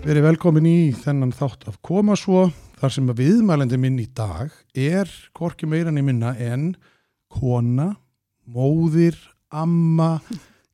[0.00, 2.46] Verið velkomin í þennan þátt af koma svo
[2.80, 6.70] þar sem að viðmælandi minn í dag er korki meirann í minna en
[7.28, 7.90] kona,
[8.48, 9.18] móðir,
[9.52, 10.22] amma,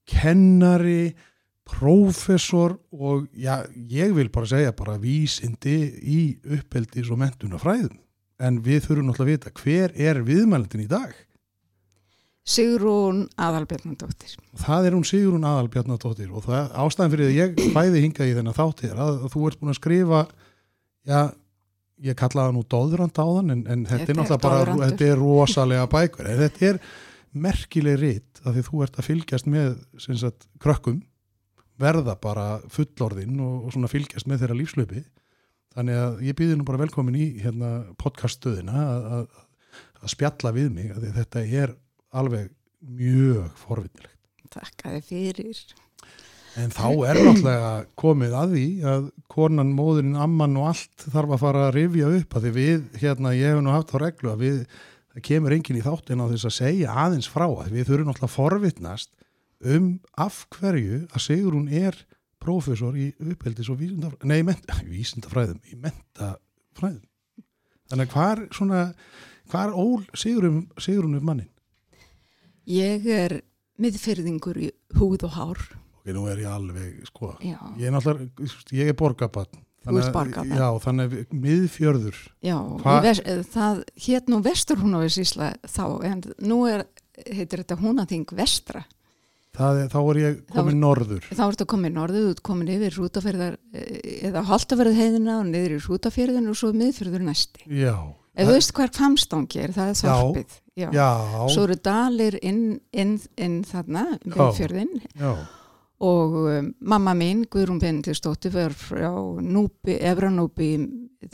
[0.07, 1.11] kennari,
[1.67, 5.75] prófessor og já, ég vil bara segja bara vísindi
[6.07, 6.21] í
[6.61, 7.99] uppeldis og mentunafræðum.
[8.39, 11.11] En við þurfum náttúrulega að vita hver er viðmælandin í dag?
[12.47, 14.37] Sigrún Aðalbjörnandóttir.
[14.63, 18.37] Það er hún Sigrún Aðalbjörnandóttir og það er ástæðan fyrir að ég fæði hingað í
[18.37, 20.21] þennan þáttir að, þú ert búin að skrifa,
[21.11, 21.19] já,
[22.07, 25.21] ég kallaði það nú dóðrand á þann en, en þetta, er náttúrulega bara, þetta er
[25.21, 26.79] rosalega bækur, en þetta er
[27.47, 29.73] merkileg ritt að því þú ert að fylgjast með
[30.05, 31.01] sem sagt, krökkum,
[31.83, 35.03] verða bara fullorðinn og, og svona fylgjast með þeirra lífslöpi.
[35.77, 39.27] Þannig að ég býði nú bara velkomin í hérna, podcaststöðina að, að,
[39.99, 41.75] að spjalla við mig, að þetta er
[42.17, 42.53] alveg
[42.87, 44.15] mjög forvinnilegt.
[44.53, 45.65] Takk að þið fyrir.
[46.57, 51.43] En þá er náttúrulega komið að því að konan, móðurinn, amman og allt þarf að
[51.43, 54.45] fara að rifja upp að því við, hérna, ég hef nú haft á reglu að
[54.47, 54.63] við,
[55.13, 58.31] það kemur enginn í þáttin á þess að segja aðeins frá að við þurfum náttúrulega
[58.31, 59.13] að forvitnast
[59.77, 59.91] um
[60.25, 61.99] af hverju að Sigrún er
[62.41, 67.05] prófessor í uppeldis og vísindafræðum, nei, menta, vísindafræðum, í mentafræðum.
[67.91, 68.81] Þannig að hvar svona,
[69.53, 71.53] hvar ól Sigrún, Sigrún upp mannin?
[72.67, 73.41] Ég er
[73.83, 75.63] miðfyrðingur í húð og hár.
[76.01, 79.63] Ok, nú er ég alveg, sko, Já, ég er náttúrulega, ég er borgabann.
[79.87, 80.59] Þú ert borgarbarn.
[80.59, 82.19] Já, þannig að miðfjörður.
[82.43, 82.57] já
[83.05, 83.21] ves,
[83.53, 86.87] það hétt nú vestur hún á Ísla þá en nú er,
[87.23, 88.83] heitir þetta húnaþing vestra.
[89.57, 91.29] Það þá er ég komin norður.
[91.31, 95.81] Þá ertu komin norðu, þú ert komin yfir rútaferðar eða holtaferð heiðina og niður í
[95.87, 97.65] rútaferðin og svo miðfyrður næsti.
[97.71, 97.95] Já.
[98.37, 100.61] Ef þú veist hver kvamstangi er, það er Já.
[100.77, 100.91] Já.
[100.93, 101.09] Já,
[101.49, 105.31] Svo eru dalir inn, inn, inn þarna, miðfjörðin já,
[106.05, 109.09] og um, mamma mín, Guðrún Benedistóttir, var frá
[109.41, 110.75] Núpi, Efranúpi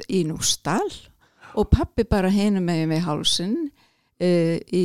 [0.06, 0.86] í, Nústal
[1.58, 4.84] og pappi bara hinu með við hálsin uh, í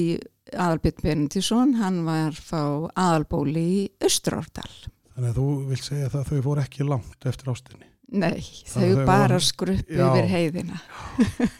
[0.55, 2.63] Aðalbjörn Benedisson, hann var frá
[2.97, 3.79] Aðalbóli í
[4.09, 4.65] Östrárdal.
[5.13, 7.87] þannig að þú vilt segja það að þau fóru ekki langt eftir ástinni.
[8.17, 10.05] Nei, þau þau bara voru- skruppu Já.
[10.09, 10.77] yfir heiðina.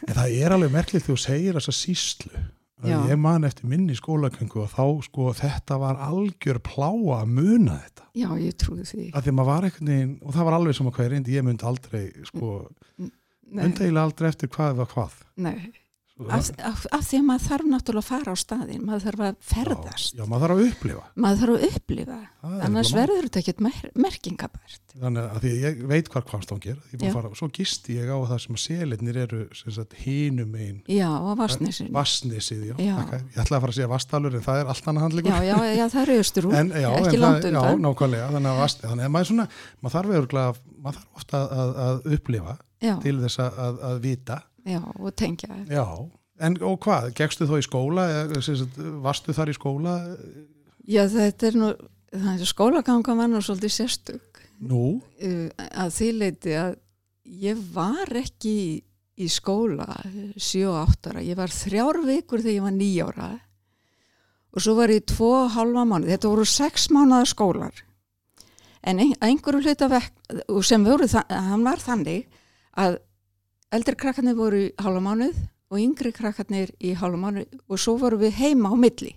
[0.08, 2.46] En það er alveg merkilegt þegar þú segir þessa síslu.
[2.86, 8.04] Ég man eftir minni skólagöngu og þá sko þetta var algjör pláa að muna þetta.
[8.18, 9.08] Já, ég trúi því.
[9.14, 12.52] Veginn, og það var alveg sem að hvað er reyndi, ég myndi aldrei, sko,
[12.98, 15.20] myndi eiginlega aldrei eftir hvað var hvað.
[15.36, 15.72] nei.
[16.18, 19.20] Svo Af, af, af því að maður þarf náttúrulega að fara á staðin, maður þarf
[19.22, 21.02] að ferðast, Já, já, maður þarf að upplifa.
[21.14, 24.80] maður þarf að upplifa, er annars verður þetta ekkert mer merkingabært.
[24.98, 26.24] Þannig að því að ég veit hvað
[27.06, 29.40] að fara, svo gisti ég á það sem að selirnir eru
[30.02, 31.30] hinum einn, Já, á
[32.98, 33.20] þakka.
[33.22, 35.30] ég ætlaði að fara að segja vastalur en það er allt annað handleikur.
[35.38, 36.58] Já, já, já, það eru austur úr,
[36.98, 37.82] ekki en langt undan.
[37.86, 38.58] nákvæmlega, þannig að,
[39.06, 39.48] að maður, svona,
[39.78, 40.14] maður þarf
[41.14, 42.58] ofta að, að upplifa
[43.06, 44.42] til þess að, að, að vita.
[44.68, 45.60] Já, og tengja.
[45.70, 45.84] Já,
[46.44, 48.08] en og hvað, gegstu þó í skóla,
[49.04, 49.94] varstu þar í skóla?
[50.88, 51.72] Já, þetta er nú,
[52.48, 54.44] skólaganga var nú svolítið sérstök.
[54.58, 56.78] Nú, að því leiti að
[57.28, 58.54] ég var ekki
[59.18, 59.86] í, skóla
[60.38, 63.28] 7-8 ára, ég var þrjár vikur þegar ég var nýjára
[64.54, 67.84] og svo var ég tvo og halva mánuð, þetta voru sex mánuða skólar.
[68.82, 72.24] En ein, einhverju hluta vekk og sem voru, það, hann var þannig
[72.78, 72.98] að
[73.74, 78.20] eldri krakkarnir voru í halva mánuð og yngri krakkarnir í halva mánuð og svo voru
[78.22, 79.14] við heima á milli.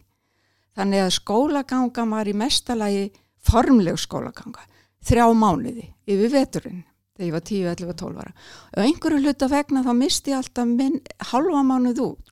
[0.76, 3.10] Þannig að skólaganga var í mestalagi
[3.42, 4.64] formleg skólaganga
[5.08, 6.84] þrjá mánuði yfir veturinn
[7.16, 8.34] þegar ég var 10, 11, 12 ára.
[8.76, 11.00] Og einhverju hluta vegna þá misti ég alltaf minn
[11.32, 12.32] halva mánuð út.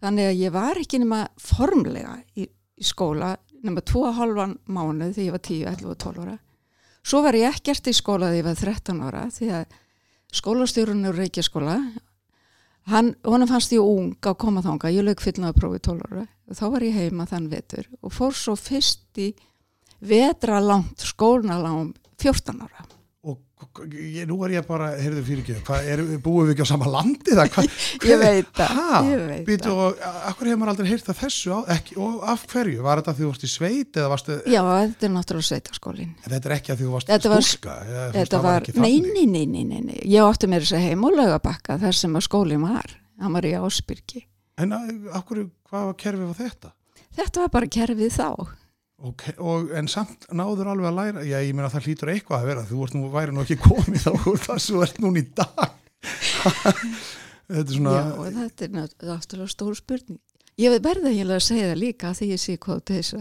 [0.00, 5.34] Þannig að ég var ekki nema formlega í, í skóla nema 2,5 mánuð þegar ég
[5.34, 6.38] var 10, 11 og 12 ára.
[7.00, 9.78] Svo var ég ekkert í skóla þegar ég var 13 ára því að
[10.36, 11.76] skólastjórun er reykjaskóla
[12.90, 16.26] hann, honum fannst ég ung að koma þanga ég lög fyllnaða prófi 12 ára.
[16.50, 19.32] Og þá var ég heima þann vetur og fór svo fyrst í
[20.00, 22.89] vetralangt skólanalám 14 ára
[23.20, 23.36] og
[23.92, 26.86] ég, nú er ég bara, heyrðu fyrir ekki hvað, er, búum við ekki á sama
[26.88, 27.66] landi það, hvað,
[28.08, 29.74] Ég veit það, ha, ég veit það.
[29.74, 29.98] og
[30.30, 33.24] akkur hefur maður aldrei heyrt að þessu á, ekki, og af hverju, var þetta því
[33.26, 36.14] þú varst í sveit eða varstu, Já, þetta er náttúrulega sveitaskólin.
[36.16, 37.68] en þetta er ekki að þú varst var- þú veist,
[38.16, 40.86] Þetta það var, ekki nei, nei, nei, nei, nei, nei, ég átti mér þess að
[40.88, 44.24] heim og laugabakka þar sem að skólinn var, hann var í Ásbyrgi.
[44.64, 44.94] en að,
[45.28, 46.72] hverju, hvað var kerfið á þetta
[47.20, 48.28] Þetta var bara kerfið þá.
[49.00, 51.24] Og, og, en samt náður alveg að læra.
[51.28, 52.64] Já, ég meina það hlýtur eitthvað að vera.
[52.68, 55.70] Þú nú, væri nú ekki komið úr það sem þú ert núna í dag.
[57.50, 60.20] Þetta er svona Já, þetta er nátt- náttúrulega stór spurning.
[60.60, 63.16] Ég verði eiginlega að segja það líka því ég sé hvað þess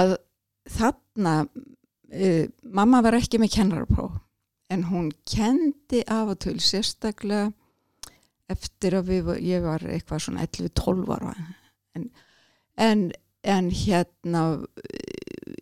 [0.00, 0.14] að,
[0.76, 2.44] þarna, uh,
[2.80, 4.16] mamma var ekki með kennarapróf,
[4.72, 7.52] en hún kendi af og til sérstaklega
[8.50, 11.34] eftir að við, ég var eitthvað svona 11-12 ára.
[11.94, 12.08] En,
[12.82, 13.06] en,
[13.46, 14.42] en hérna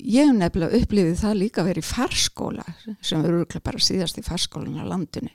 [0.05, 2.65] ég hef nefnilega upplifið það líka að vera í farskóla
[3.05, 5.33] sem er örgulega bara síðast í farskólan á landinu.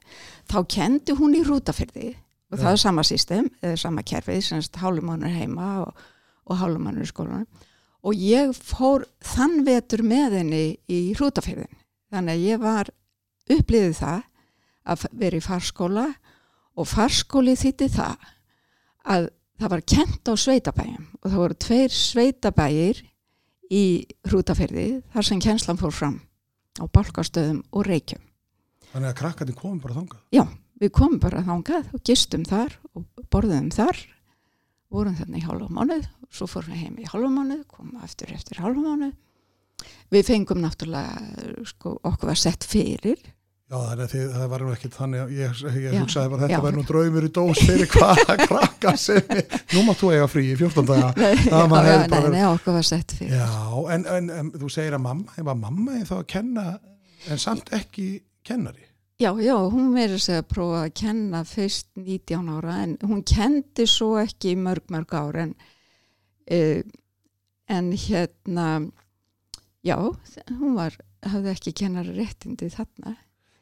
[0.50, 2.13] Þá kendi hún í rútafyrði
[2.50, 2.72] og það Já.
[2.72, 6.06] er sama system, eða sama kerfið semst hálfumannur heima og,
[6.50, 7.66] og hálfumannur í skólanum.
[8.00, 11.78] Og ég fór þann vetur með henni í rútafyrðin
[12.10, 12.94] þannig að ég var
[13.50, 14.22] upplifið það
[14.90, 16.06] að vera í farskóla
[16.80, 18.30] og farskóli þýtti það
[19.10, 19.30] að
[19.60, 23.04] það var kent á sveitabæjum og það voru tveir sveitabæjir
[23.70, 23.84] í
[24.28, 26.20] hrútafyrði þar sem kjenslan fór fram
[26.80, 28.22] á Balkastöðum og Reykjum.
[28.94, 30.46] þannig að krakkandi komum bara þangað Já,
[30.80, 34.00] við komum bara þangað og gistum þar og borðum þar,
[34.90, 38.62] vorum þarna í hálfa mánuð svo fórum við heim í hálfa mánuð, komum aftur eftir
[38.62, 39.18] hálfa mánuð.
[40.14, 43.22] Við fengum náttúrulega, sko, okkur var sett fyrir
[43.69, 46.62] Já, þannig að það var nú ekkit þannig að ég, ég Já, hugsaði bara þetta
[46.63, 49.44] verður nú draumur í dós fyrir hvaða krakka sem er,
[49.75, 51.12] nú mátt þú eiga frí í 14 daga.
[51.19, 51.36] Nei,
[51.69, 53.36] nei, nei, okkur var sett fyrir.
[53.38, 53.51] Já,
[53.94, 56.66] en, en, en þú segir að mamma, ég var mamma þá að kenna,
[57.30, 58.07] en samt ekki
[58.50, 58.89] kennari.
[59.21, 63.86] Já, já, hún verið sér að prófa að kenna fyrst 19 ára en hún kendi
[63.92, 65.56] svo ekki í mörg, mörg ár en,
[66.57, 66.81] uh,
[67.69, 68.68] en hérna,
[69.86, 69.98] já,
[70.57, 73.19] hún var, hafði ekki kennari réttindi þarna.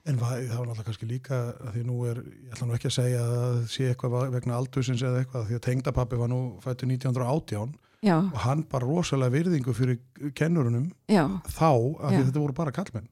[0.08, 2.96] En það var náttúrulega kannski líka að því nú er, ég ætla nú ekki að
[2.96, 6.40] segja að það sé eitthvað va- vegna aldursins eða eitthvað, því að tengdapappi var nú
[6.64, 7.76] fættu 1918
[8.06, 9.98] Já, og hann bara rosalega virðingu fyrir
[10.38, 13.08] kennurunum já, þá, af því þetta voru bara kallmenn.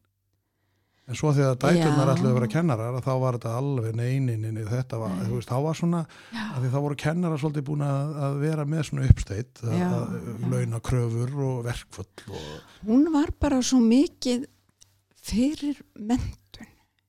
[1.05, 2.13] En svo þegar dæturnar Já.
[2.15, 5.25] ætluðu að vera kennarar, að þá var þetta alveg neyninni, þetta var, Nei.
[5.27, 5.99] þú veist, þá var svona,
[6.33, 9.89] að því þá voru kennarar svolítið búin að, að vera með svona uppsteitt, að, Já,
[9.99, 10.47] að já.
[10.55, 12.09] launa kröfur og verkfull
[12.39, 12.47] og,
[12.87, 14.47] hún var bara svo mikið
[15.25, 16.41] fyrir mentun.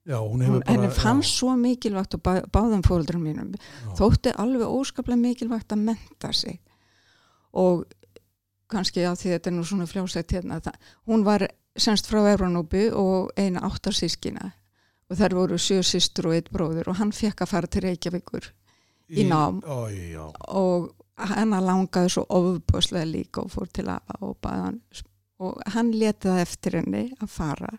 [0.06, 3.52] Já, hún Hún, hefur bara, henni fannst svo mikilvægt og bá, báðum fóldrum mínum.
[3.52, 6.60] já, þótti alveg óskaplega mikilvægt að menta sig.
[7.52, 7.84] Og
[8.70, 12.88] kannski að því þetta er nú svona fljósætt hérna það, hún var semst frá Evranúbi
[12.92, 14.52] og eina áttarsískina
[15.10, 18.48] og þær voru sjö systur og eitt bróður og hann fekk að fara til Reykjavíkur
[19.10, 19.60] í nám.
[19.62, 19.86] Ó,
[20.50, 24.80] og hann langaði svo ofbúslega líka og fór til að baðan,
[25.38, 27.70] og hann leti það eftir henni að fara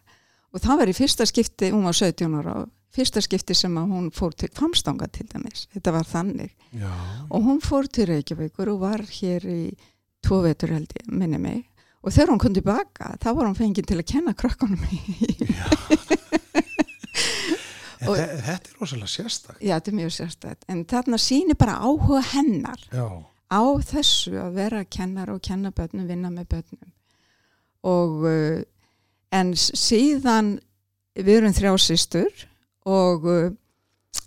[0.54, 2.56] og það var í fyrsta skipti, hún var 17 ára
[2.98, 6.52] fyrsta skipti sem hún fór til Kvamstanga til dæmis, þetta var þannig.
[6.74, 6.92] Já,
[7.30, 9.62] og hún fór til Reykjavíkur og var hér í
[10.26, 11.66] tvo vetur held ég, minni mig.
[12.02, 14.34] Og þegar hún kom tilbaka, þá var hún fengið til að kenna
[17.98, 19.58] En Og- þe- þetta er rosalega sérstak.
[19.60, 23.08] já, þetta er mjög sérstætt, en þarna sýnir bara áhuga hennar Já,
[23.50, 26.92] á þessu að vera kennar og kenna börnum, vinna með börnum.
[27.84, 28.62] Og uh,
[29.34, 30.58] en síðan
[31.18, 32.46] við erum þrjá systur
[32.88, 33.50] og uh,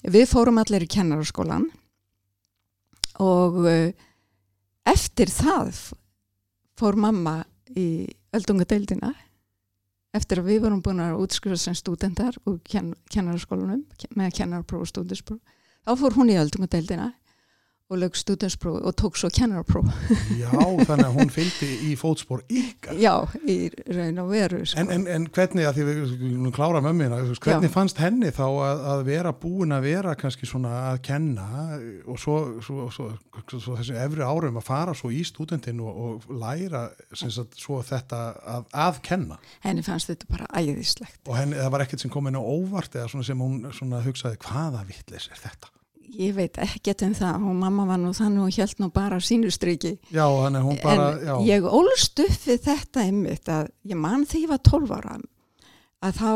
[0.02, 1.68] við fórum allir í kennaraskólan
[3.20, 3.90] og uh,
[4.88, 5.72] eftir það
[6.80, 7.40] fór mamma
[7.76, 9.12] í öldungadeildina
[10.16, 13.84] eftir að við vorum búin að útskrifa sem stúdendar úr ken kennaraskólanum
[14.18, 15.40] með kennarpróf og stúdenspróf
[15.86, 17.29] þá fór hún í öldungadeildina og
[17.98, 19.88] lög stúdenspróf og tók svo kennarpróf
[20.38, 20.50] já,
[20.86, 22.94] þannig að hún fylgdi í fótspor ykkar.
[23.00, 24.78] já, í raun og veru sko.
[24.82, 27.74] En, en, en hvernig, að því við klára mömmina, veist, hvernig Já.
[27.74, 31.48] fannst henni þá að, að vera búin að vera kannski svona að kenna
[32.06, 33.08] og svo, svo, svo,
[33.56, 38.22] svo þessi efri árum að fara svo í stúdentin og, og læra sagt, svo þetta
[38.44, 42.30] að, að kenna henni fannst þetta bara æðislegt og henni, það var ekkert sem kom
[42.30, 45.72] inn á óvart eða svona sem hún svona hugsaði hvaða vittlis er þetta?
[46.18, 49.96] Ég veit ekkert um það og mamma var nú þannig og held nú bara sínustriki
[50.10, 54.42] Já, að hún bara, en ég ólst upp við þetta einmitt að ég man þegar
[54.42, 55.18] ég var 12 ára
[56.00, 56.32] að þá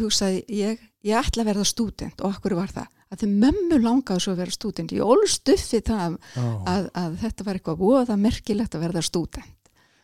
[0.00, 4.24] hugsaði ég, ég ætla að verða stúdent og okkur var það að þau mömmu langaði
[4.24, 4.92] svo að vera stúdent.
[4.96, 6.46] Ég ólst upp við það já.
[6.72, 9.58] að, að þetta var eitthvað voða merkilegt að verða stúdent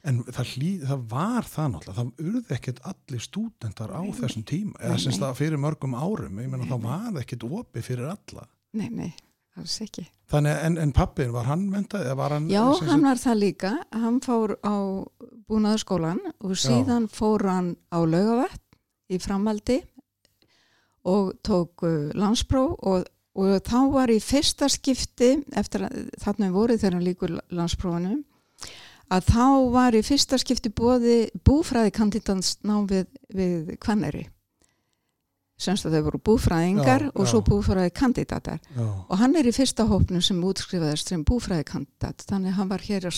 [0.09, 4.77] En það, hlý, það var það náttúrulega, það urði ekkert allir stúdendar á þessum tíma,
[4.81, 8.47] eða semst það fyrir mörgum árum, ég Nei, það var ekkert opið fyrir alla.
[8.79, 9.11] nei, nei,
[9.59, 10.07] alls ekki.
[10.29, 12.09] Þannig, en, en pappin, var hann mentað.
[12.53, 13.75] Já, hann var það líka.
[13.97, 14.77] Hann fór á
[15.49, 18.65] búnaðarskólan og síðan fór hann á laugavett
[19.09, 19.81] í framaldi
[21.09, 23.07] og tók uh, landspróf og,
[23.39, 28.21] og þá var í fyrsta skipti eftir að þarna voru þegar hann líkur landsprófunum
[29.13, 34.27] að þá var í fyrsta skipti bóði búfræði kandidansnám við, við kvanneri
[35.59, 39.55] semst að þau voru búfræðingar Já, og svo búfræði kandidatar Já, og hann er í
[39.55, 43.17] fyrsta hópnu sem útskrifaðist sem búfræði kandidat þannig að hann var hér að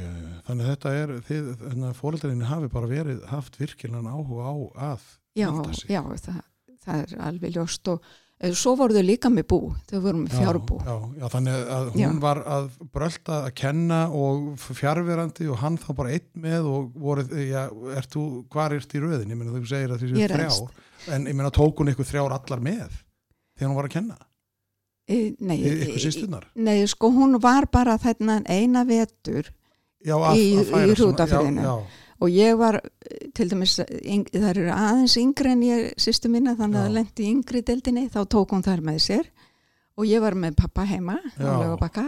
[0.00, 4.08] já, já, þannig að þetta er, þið, þannig að fóreldarinni hafi bara verið, haft virkilegan
[4.08, 4.54] áhuga á
[4.94, 5.48] að já,
[5.90, 6.42] já það,
[6.86, 8.10] það er alveg ljóst og
[8.56, 9.58] svo voru þau líka með bú
[9.90, 12.08] þau voru með fjárbú Já, já, þannig að hún Já.
[12.22, 17.34] var að brölda að kenna og fjárverandi og hann þá bara einn með og voruð,
[17.44, 17.66] já,
[18.00, 19.28] ert þú, hvar ert í röðin?
[19.34, 20.72] Ég meina þú segir að því séu er þrjár,
[21.16, 22.96] en ég meina tók hún ykkur þrjár allar með
[23.60, 24.16] þegar hún var að kenna,
[25.10, 26.48] e, nei, y- ykkur sýstunar.
[26.56, 29.52] nei, sko hún var bara þennan eina vetur
[30.00, 31.60] Í- í Hrútafirðinu.
[31.60, 35.86] Já, já, og ég var eh, til dæmis, yng, það eru aðeins yngri en ég
[36.00, 36.88] sýstu minna þannig að Já.
[36.88, 39.30] það lendi yngri deildinni þá tók hún þær með sér.
[40.00, 42.06] Og ég var með pappa heima lögabakka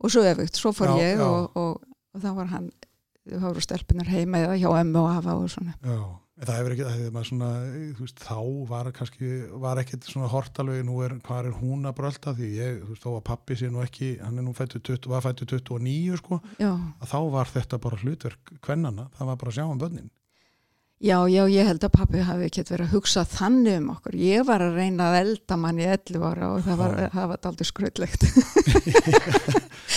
[0.00, 2.70] og svo öfugt, svo fór Já, ég og, og, og þá var hann
[3.30, 5.76] þau voru stelpunar heima eða hjá emmu og hafa og svona.
[5.84, 6.00] Já.
[6.40, 7.48] Það hefur ekki, það hefur maður svona,
[7.98, 8.36] veist, þá
[8.70, 12.78] var kannski, var ekkit svona hortalvegi, nú er, hvað er hún að brölda því ég,
[12.80, 15.48] þú veist, þó að pappi sé nú ekki, hann er nú fættu 20, var fættu
[15.50, 19.66] 29, sko, já, að þá var þetta bara hlutverk kvennana, það var bara að sjá
[19.66, 20.08] um börnin.
[21.00, 24.16] Já, já, ég held að pappi hafi ekkert verið að hugsa þannig um okkur.
[24.20, 27.48] Ég var að reyna að elda mann í 11 ára og það var, það var
[27.50, 28.26] aldrei skröldlegt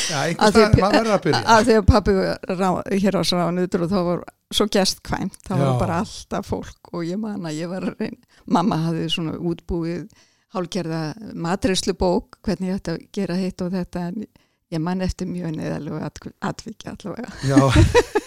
[0.10, 1.41] Já, einhvers það, maður verður að byrja.
[1.53, 2.15] að því að pappi
[2.60, 2.69] rá,
[3.03, 5.65] hér á sráðanutur og þá var svo gestkvæmt, það Já.
[5.65, 9.36] var bara alltaf fólk og ég man að ég var að reyna mamma hafði svona
[9.39, 10.07] útbúið
[10.53, 14.25] hálgerða matrislu bók hvernig ég ætti að gera hitt og þetta en
[14.74, 16.00] ég man eftir mjög neðalegu
[16.41, 17.29] atvikið allavega.
[17.45, 17.60] Já,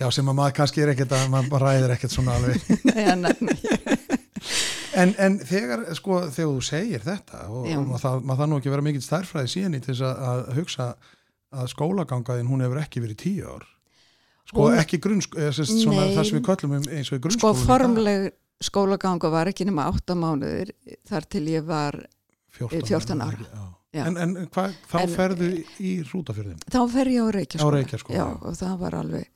[0.00, 2.58] já, sem að maður kannski er ekkert að, maður ræðir ekkert svona alveg.
[4.98, 8.56] En, En, þegar, sko, þegar þú segir þetta og, og maður, það, maður það nú
[8.58, 10.86] ekki vera mikill stærfræði síðan í til þess að, að hugsa
[11.58, 13.66] að skólagangaðin hún hefur ekki verið tíu ár.
[14.48, 14.98] Sko, Hún- ekki
[15.84, 16.14] svona Nei.
[16.16, 18.28] það sem við köllum um eins og í sko formleg
[18.68, 20.72] skólaganga var ekki nema 8 mánuðir
[21.06, 21.98] þar til ég var
[22.58, 23.36] 14, 14 ára.
[23.38, 23.66] ekki.
[24.02, 25.50] En, en hvað, þá En- ferðu
[25.80, 26.58] í rútafjörðin?
[26.68, 27.28] þá fer ég á
[28.18, 28.24] já.
[28.26, 29.28] og það var alveg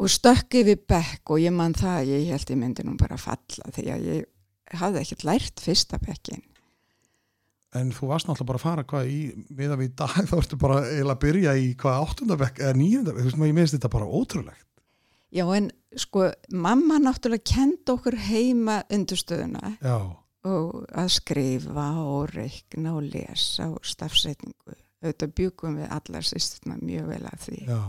[0.00, 3.72] og stökk yfir bekk og ég man það ég held ég myndi nú bara falla
[3.74, 6.42] því að ég hafði ekkert lært fyrsta bekkin
[7.72, 9.20] En þú varst náttúrulega bara að fara hvað í,
[9.56, 13.22] miða við í dag, þá ertu bara eiginlega að byrja í hvað áttundabekk eða níundabekk,
[13.22, 14.66] þú veist maður, ég minnst þetta bara ótrúlegt.
[15.32, 19.96] já en sko mamma náttúrulega kenda okkur heima undurstöðuna Já,
[20.44, 27.08] og að skrifa og reikna og lesa og stafsetningu auðvitað bjúkum við allar sýstuna mjög
[27.08, 27.80] vel að því já.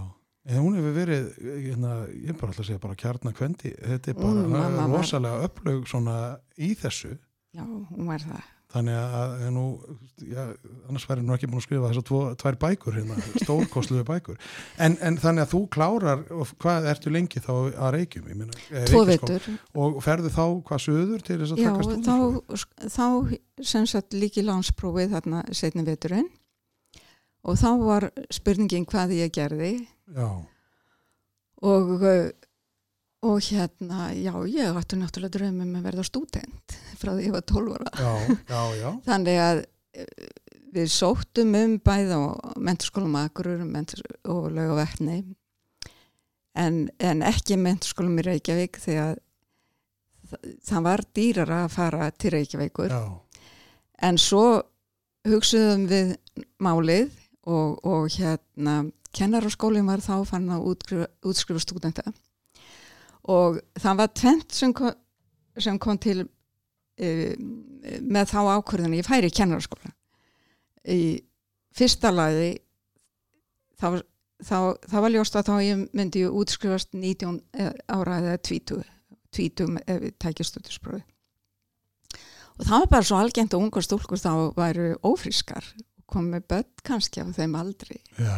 [0.45, 4.17] En hún hefur verið, hérna, ég er bara alltaf að segja bara kjarnakvendi, þetta er
[4.19, 6.17] bara var- rosalega upplög svona
[6.59, 7.13] í þessu.
[7.55, 8.41] já, hún var það
[8.73, 9.63] Þannig að, að nú,
[10.33, 10.43] já,
[10.89, 14.39] annars væri nú ekki búin að skrifa þessar tvo, tvær bækur hérna, stórkostluðu bækur.
[14.81, 18.25] En, en þannig að þú klárar, og hvað ertu lengi þá að reykjum?
[18.33, 19.45] Meina, eh, tvo vetur
[19.77, 22.41] Og ferðu þá hvað söður til þess að Já, taka stúdinsprófi?
[22.49, 26.31] þá, þá sem sagt líki landsprófið þarna setni veturinn
[27.43, 29.73] og þá var spurningin hvað ég gerði
[30.13, 30.29] Já,
[31.63, 32.29] og, uh,
[33.23, 37.77] og hérna, já, ég ætti náttúrulega draumum að verða stúdent frá því ég var 12
[37.77, 37.93] ára.
[38.79, 38.89] já.
[39.09, 40.25] Þannig að uh,
[40.73, 42.21] við sóttum um bæð á
[42.57, 45.21] menturskólum Akurur og laugaverkni
[46.57, 49.13] en, en ekki menturskólum í Reykjavík því að
[50.65, 53.03] það, var dýrara að fara til Reykjavíkur já.
[54.03, 54.63] En svo
[55.29, 56.15] hugsuðum við
[56.59, 57.13] málið
[57.49, 58.83] og, og hérna
[59.13, 62.05] kennaraskólinn var þá fann að útskrifa, útskrifa stúdenta.
[63.29, 64.95] Og það var tvent sem kom,
[65.57, 67.33] sem kom til uh,
[68.01, 69.93] með þá ákvörðinu ég færi í kennaraskóla.
[70.89, 71.21] Í
[71.73, 72.57] fyrsta lagi
[73.79, 74.01] þá,
[74.43, 74.57] þá,
[74.89, 77.39] þá var ljóst að þá ég myndi útskrifast 19
[77.91, 78.83] ára eða 20
[79.33, 81.01] 20 ef við tækja stúdinsprófi
[82.53, 85.65] og það var bara svo algengt að ungar stúlkur þá væru ófrískar
[86.13, 87.97] komið börn kannski á þeim aldri.
[88.17, 88.37] Já,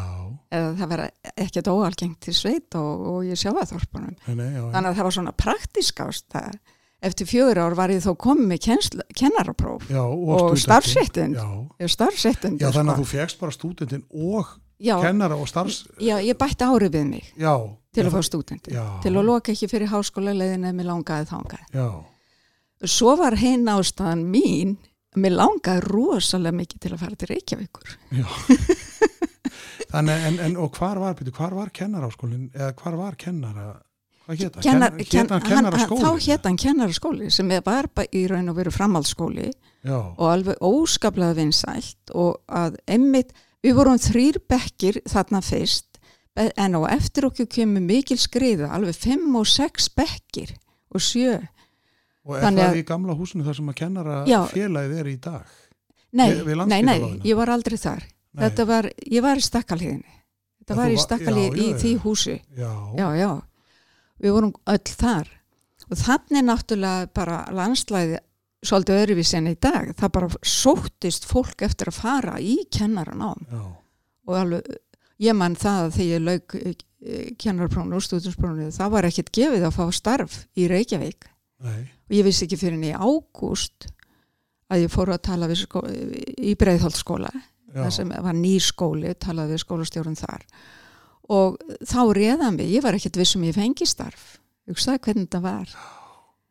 [0.49, 4.95] eða það vera ekkert óalgengt til sveit og, og ég sjá að þorpunum þannig að
[4.95, 6.57] það var svona praktísk ástæð
[7.05, 8.61] eftir fjögur ár var ég þó komið með
[9.17, 10.55] kennarapróf já og, og
[12.61, 12.69] já.
[12.71, 16.97] Þannig að þú fegst bara stúdendin og já, kennara og starfs já, ég bætti árið
[16.97, 17.53] við mig já,
[17.95, 21.29] til að fá stúdendi já, til að loka ekki fyrir háskóla leiðin eða mér langaði
[21.29, 21.63] þangað.
[21.75, 21.87] Já,
[22.95, 24.77] svo var hinn ástæðan mín
[25.21, 27.95] mér langaði rosalega mikið til að fara til Reykjavíkur.
[29.95, 33.67] Þannig en, en og hvar var, byrju, hvar var kennaraskólin eða hvar var kennara
[34.25, 34.61] hvað það?
[34.65, 36.01] Kennar, Ken- hann kennaraskóli?
[36.01, 39.51] þá hétt hann kennaraskóli sem bara í raun og veru framhaldsskóli
[39.85, 45.99] já, og alveg óskaplega vinsælt og að emmitt, við vorum þrýr bekkir þarna fyrst
[46.35, 50.55] en á eftir okkur kemur mikil skriða alveg fimm og sex bekkir
[50.91, 51.37] og sjö
[52.25, 54.39] og er það að- í gamla húsinu þar sem að kennara Já.
[54.51, 55.45] félagið er í dag?
[56.15, 58.03] Nei, Við- við nei, nei, ég var aldrei þar.
[58.35, 60.13] Var, ég var í stakkalíðinni
[60.65, 62.41] þetta var í já, í því húsi.
[62.57, 63.41] Já, já, já,
[64.19, 65.27] við vorum öll þar.
[65.91, 68.17] Og þannig náttúrulega bara landslæði
[68.65, 69.91] svolítið öðruvísi en í dag.
[69.95, 73.61] Það bara sóttist fólk eftir að fara í kennaranám já,
[74.27, 74.77] og alveg,
[75.21, 76.57] ég man það að þegar ég lauk
[77.37, 81.27] kennarprónu og stúdinsprónu það var ekkert gefið að fá starf í Reykjavík
[81.63, 83.89] nei, og ég vissi ekki fyrir henni í ágúst
[84.71, 89.13] að ég fór að tala við sko, í Breiðholtskóla já, það sem var nýr skóli,
[89.21, 90.47] talaði við skólastjórun þar.
[91.35, 94.35] Og þá réðan mig, ég var ekkert vissum ég fengi starf.
[94.69, 95.71] Hugsaði hvernig þetta var.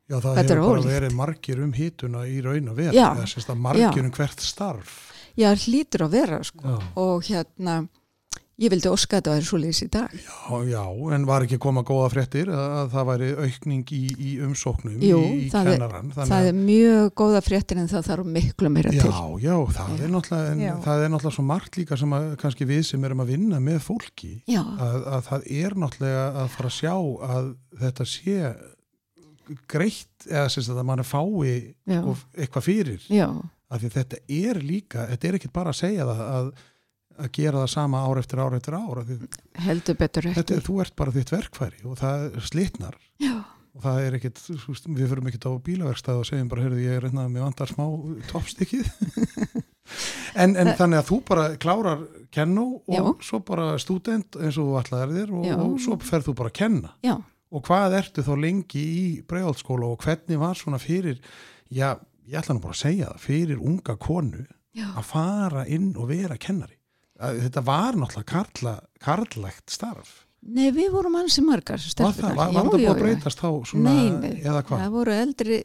[0.05, 0.91] Já, það hefur bara ólíkt.
[0.93, 2.71] verið margir um hítuna í raun
[3.31, 4.05] sérst að margir Já.
[4.05, 4.97] um hvert starf.
[5.35, 6.79] Já, hlýtur að vera sko.
[7.01, 7.79] Og hérna
[8.63, 10.13] ég vildi óska að þetta væri svo lýs í dag.
[10.15, 10.83] Já, já,
[11.17, 15.01] en var ekki að koma góða fréttir að, að það væri aukning í, í umsóknum
[15.03, 18.71] Jú, í, í það er- kennaran það er mjög góða fréttir en það þarf miklu
[18.77, 19.11] meira Já, til.
[19.43, 19.91] Já, það
[20.63, 20.71] Já.
[20.75, 23.59] er það er náttúrulega svo margt líka sem að kannski við sem erum að vinna
[23.65, 26.95] með fólki að, að það er náttúrulega að fara að sjá
[27.35, 27.51] að
[27.83, 28.39] þetta sé
[29.69, 31.75] greitt eða sem að mann er fái
[32.39, 33.03] eitthvað fyrir.
[33.13, 33.29] Já,
[33.75, 36.49] af því þetta er líka, þetta er ekki bara að segja það að,
[37.19, 39.03] að gera það sama ár eftir ár eftir ár
[39.67, 42.97] heldur betur þetta, er- þú ert bara þitt verkfæri og það slitnar.
[43.23, 43.35] Já,
[43.75, 44.41] og það er ekkit,
[44.87, 47.87] við fyrir ekkit á bílaverkstað og segjum bara, heyrðu, ég er reynað með vandar smá
[48.33, 48.91] toppstykkið.
[50.35, 52.01] En, en þannig að þú bara klárar
[52.33, 53.03] kennó og Já.
[53.29, 56.57] svo bara stúdent eins og þú ætlaðir þér og, og svo ferð þú bara að
[56.59, 56.93] kenna.
[57.05, 57.13] Já,
[57.55, 61.21] og hvað ertu þá lengi í bregaldskóla og hvernig var svona fyrir
[61.69, 61.93] já,
[62.27, 64.43] ég ætla nú bara að segja það fyrir unga konu
[64.89, 66.75] að fara inn og vera kennari?
[66.81, 66.84] að
[67.21, 70.21] þetta var náttúrulega karla, karlægt starf.
[70.45, 74.11] Nei við vorum ansi margar var það, var, já, búið að breytast þá svona, Nei,
[74.21, 74.83] nei, eða hvað?
[74.83, 75.61] það voru eldri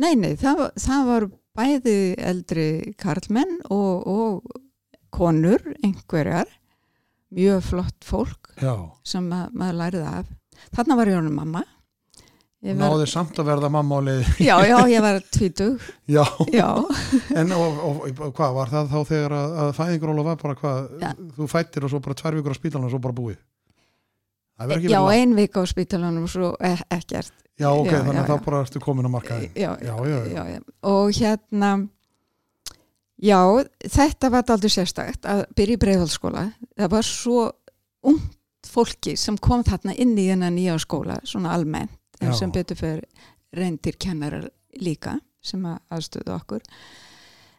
[0.00, 1.26] nei, nei, það, var- það var
[1.58, 1.96] bæði
[2.30, 4.56] eldri karlmenn og, og
[5.12, 6.48] konur, einhverjar
[7.34, 8.72] mjög flott fólk Já,
[9.04, 10.30] sem ma maður lærið af.
[10.74, 11.62] Þarna var ég honum mamma
[12.62, 15.82] var, náði samt að verða mamma á leið já, já, ég var tvítug.
[16.16, 16.68] Já, já,
[17.38, 20.88] en og, og, og hvað var það þá þegar að, að fæðingaróla var bara hvað,
[21.04, 21.12] Ja.
[21.36, 23.36] þú fættir og svo bara tvær vikur á spítalinn og svo bara búið?
[24.58, 27.30] Það já, ein vika á spítalanum og svo e ekkert.
[27.58, 28.44] Já, ok, já, þannig já, að þá já.
[28.46, 30.60] bara ertu komin já, Já, já, já, já, já.
[30.82, 31.70] og hérna
[33.18, 33.40] já,
[33.82, 36.44] þetta var aldrei sérstakt að byrja í breiðhaldsskóla
[36.78, 37.48] það var svo
[38.06, 38.34] ungt
[38.68, 43.04] fólki sem kom þarna inn í þennan nýja skóla, svona almennt en sem betur fyrir
[43.54, 44.48] reyndir kennarar
[44.80, 46.64] líka sem að aðstöðu okkur.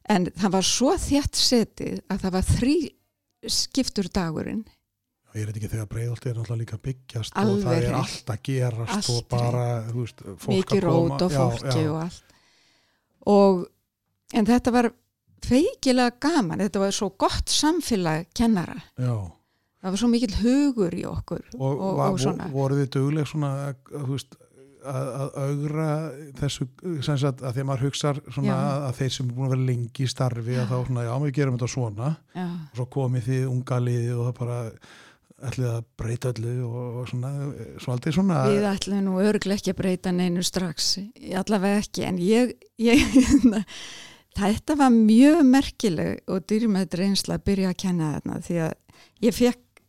[0.09, 2.75] En það var svo þétt setið að það var þrý
[3.49, 4.65] skiptur dagurinn.
[5.37, 8.39] Ég er ekki þegar breiðalt er náttúrulega líka byggjast og Alveg það er allt að
[8.49, 11.09] gerast Allt og bara, þú veist, fólk mikið að koma.
[11.13, 12.33] rót og fólki já, og allt.
[13.29, 13.59] Og
[14.39, 14.89] en þetta var
[15.45, 18.79] feikilega gaman, þetta var svo gott samfélag kennara.
[18.97, 19.13] Já.
[19.79, 22.49] það var svo mikill hugur í okkur Og, og, og, og svona.
[22.51, 23.51] voru þið dugleg svona
[23.87, 24.35] þú veist,
[24.83, 25.89] að, að augra
[26.39, 26.67] þessu,
[27.05, 28.55] sem sagt, að því að maður hugsar svona Já.
[28.59, 31.13] að, að þeir sem er búin að vera lengi í starfi að þá svona, já,
[31.25, 32.09] við gerum þetta svona.
[32.35, 34.59] Já, og svo komið þið unga liði og það bara
[35.49, 37.31] ætlið að breyta öllu og, svona,
[37.79, 40.91] svolítið svona við ætlum nú örglega ekki að breyta neinu strax
[41.39, 43.63] allavega ekki, en ég, ég hérna,
[44.39, 49.37] þetta var mjög merkileg og dýrmætt reynsla að byrja að kenna þarna því að ég
[49.39, 49.83] fekk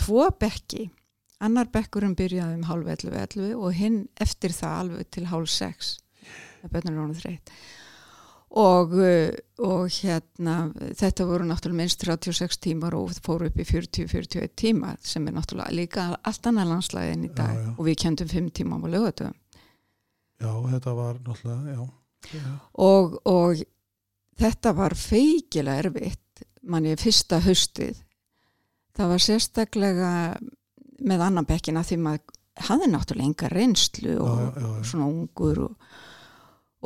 [0.00, 0.88] tvo bekki
[1.40, 5.92] annar bekkurinn byrjaði um hálf 11, 11 og hinn eftir það alveg til hálf 6
[6.60, 7.52] það bönnur hún þreytt.
[8.60, 9.28] Og, uh,
[9.62, 10.54] og hérna
[10.98, 15.76] þetta voru náttúrulega minnst 36 tímar og fóru upp í 40-41 tíma sem er náttúrulega
[15.76, 17.54] líka allt annað landslæði en í dag.
[17.54, 17.70] Já, já.
[17.76, 19.38] og við kendum 5 tíma á lögatöfum
[20.40, 21.82] já, þetta var náttúrulega, já,
[22.34, 22.52] já.
[22.72, 23.62] og, og
[24.40, 28.00] þetta var feikilega erfitt manni fyrsta haustið.
[28.96, 30.12] Það var sérstaklega
[31.06, 32.36] með annan bekkina því maður
[32.68, 34.84] hafði náttúrulega enga reynslu og Já, já, já, já.
[34.90, 35.90] svona ungur og,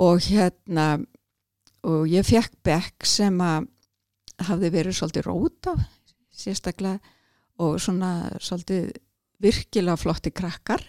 [0.04, 0.88] og hérna
[1.84, 3.66] og ég fekk bekk sem að
[4.48, 5.74] hafði verið svolítið róta
[6.34, 6.98] sérstaklega
[7.62, 8.92] og svona svolítið
[9.44, 10.82] virkilega flotti krakkar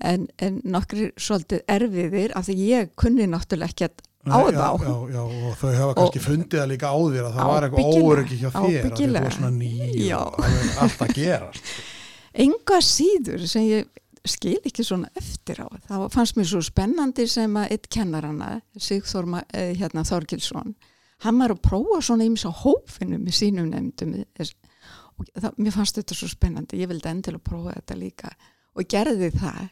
[0.00, 4.60] en, en nokkri svolítið erfiðir af því ég kunni náttúrulega ekki að á Nei, þá.
[4.60, 7.66] já, já, já, og þau hafa kannski fundið það líka á þér að það var
[7.66, 9.70] eitthvað óöryggi hjá þér að þið var svona ný
[10.04, 10.18] Já.
[10.20, 11.70] og alveg allt að gerast
[12.34, 13.88] enga síður sem ég
[14.28, 15.68] skil ekki svona eftir á.
[15.88, 20.74] Það fannst mér svo spennandi sem að eitt kennarana, Sigþór eh, hérna, Þorgilsson,
[21.24, 24.18] hann var að prófa svona ímis á hófinu með sínum nefndum.
[25.20, 28.34] Og það, mér fannst þetta svo spennandi, ég vildi endilega prófa þetta líka.
[28.76, 29.66] Og gerði það.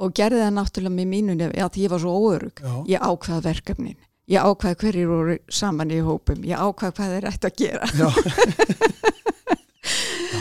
[0.00, 3.02] Og gerði það náttúrulega með mínu nefn, já því ég var svo óörug Já, ég
[3.04, 3.98] ákvað verkefnin.
[4.30, 6.44] Ég ákvað hverjir voru saman í hópum.
[6.46, 7.88] Ég ákvað hvað þeir ættu að gera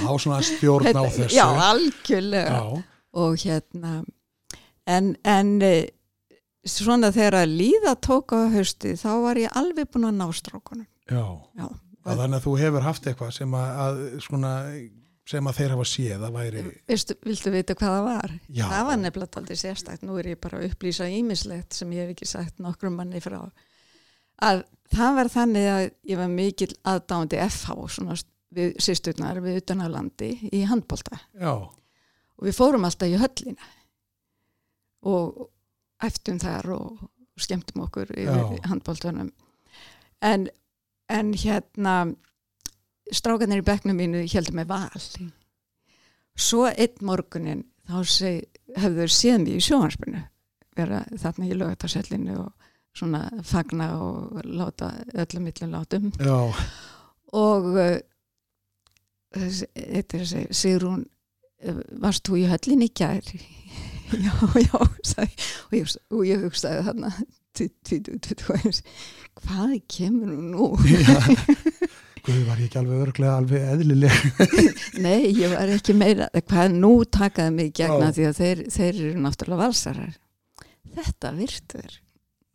[0.09, 1.35] Já, svona stjórn á þessu.
[1.37, 2.57] Já, algjörlega.
[2.57, 2.83] Já,
[3.19, 3.93] og hérna
[4.89, 5.89] en, en eh,
[6.67, 10.87] svona þegar að líða tók á hausti þá var ég alveg búin að ná strákunum.
[11.09, 11.25] Já.
[11.57, 11.67] já,
[12.05, 14.53] Já, þannig að þú hefur haft eitthvað sem að, að svona,
[15.29, 18.35] sem að þeir hafa séð að væri Vistu, viltu vita hvað það var?
[18.47, 18.65] Já.
[18.65, 22.15] það var nefnilega aldrei sérstætt nú er ég bara að upplýsa ímislegt sem ég hef
[22.15, 23.41] ekki sagt nokkrum manni frá.
[24.45, 24.63] Að
[24.95, 28.17] það var þannig að ég var mikil aðdáandi FH svona
[28.55, 33.69] við sýsturnar við utanarlandi í handbólta Já, og við fórum alltaf í höllina
[35.09, 35.45] og
[36.03, 37.05] eftum þar og
[37.39, 38.63] skemmtum okkur yfir Já.
[38.71, 39.29] handbóltunum
[40.25, 40.47] en,
[41.07, 41.99] en hérna
[43.15, 45.03] strákanir í bekknum mínu heldur með val.
[46.39, 47.97] Svo einn morgunin þá
[48.79, 50.23] hefðu þeir séð mér í sjóhanspinu
[50.77, 56.11] vera þarna í lögatarsellinu og svona fagna og láta öllum millum látum.
[56.19, 56.37] Já,
[57.33, 57.67] og
[59.35, 61.05] segja Sigrún,
[61.65, 63.25] uh, varst þú í höllinni í gær?
[64.25, 64.33] já,
[64.65, 67.13] já sagði, og, ég, og ég hugsaði þarna
[69.39, 70.69] hvað kemur hún nú?
[70.87, 71.19] já.
[72.25, 74.17] Guð, var ég ekki alveg örglega alveg eðlileg
[75.05, 78.15] Nei, ég var ekki meira hvað nú takaði mig gegna Já.
[78.17, 80.17] því að þeir, þeir eru náttúrulega valsarar
[80.97, 81.95] þetta virtur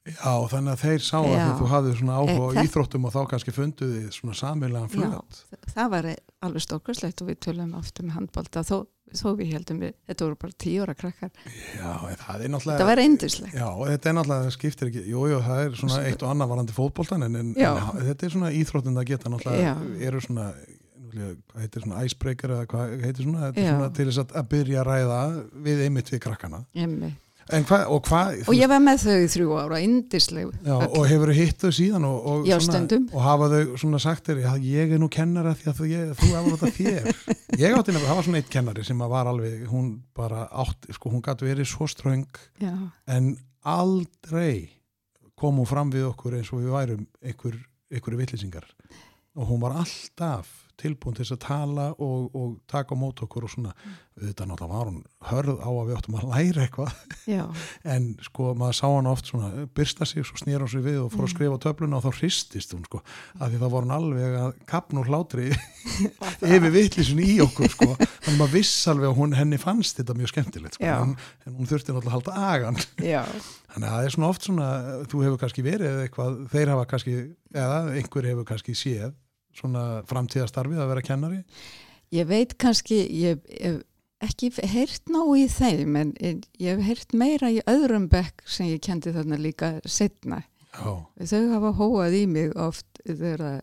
[0.04, 1.44] Já, þannig að þeir sá að Já.
[1.48, 4.90] því þú hafði svona áhuga á Eh, það- íþróttum og þá kannski funduði svona samilegan
[4.92, 5.38] flöt
[5.74, 6.08] það var
[6.44, 8.84] alveg stórkvæslegt og við tölum aftur með handbólta þó,
[9.16, 11.30] þó við heldum við, þetta voru bara tíu ára krakkar
[11.78, 11.90] Já,
[12.20, 15.40] það er náttúrulega þetta var eindislegt Já, þetta er náttúrulega, það skiptir ekki, jú, jú,
[15.48, 17.72] það er svona eitt og annað varandi fótboltan en, en, Já.
[17.72, 20.06] en þetta er svona íþróttin að geta náttúrulega, Já.
[20.08, 20.50] eru svona,
[21.14, 23.70] hvað heitir svona icebreaker eða hvað heitir svona, Já.
[23.72, 25.20] svona til þess að, að byrja að ræða
[25.64, 26.64] við einmitt við krakkana.
[26.76, 27.20] Einmitt.
[27.52, 31.02] En hvað, og hvað, og ég var með þau í þrjú ára, indisleg já, og
[31.10, 34.40] hefur þau hitt þau síðan og, og, Já, svona, og hafa þau svona sagt þér,
[34.64, 37.20] ég er nú kennara því að þú, ég, þú hefur þetta þér.
[37.64, 41.12] ég átti nefnilega, það var svona eitt kennari sem var alveg, hún bara átt, sko,
[41.12, 42.72] hún gæti verið svo ströng já,
[43.12, 44.70] en aldrei
[45.36, 47.60] kom hún fram við okkur eins og við værum einhver,
[47.92, 48.68] einhverju villisingar
[49.34, 53.46] og hún var alltaf tilbúin til þess að tala og, og taka á mót okkur
[53.46, 53.72] og svona,
[54.20, 56.94] þetta náttúrulega var hún hörð á að við áttum að læra eitthvað.
[57.94, 61.12] En sko maður sá hann oft svona byrsta sig, svo snýra hún sig við og
[61.12, 61.34] fór að Mm.
[61.34, 63.00] skrifa töfluna og þá hristist hún sko.
[63.40, 65.48] Af því þá var hún alveg að kapna úr hlátri
[66.54, 67.90] yfir vittlisun í okkur sko.
[68.24, 70.84] Þannig maður viss alveg að henni fannst þetta mjög skemmtilegt sko.
[70.90, 72.80] En, en hún þurfti náttúrulega að halda agan
[73.74, 74.66] Þannig að það er svona oft svona,
[75.10, 77.14] þú hefur kannski verið eitthvað, þeir hafa kannski,
[77.54, 79.14] eða einhver hefur kannski séð
[79.54, 81.42] svona framtíðastarfið að vera kennari.
[82.14, 83.82] ég veit kannski ég hef
[84.24, 88.80] ekki heyrt ná í þeim en ég hef heyrt meira í öðrum bekk sem ég
[88.84, 90.42] kendi þarna líka setna
[90.74, 90.94] Já,
[91.30, 93.60] þau hafa hóað í mig oft þegar það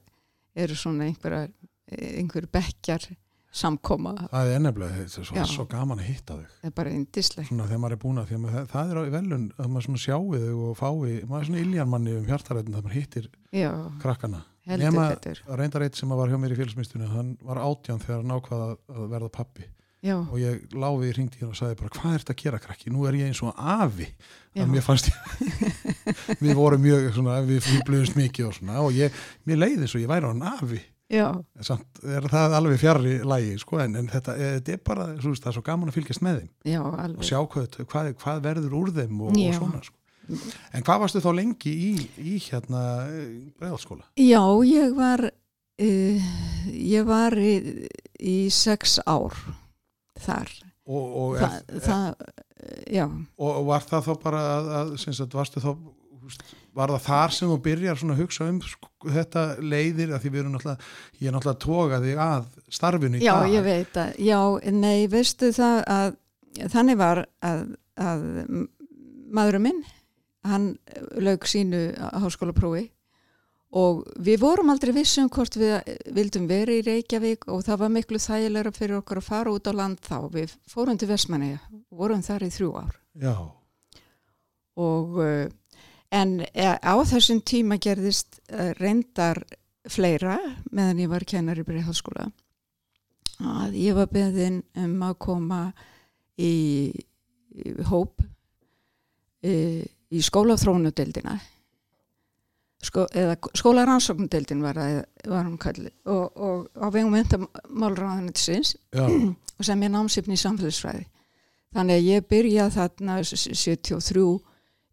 [0.63, 1.49] eru svona einhverjar
[1.91, 3.07] einhver bekkjar
[3.51, 6.45] samkoma það er nefnilega, þetta er svo, gaman að hitta þau.
[6.61, 9.49] það er bara indislegt Svona þegar maður er búin að, því að það er velun
[9.57, 12.97] að maður svona sjáu þau og fái, maður er svona iljanmanni um hjartarættin þegar maður
[13.01, 13.71] hittir já,
[14.05, 14.43] krakkana.
[14.69, 15.41] Heldur Nema- betur.
[15.59, 19.07] Reyndar eitt sem var hjá mér í félagsmyndstunni, hann var átján þegar hann ákvaða að
[19.15, 19.67] verða pappi
[20.01, 22.93] já, og ég láfi í ringdi og sagði bara, hvað er þetta að gera krakki?
[22.93, 24.07] Nú er ég eins og afi.
[24.55, 25.75] já, að mér fannst ég
[26.45, 28.79] við vorum mjög svona, við fýbluðumst mikið og svona.
[28.85, 31.27] Og ég, mér leiði svo, ég væri nafi já,
[31.59, 35.43] samt er það alveg fjarrri lægi sko, en, en þetta, eh, þetta er bara, veist,
[35.43, 36.51] það er svo gaman að fylgjast með þeim.
[36.71, 39.97] Já, og sjá hvað, hvað, hvað verður úr þeim og, og svona sko.
[40.29, 42.83] En hvað varstu þá lengi í, í hérna
[43.59, 44.05] bregðalskóla?
[44.19, 45.25] Já, ég var
[45.81, 46.29] uh,
[46.67, 47.55] ég var í,
[48.19, 49.35] í sex ár
[50.21, 50.51] þar.
[50.91, 52.29] Og, og, Þa, er, það,
[52.91, 53.05] já,
[53.37, 55.69] og, var það þá bara að, að sagt, varstu þá
[56.77, 60.13] var það þar sem þú byrjar svona að hugsa um sko, þetta leiðir?
[60.15, 63.53] Að því við erum náttúrulega, ég er náttúrulega að þig að starfinu í já, dag.
[63.55, 64.39] ég veit að já,
[64.75, 66.13] nei, veistu það að
[66.73, 67.65] þannig var að,
[68.01, 68.27] að
[69.31, 69.81] maðurinn minn
[70.47, 70.73] hann
[71.21, 71.91] lauk sínu
[72.23, 72.87] háskólaprófi
[73.77, 75.77] og við vorum aldrei vissum hvort við
[76.11, 79.73] vildum vera í Reykjavík og það var miklu þægilega fyrir okkur að fara út á
[79.77, 80.17] land þá.
[80.33, 82.97] Við fórum til Vestmanni og vorum þar í þrjú ár.
[83.21, 83.35] Já,
[84.79, 85.19] Og,
[86.11, 88.39] en eh, á þessum tíma gerðist
[88.79, 89.43] reyndar
[89.89, 90.37] fleira
[90.71, 92.29] meðan ég var kennar í Breiðhalskóla
[93.41, 95.61] að ég var beðin um að koma
[96.37, 96.91] í,
[97.51, 98.21] í hóp
[99.41, 101.37] í, í skólaþrónudeldina
[102.83, 104.79] sko, eða skólarannsóknudeldin var,
[105.29, 109.05] var hún kalli og, og á vegum myndamálraðanetsins já,
[109.57, 111.03] og sem ég námsifni í samfélagsfræði.
[111.71, 114.23] Þannig að ég byrjaði þarna s- 73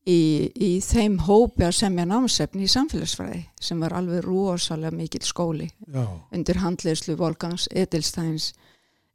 [0.09, 0.19] í,
[0.55, 6.05] í þeim hópi að semja námsefni í samfélagsfræði sem var alveg rosalega mikill skóli já,
[6.31, 8.53] undir handleyslu Volgans Edelsteins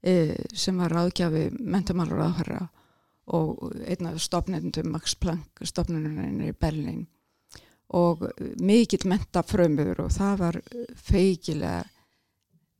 [0.04, 2.66] e, sem var ráðgjafi mentamálur áhverja
[3.28, 7.06] og einn af stopnendum Max Planck stopnenduninn í Berlín.
[7.94, 8.26] Og
[8.60, 10.60] mikill mentafrömmur og það var
[10.98, 11.84] feikilega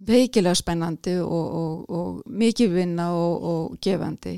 [0.04, 4.36] feikilega spennandi og, og, og mikið vinna og, og gefandi.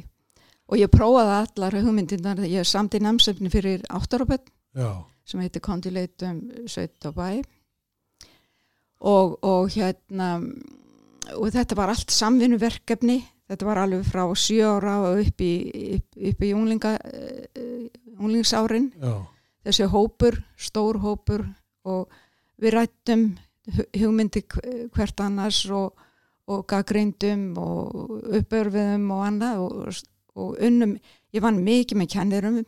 [0.70, 4.90] Og ég prófaði allar hugmyndirnar ég samti námsefni fyrir áttaraböld já,
[5.26, 7.42] sem heitir Kondileitum Sveit og Bæ.
[9.06, 10.40] Og, og hérna
[11.34, 15.52] og þetta var allt samvinnuverkefni þetta var alveg frá sjö ára og upp í,
[15.98, 17.88] upp, upp í unglinga, uh,
[18.20, 19.14] unglingsárin já,
[19.68, 21.44] þessi hópur, stór hópur
[21.86, 22.08] og
[22.62, 23.26] við rættum
[23.76, 25.94] hu- hugmyndi hv- hvert annars og,
[26.48, 30.02] og gaggreindum og uppörfiðum og annað og,
[30.36, 30.96] og unnum,
[31.36, 32.62] ég vann mikið með kennirum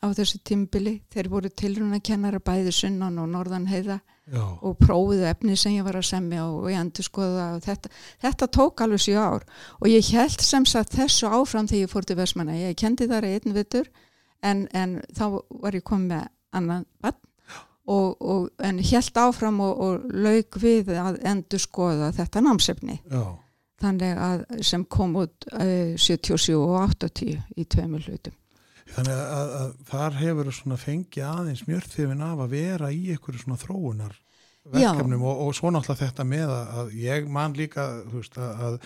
[0.00, 1.00] á þessu tímbili.
[1.12, 5.86] Þeir voru tilruna kennara bæði sunnan og norðan heiða já, og prófiðu efni sem ég
[5.86, 7.90] var að semja og ég endur skoða og þetta,
[8.24, 9.46] þetta tók alveg sjö ár.
[9.80, 13.28] Og ég held sem sagt þessu áfram þegar ég fór til Vestmanna, ég kendi þar
[13.28, 13.90] einn vittur
[14.42, 15.26] en, en þá
[15.60, 17.20] var ég komið með annan bann
[17.90, 23.00] og, og, en held áfram og, og lauk við að endur skoða þetta námsefni.
[23.10, 23.24] Já,
[23.82, 28.36] þannig að sem kom út uh, 77 og 80 í tveimur hlutum
[28.96, 33.44] Þannig að, að, að þar hefur svona fengið aðeins mjörþifin af að vera í einhverju
[33.44, 34.18] svona þróunar
[34.70, 38.76] verkefnum og, og svo náttúrulega þetta með að, að ég man líka veist, að, að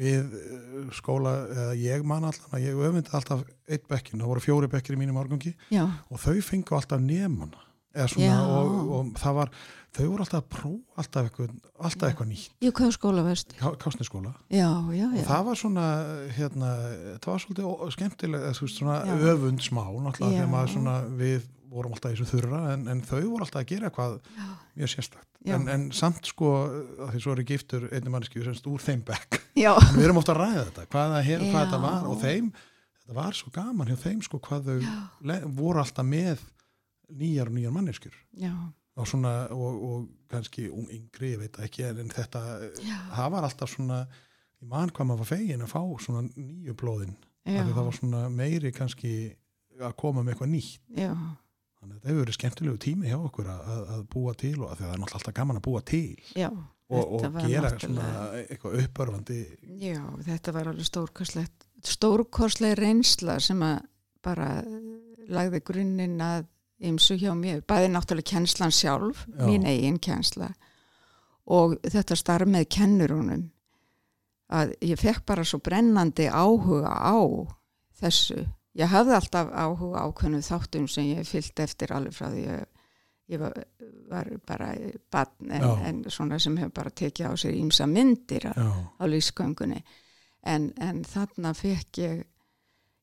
[0.00, 4.44] við eh, skóla, eða ég man allan að ég öfindi alltaf eitt bekkin, það voru
[4.44, 7.02] fjóri bekkir í mínum árgangi Já, og þau fengu alltaf
[8.18, 8.36] Já.
[8.42, 9.54] og, og það var
[9.96, 12.52] þau voru alltaf að prófa alltaf eitthvað, alltaf eitthvað nýtt.
[12.62, 13.54] Í hvað skóla veist?
[13.58, 15.86] kásniskóla Já, já, og það var svona
[16.36, 16.68] hérna,
[17.18, 19.16] það var svolítið ó- skemmtileg eða, þú veist, svona Já.
[19.34, 19.82] öfund smá
[20.70, 24.16] svona við vorum alltaf í þessu þurra en, en þau voru alltaf að gera eitthvað
[24.38, 24.46] Já.
[24.80, 25.26] mjög sérstakt.
[25.46, 26.48] En, en samt sko
[27.12, 29.38] því svo er ég giftur einnig manneski semst úr þeim bekk.
[29.56, 32.50] Við erum ofta að ræða þetta hvað, það hef, hvað þetta var og þeim
[33.00, 36.42] þetta var svo gaman hjá þeim sko hvað þau voru alltaf með
[37.22, 38.18] nýjar og nýjar manneskjur.
[38.38, 38.52] Já,
[39.00, 42.42] og svona og, og kannski ung, yngri, ég veit það ekki en, þetta,
[43.16, 44.00] það var alltaf svona
[44.60, 47.14] ég man hvað maður var fegin að fá svona nýju blóðin,
[47.48, 49.14] það var svona meiri kannski
[49.80, 50.82] að koma með eitthvað nýtt.
[50.92, 51.14] Já,
[51.80, 54.68] þannig að þetta hefur verið skemmtilegu tími hjá okkur að, að, að búa til og
[54.68, 56.04] að það er náttúrulega alltaf gaman að búa til.
[56.36, 56.50] Já.
[56.90, 58.06] og, og gera svona
[58.42, 59.40] eitthvað uppörfandi
[59.80, 63.84] Já, þetta var alveg stórkostlegt, stórkostleg reynsla sem að
[64.24, 64.48] bara
[65.30, 66.48] lagði grunninn að
[66.80, 69.44] ymsu hjá mér, bæði náttúrulega kennslan sjálf, Já.
[69.46, 70.50] mín eigin kennsla
[71.50, 73.48] og þetta starf með kennurunum
[74.50, 77.18] að ég fekk bara svo brennandi áhuga á
[78.00, 78.44] þessu.
[78.78, 82.66] Ég hafði alltaf áhuga á hvernig þáttum sem ég fyllt eftir alveg frá því að
[83.30, 83.54] ég var,
[84.10, 84.70] var bara
[85.10, 89.82] barn en, en svona sem hefur bara tekið á sér ímsa myndir já, á lífsgöngunni
[90.42, 92.24] en, en þarna fekk ég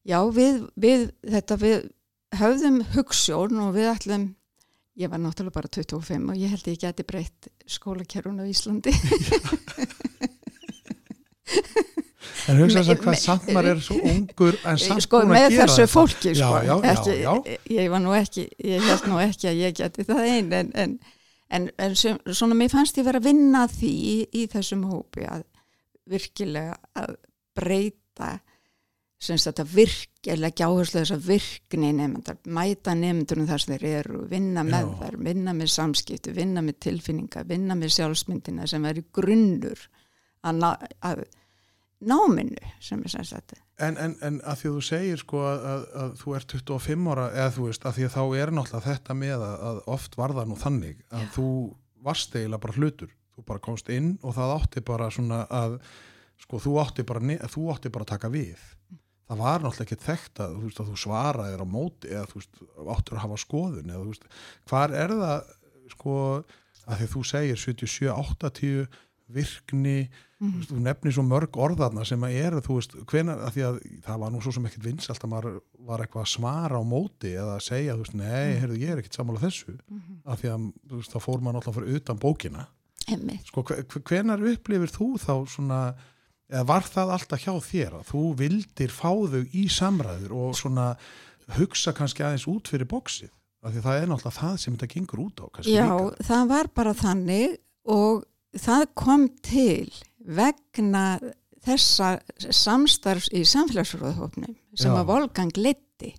[0.07, 1.87] já við, við þetta við
[2.35, 4.25] höfðum hugssjón og við ætlum
[4.97, 8.91] ég var náttúrulega bara 25 og ég held ég geti breytt skólakerfun á Íslandi
[12.47, 15.31] en hugsa þess Me- að hvað samt maður er svo ungur en samt sko búin
[15.31, 15.93] að með gera þessu þetta.
[15.93, 17.33] fólki Já, sko já, já, ekki, já.
[17.77, 20.97] ég var nú ekki ég held nú ekki að ég geti það einn en, en,
[21.57, 25.27] en, en sem, svona mér fannst ég vera að vinna því í, í þessum hópi
[25.27, 25.43] að
[26.07, 27.15] virkilega að
[27.57, 28.31] breyta
[29.17, 34.19] sem þetta virkilega ekki áherslu þess að virkni nefndar, mæta nefndunum þar sem þeir eru,
[34.29, 34.97] vinna með Já.
[35.01, 39.87] þær vinna með samskiptu, vinna með tilfinninga vinna með sjálfsmyndina sem er grunnur
[40.45, 40.69] að, ná,
[41.09, 41.23] að
[42.05, 45.65] náminu sem er sem sagt En, en, en að því að þú segir sko að,
[45.71, 48.85] að, að þú ert 25 ára eða þú veist að því að þá er náttúrulega
[48.87, 51.29] þetta með að, að oft var það nú þannig að Já.
[51.35, 51.49] þú
[52.07, 55.77] varst eiginlega bara hlutur þú bara komst inn og það átti bara svona að
[56.41, 58.65] sko þú átti bara, þú átti bara að taka við
[59.27, 62.61] það var náttúrulega ekki þekkt að þú, þú svaraðir á móti eða þú veist,
[62.95, 64.29] áttur að hafa skoðun eða þú veist,
[64.71, 65.51] hvar er það
[65.91, 66.15] sko
[66.87, 68.87] að því þú segir 77, 80
[69.27, 70.07] virkni,
[70.39, 70.61] Mhm.
[70.69, 74.19] þú nefnir svo mörg orðarna sem að eru, þú veist, hvenar, að því að það
[74.21, 77.57] var nú svo sem ekkert vinsalt að maður var eitthvað að svara á móti eða
[77.57, 78.59] að segja, þú veist, nei, Mm.
[78.61, 80.21] heyrðu, ég er ekkert sammála þessu, Mhm.
[80.25, 82.67] að því að, veist, þá fór maður náttúrulega fyrir utan bókina.
[83.09, 83.45] Einmitt.
[83.47, 85.95] Sko, hve- hve- hvenar upplifir þú þá svona,
[86.51, 90.87] eða var það alltaf hjá þér að þú vildir fá þau í samræður og svona
[91.57, 93.31] hugsa kannski aðeins út fyrir bóksið?
[93.65, 96.27] Af því það er náttúrulega það sem þetta gengur út á, kannski Já, líka.
[96.29, 97.57] það var bara þannig
[97.97, 98.23] og
[98.57, 99.89] það kom til
[100.37, 101.03] vegna
[101.67, 102.11] þessa
[102.53, 104.99] samstarfs í samfélagsfróðhófnum sem Já.
[105.01, 106.13] að Volgang leiti.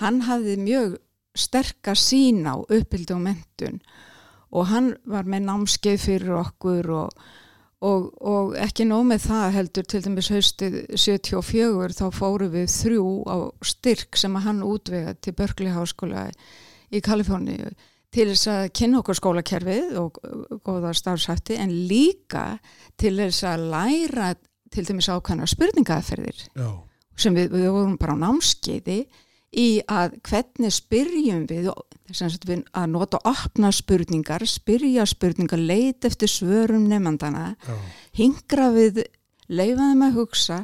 [0.00, 0.96] Hann hafði mjög
[1.36, 3.78] sterka sín á uppbyldu og mentun
[4.50, 7.12] og hann var með námskeið fyrir okkur og,
[7.80, 13.06] og, og ekki nóg með það heldur til dæmis haustið 74 þá fóru við þrjú
[13.24, 16.28] á styrk sem að hann útvega til Berkeley Háskóla
[16.90, 17.72] í Kaliforníu
[18.10, 20.20] til þess að kynna okkur skólakerfið og
[20.66, 22.44] góða starfshætti en líka
[23.00, 24.30] til þess að læra
[24.70, 26.70] til dæmis ákvæmna spurningaðferðir Já,
[27.16, 29.04] sem við, við vorum bara á námskeiði
[29.50, 37.54] í að hvernig spyrjum við, að nota opna spurningar, spyrja spurningar, leit eftir svörum nefnandana,
[37.66, 37.78] já,
[38.20, 39.02] hingra við,
[39.50, 40.60] leifa þeim að hugsa,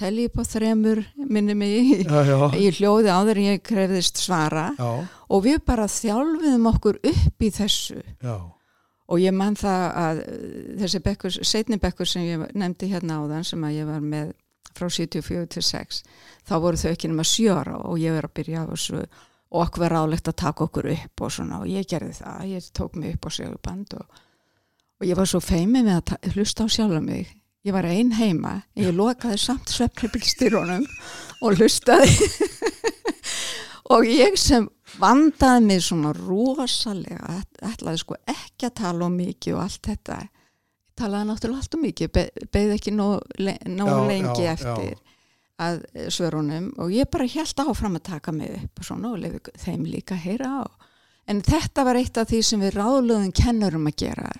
[0.00, 4.70] telli upp á þremur, minni mig já, já, í hljóði áður en ég krefðist svara.
[4.78, 8.00] Já, og við bara þjálfiðum okkur upp í þessu.
[8.24, 8.38] Já,
[9.10, 10.44] og ég man það að uh,
[10.80, 14.32] þessi bekkur, setni bekkur sem ég nefndi hérna áðan sem að ég var með
[14.76, 16.00] frá 74 til 6
[16.48, 19.00] þá voru þau ekki nema sjöra og ég verið að byrja á þessu
[19.50, 22.68] og okkur var ráðlegt að taka okkur upp og svona og ég gerði það, ég
[22.78, 24.20] tók mig upp á seguband og,
[25.00, 27.32] og ég var svo feimið með að ta- hlusta á sjálfa mig.
[27.66, 30.86] Ég var ein heima, ég lokaði samt svefnibilstyrunum
[31.42, 32.14] og hlustaði.
[33.90, 34.68] Og ég sem
[35.02, 40.18] vandaði mig svona rosalega ætlaði sko ekki að tala um mikið og allt þetta
[41.00, 45.00] talaði náttúrulega allt um mikið be, beði ekki le, nóg Já, lengi já, eftir
[45.60, 49.20] að eh, svörunum og ég bara held áfram að taka mig upp og svona og
[49.22, 50.66] lefi þeim líka að heyra á.
[51.30, 54.30] En þetta var eitt af því sem við ráðlöðum kennurum að gera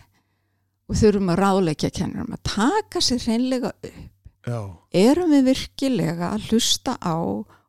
[0.91, 4.01] og þurfum að ráðleikja kennurum að taka sér hreinlega upp.
[4.49, 4.61] Já,
[4.97, 7.15] erum við virkilega að hlusta á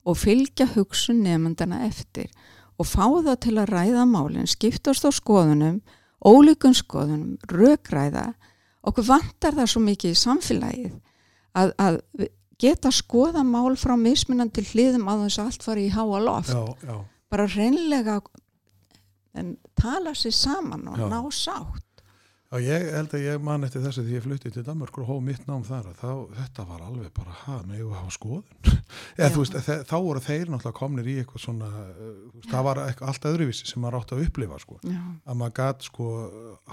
[0.01, 2.31] og fylgja hugsun nefndana eftir
[2.79, 5.81] og fá það til að ræða málinn, skiptast á skoðunum,
[6.25, 8.31] ólíkun skoðunum, rökræða.
[8.89, 10.93] Okkur vantar það svo mikið í samfélagið
[11.61, 11.99] að, að
[12.61, 16.53] geta skoða mál frá mismunandi hliðum að þess að allt fari í háa loft.
[16.53, 16.95] já, já,
[17.31, 18.21] Bara reynlega
[19.39, 21.05] en tala sér saman og Já.
[21.07, 21.85] ná sátt.
[22.51, 25.19] Já, ég held að ég man eftir þessu því ég flutti til Danmarkur og hóð
[25.23, 28.73] mitt nám þar að þá, þetta var alveg bara, ha, með ég að hafa skoðun?
[29.31, 29.55] Þú veist,
[29.87, 33.69] þá voru þeir náttúrulega komnir í eitthvað svona uh, veist, það var eitthvað allt öðruvísi
[33.69, 34.99] sem maður átti að upplifa sko, Já.
[35.23, 36.09] að maður gat sko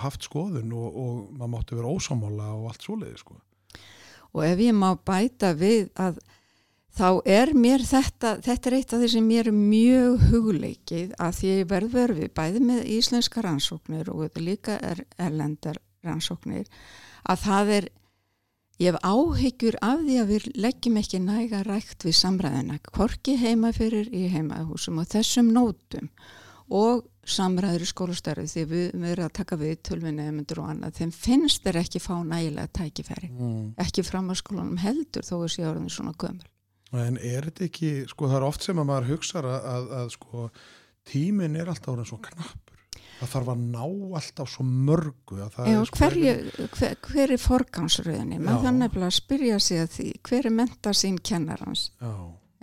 [0.02, 3.38] haft skoðun og, og maður mátti vera ósámála og allt svoleiði sko.
[4.34, 6.18] Og ef ég má bæta við að
[6.98, 11.36] þá er mér þetta, þetta er eitt af því sem mér er mjög hugleikið að
[11.38, 16.66] því ég verð verfið bæði með íslenska rannsóknir og þetta líka er erlendar rannsóknir
[17.28, 17.86] að það er,
[18.82, 23.72] ég hef áhyggjur af því að við leggjum ekki næga rækt við samræðina, hvorki heima
[23.76, 26.10] fyrir í heimahúsum og þessum nótum
[26.74, 31.10] og samræður í skólastarfi því við, erum að taka við tölvinni eða og annað, þeim
[31.14, 33.66] finnst þeir ekki fá nægilega tækifæri mm.
[33.84, 36.46] ekki framhalskólanum heldur þó að sé orðin svona gömul.
[36.96, 40.10] En er þetta ekki, sko það er oft sem að maður hugsa að, að, að
[40.14, 40.48] sko
[41.08, 42.68] tíminn er alltaf orðin svo knappur
[43.18, 43.84] það þarf að ná
[44.20, 46.34] alltaf svo mörgu Já, er sko hverju,
[46.76, 48.38] hver, hver er forgangsröðinni?
[48.38, 48.44] Já.
[48.46, 51.88] Maður þannig að spyrja sig að því, hver er menta sín kennarans?
[52.00, 52.12] Já.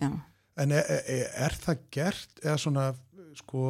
[0.01, 0.11] Já,
[0.55, 2.85] En er, er, er það gert eða svona
[3.35, 3.61] sko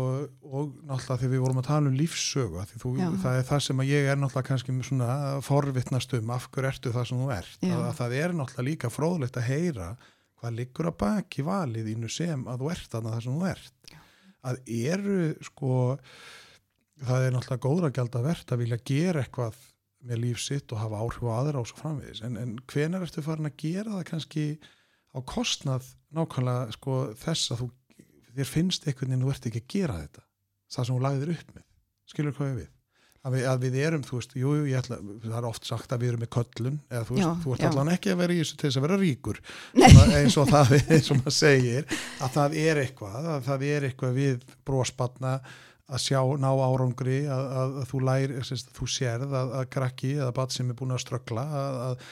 [0.46, 2.92] og náttúrulega þegar við vorum að tala um lífssögu þú,
[3.24, 5.08] það er það sem að ég er náttúrulega kannski svona
[5.46, 8.92] forvittnast um af hverju ertu það sem þú ert að, að það er náttúrulega líka
[8.94, 9.88] fróðlegt að heyra
[10.40, 13.78] hvað liggur að baki valið ínu sem að þú ert þarna það sem þú ert?
[13.92, 14.02] Já.
[14.46, 15.72] að eru sko
[17.06, 19.64] það er náttúrulega góðra gjald að verða að vilja gera eitthvað
[20.06, 22.22] með líf sitt og hafa áhrif á aðra og svo framvegis.
[22.26, 24.46] En, en hvenar ertu farin að gera það kannski
[25.16, 27.70] á kostnað nákvæmlega sko, þess að þú,
[28.38, 30.26] þér finnst einhvern veginn þú ert ekki að gera þetta
[30.76, 31.68] það sem þú lagðir upp með?
[32.12, 32.75] Skilur hvað ég við
[33.26, 36.04] að við, að við erum, þú veist, jú, ég ætla það er oft sagt að
[36.04, 37.68] við erum með köllun eða þú veist, Já, þú ert já.
[37.72, 39.40] allan ekki að vera í þessu til þess að vera ríkur
[39.96, 41.88] Svona eins og það, eins og maður segir
[42.22, 45.34] að það er eitthvað, að það er eitthvað við bróspanna
[45.86, 48.40] að sjá, ná árangri að, að, að þú læri,
[48.80, 52.10] þú sérð að, að krakki eða bat sem er búin að ströggla að, að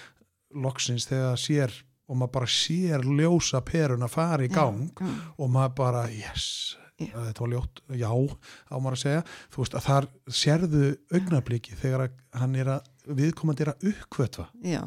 [0.66, 5.12] loksins þegar það sér og maður bara sér ljósa perun að fara í gang já,
[5.40, 6.46] og maður bara, yes,
[6.78, 6.83] Já.
[7.12, 9.24] Þetta var ljótt, já, á maður að segja.
[9.54, 10.08] Þú veist að þar
[10.42, 10.84] sérðu
[11.14, 12.06] augnabliki þegar
[12.40, 14.84] hann er að viðkomandi er að uppkvötva já.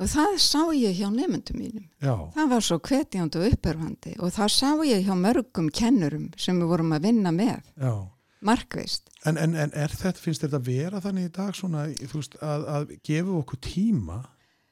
[0.00, 1.84] Og það sá ég hjá nefndum mínum.
[2.00, 6.56] já, Það var svo hvetjandi og upperfandi og það sá ég hjá mörgum kennurum sem
[6.56, 7.92] við vorum að vinna með, já.
[8.40, 9.10] Markvist.
[9.28, 12.64] en, en, en er þetta, finnst þetta vera þannig í dag svona, þú veist, að,
[12.72, 14.22] að gefa okkur tíma?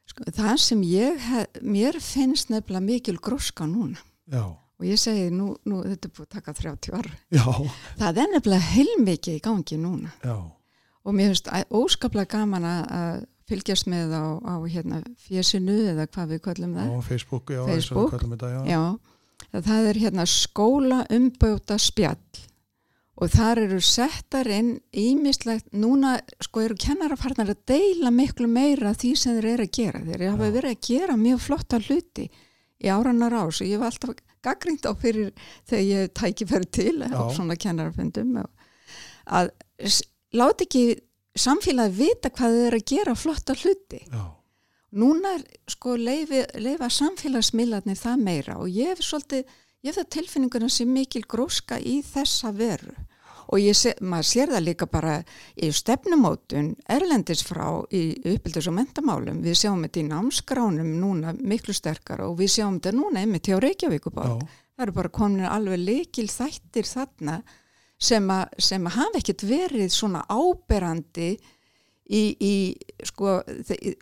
[0.09, 4.01] Sko, það sem ég, hef, mér finnst nefnilega mikil gróska núna.
[4.33, 4.47] Já,
[4.79, 7.11] og ég segi nú, nú þetta er búið að taka 30 ára.
[7.35, 7.45] já,
[7.99, 10.37] Það er nefnilega heilmikið í gangi núna já
[11.09, 16.41] og mér finnst óskaplega gaman að- fylgjast með á, á hérna, fjesinu eða hvað við
[16.45, 16.89] kallum það.
[16.93, 18.11] á Facebook, já, Facebook.
[18.13, 18.61] kallum þetta, já,
[19.55, 22.19] Já, það er hérna skóla umbjóta spjall
[23.17, 29.15] og þar eru settar inn ímislegt, núna sko eru kennarafarnar að deila miklu meira því
[29.17, 30.05] sem þeir eru að gera.
[30.05, 32.29] Þeir hafa verið að gera mjög flotta hluti
[32.85, 34.13] í áranar ás og ég var alltaf
[34.49, 35.31] gaggrínt á fyrir
[35.69, 38.51] þegar ég tæki fyrir til á svona kennarafundum og
[39.29, 39.53] að
[40.37, 40.85] láta ekki
[41.39, 44.01] samfélagi vita hvað þeir eru að gera flotta hluti.
[44.11, 44.25] Já,
[44.99, 49.45] núna er sko leifi, leifa samfélagsmiðlarnir það meira og ég hef svolítið,
[49.85, 52.97] ég hef það tilfinninguna sem mikil gróska í þessa veru
[53.49, 55.15] og ég sé, maður sér það líka bara
[55.57, 58.03] í stefnumótun erlendis frá í
[58.35, 62.93] uppbyldis og mentamálum við sjáum þetta í námskránum núna miklu sterkar og við sjáum þetta
[62.99, 67.39] núna einmitt hjá Reykjavíkuborg já, það eru bara komin alveg leikil þættir þarna
[67.99, 71.33] sem að, sem að hafa ekkert verið svona áberandi
[72.09, 72.53] í, í,
[73.09, 73.97] sko, þe-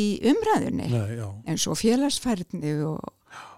[0.00, 1.18] í umræðunni nei,
[1.52, 3.02] eins og félagsfærni og,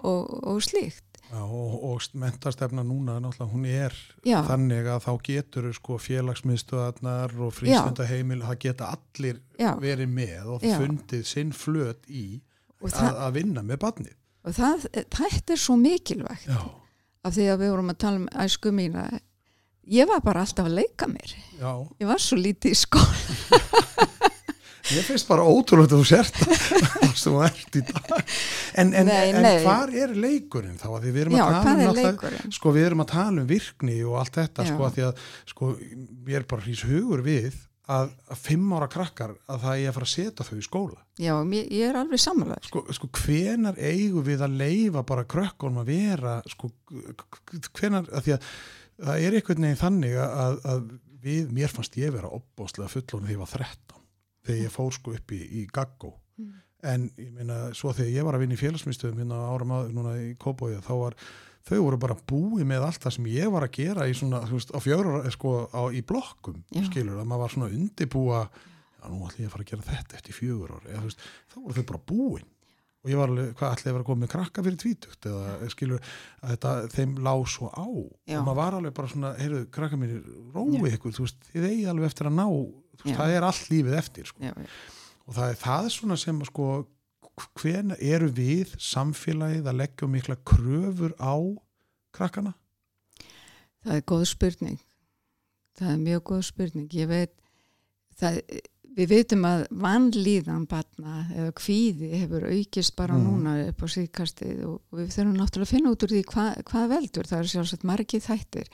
[0.02, 1.11] og, og slíkt.
[1.33, 3.16] Já og, og mentastefna núna,
[3.49, 9.72] hún er Já, þannig að þá getur sko félagsmiðstöðarnar og frístundaheimil, það geta allir já,
[9.80, 12.43] verið með og fundið sinn flöt í
[12.85, 14.16] að, að vinna með barnið.
[14.45, 18.72] og það, þetta er svo mikilvægt af því að við vorum að tala um æsku
[18.74, 19.07] mína.
[19.93, 21.35] Ég var bara alltaf að leika mér.
[21.59, 21.72] já.
[22.03, 23.09] Ég var svo lítið í skóla.
[24.91, 28.22] Ég finnst bara ótrúlega að þú sért það sem þú ert í dag.
[28.74, 29.59] En, en, Nei, en nei.
[29.62, 30.89] hvar er leikurinn þá?
[30.91, 32.55] Að því við erum Já, að hvað um?
[32.59, 35.70] Sko við erum að tala um virkni og allt þetta sko að því að sko
[36.33, 37.61] ég er bara hrís hugur við
[37.93, 41.01] að, að fimm ára krakkar að það er að fara að setja þau í skóla.
[41.20, 42.66] Já, mér, ég er alveg samanlega.
[42.66, 46.70] Sko, sko hvenar eigum við að leifa bara krökkunum að vera sko
[47.78, 48.53] hvenar, að því að
[49.03, 50.87] það er einhvern veginn þannig að, að
[51.22, 54.01] við, mér fannst ég vera opbóðslega fullon þegar ég var 13
[54.47, 56.14] þegar ég fór sko upp í, í gaggó.
[56.40, 56.53] Mm.
[56.82, 60.14] en ég meina svo þegar ég var að vinna í félagsmyndstöðum hérna ára maður núna
[60.18, 61.16] í Kópóið þá var
[61.68, 64.57] þau voru bara búið með allt það sem ég var að gera í svona, þú
[64.59, 66.82] veist, á fjögur sko á, í blokkum, Já.
[66.88, 70.18] skilur að maður var svona undibúa já, nú ætlum ég að fara að gera þetta
[70.18, 70.88] eftir fjögur ár.
[70.90, 71.22] Eða þú veist,
[71.53, 72.49] þá voru þau bara búin.
[73.03, 75.26] Og ég var alveg, hvað ætlum ég að vera að koma með krakka fyrir tvítugt
[75.30, 76.03] eða skilur
[76.43, 77.86] að þetta þeim lá svo á.
[78.30, 78.36] Já.
[78.40, 81.88] og maður var alveg bara svona, heyrðu, krakka mínir róið ykkur, þú veist, þið eigi
[81.95, 82.47] alveg eftir að ná
[82.93, 83.16] veist, Já.
[83.18, 84.43] það er allt lífið eftir sko.
[84.45, 84.53] Já,
[85.26, 86.66] og það er það svona sem sko,
[87.62, 91.34] hvena eru við samfélagið að leggja mikla kröfur á
[92.12, 92.53] krakkana?
[93.82, 94.78] Það er góð spurning.
[95.78, 96.88] Það er mjög góð spurning.
[96.95, 97.32] Ég veit,
[98.20, 98.36] það,
[98.99, 103.24] við veitum að vannlíðan batna eða kvíði hefur aukist bara Mhm.
[103.24, 106.88] núna upp á síðkastið og við þurfum náttúrulega að finna út úr því hva, hvað
[106.93, 107.26] veldur.
[107.26, 108.68] Það er sjálfsagt margið þættir.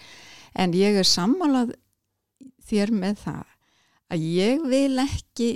[0.56, 1.72] En ég er sammálað
[2.68, 3.44] þér með það
[4.12, 5.48] að ég vil ekki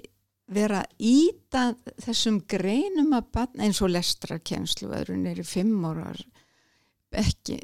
[0.52, 1.70] vera íta
[2.04, 6.18] þessum greinum að batna eins og lestrarkenslu öðrun er í fimm árar
[7.12, 7.56] ekki,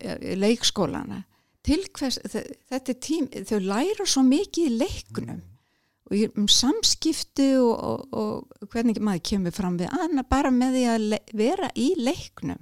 [0.00, 1.22] eh, leikskólana.
[1.64, 5.42] Til hvers, þe- þetta er tím þau læra svo mikið í leiknum
[6.10, 10.74] og ég- um samskipti og, og, og hvernig maður kemur fram við annað bara með
[10.76, 12.60] því að vera í leiknum.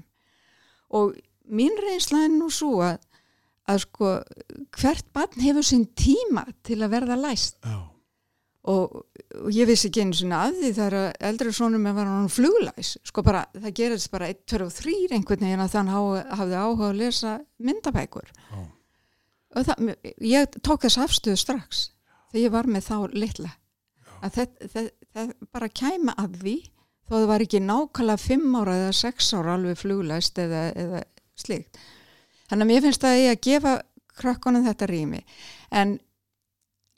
[0.94, 1.16] Og
[1.50, 2.98] mín reynsla er nú svo að,
[3.70, 4.10] að sko
[4.80, 7.58] hvert barn hefur sinn tíma til að verða læst.
[7.62, 7.78] Já,
[8.70, 8.98] og,
[9.40, 12.28] og ég vissi ekki einu sinni af því þegar að eldri sonum er var hann
[12.30, 16.60] fluglæs sko bara, það gerist bara 1, 2 og 3 einhvern veginn að þann hafði
[16.60, 17.32] áhuga að lesa
[17.62, 18.30] myndabækur.
[18.50, 18.60] Já,
[19.52, 21.88] og það, ég tók þess afstöðu strax
[22.32, 23.56] þegar ég var með þá litla.
[24.22, 26.56] Að þetta það, það bara kæma að því
[27.02, 31.02] þó það var ekki nákvæmlega 5 ára eða 6 ára alveg fluglæst eða, eða
[31.42, 31.82] slíkt
[32.52, 33.74] þannig að mér finnst að ég að gefa
[34.20, 35.22] krakkonum þetta rými
[35.72, 35.96] en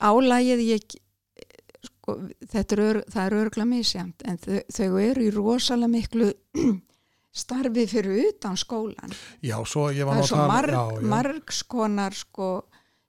[0.03, 0.97] álægið ég
[1.87, 2.17] sko,
[2.51, 6.31] þetta er, það er örgla misjæmt en þau, þau eru í rosalega miklu
[7.45, 11.07] starfi fyrir utan skólan já, svo ég var það er svo tala marg, já, já.
[11.15, 12.49] margskonar sko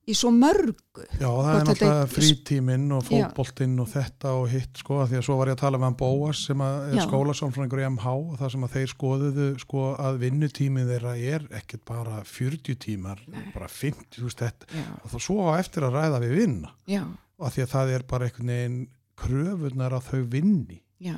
[0.06, 1.02] í svo mörgu.
[1.18, 5.24] Já, það er náttúrulega er- frítíminn og fótboltinn og þetta og hitt sko, því að
[5.26, 7.02] svo var ég að tala með hann Bóas sem er Já.
[7.08, 11.84] skólasálfræðingur í MH og það sem að þeir skoðuðu sko að vinnutímið þeirra er ekkert
[11.90, 13.18] bara 40 tímar,
[13.54, 16.70] bara 50 þú veist þetta, já, og þá svo á eftir að ræða við vinna,
[16.86, 17.02] já,
[17.38, 18.78] og því að það er bara einhvern veginn
[19.16, 20.82] kröfunar að þau vinni.
[21.02, 21.16] Já.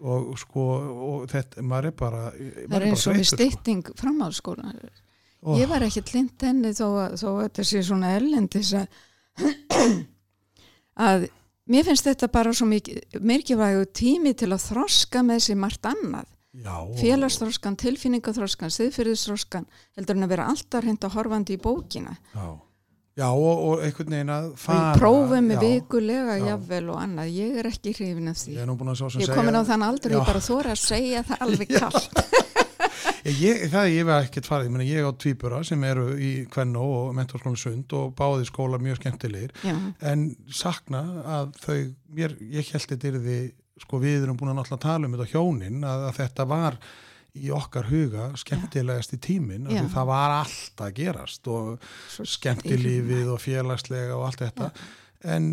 [0.00, 0.62] Og sko,
[1.06, 4.72] og þetta, maður er bara það er eins og við stytting framhaldsskóla
[5.42, 8.86] og, ég var ekki hlint henni þó að, þó að þetta sé svona erlendis að
[11.08, 11.26] að
[11.70, 16.30] mér finnst þetta bara svo mikið mikilvægu tími til að þroska með sér margt annað.
[16.96, 19.66] Félagsþroskan, tilfinningaþroskan, siðfyrðisþroskan
[19.98, 22.14] heldur en að vera alltaf reynda horfandi í bókina.
[22.32, 22.46] Já,
[23.20, 26.46] já og, og einhvern veginn að fara ég prófum með vikulega Já.
[26.54, 28.56] jafnvel og annað, ég er ekki hrifin af því.
[28.56, 30.72] Ég er nú búin að sjá sem ég segja komin á þann aldrei bara þóra
[30.72, 32.24] að segja það alveg kallt
[33.26, 36.84] Ég, það ég hef ekkert farið, ég, meni, ég á tvíbura sem eru í Kvennó
[37.00, 39.54] og mentorskóla sund og báði skólar mjög skemmtilegir.
[39.66, 39.74] Já,
[40.12, 41.02] en sakna
[41.38, 41.78] að þau,
[42.18, 43.40] mér, ég held þetta er því,
[43.82, 46.78] sko við erum búin að náttúrulega tala um þetta hjónin, að, að þetta var
[47.36, 49.82] í okkar huga skemmtilegast í tímin, Já.
[49.82, 51.88] að það var allt að gerast og
[52.36, 54.70] skemmtilífið og félagslega og allt þetta.
[55.34, 55.50] En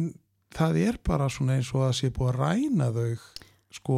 [0.54, 3.08] það er bara svona eins og að sé búið að ræna þau
[3.74, 3.98] sko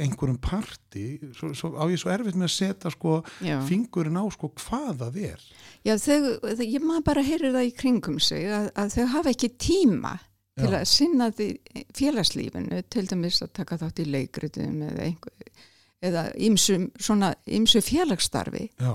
[0.00, 1.04] einhverjum parti
[1.36, 3.58] svo, svo, á ég svo erfitt með að setja sko já.
[3.68, 5.44] fingurinn á sko hvað það er.
[5.84, 9.34] Já, þau, þau, ég maður bara heyrir það í kringum sig að, að þau hafa
[9.34, 10.14] ekki tíma
[10.60, 10.78] til Já.
[10.80, 11.48] að sinna því
[11.96, 15.66] félagslífinu, til dæmis að taka þátt í leikritum eða einhver,
[16.10, 18.94] eða ýmsum, svona ýmsu félagsstarfi já,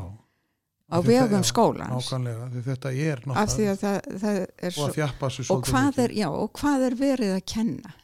[0.89, 2.09] á vegum skólans.
[2.65, 3.85] þetta er náttúrulega
[5.53, 5.69] og
[6.01, 7.95] er, og hvað er verið að kenna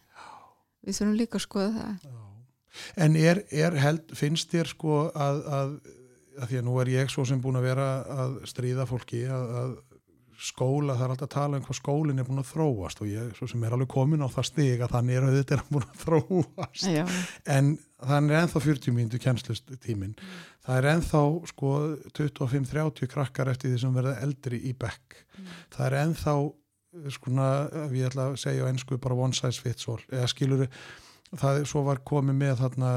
[0.86, 2.10] við þurfum líka að skoða það.
[2.10, 2.20] Já.
[3.04, 5.72] En er, er held, finnst þér sko að, að,
[6.40, 9.56] að því að nú er ég svo sem búin að vera að stríða fólki að,
[9.62, 9.74] að
[10.42, 13.36] skóla, það er alltaf að tala um hvað skólinn er búin að þróast og ég
[13.38, 15.86] svo sem er alveg komin á það stig að þannig er auðvitað er hann búin
[15.86, 16.88] að þróast.
[16.88, 17.04] Já,
[17.58, 17.70] en
[18.00, 20.16] þannig er ennþá 40 mínútu kennslustímin
[20.66, 21.22] það er ennþá
[21.52, 21.74] sko
[22.18, 25.22] 25-30 krakkar eftir því sem verða eldri í bekk.
[25.74, 26.36] Það er ennþá
[26.92, 30.02] ef ég ætla að segja á ennsku bara one size fits all.
[30.12, 30.66] Eða skilur
[31.32, 32.92] það svo var komið með þarna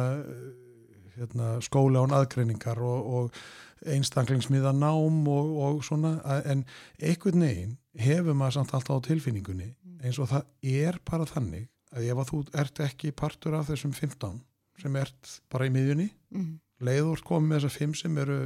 [1.14, 6.16] hérna, skóla án aðgreiningar og, og einstaklingsmiða nám og, og svona.
[6.42, 6.64] En
[6.98, 9.70] einhvern veginn hefur maður samt alltaf á tilfinningunni
[10.04, 13.94] eins og það er bara þannig að ef að þú ert ekki partur af þessum
[13.94, 14.42] 15
[14.82, 16.52] sem ert bara í miðjunni mm,
[16.84, 18.38] leiður komið með þessar 5 sem eru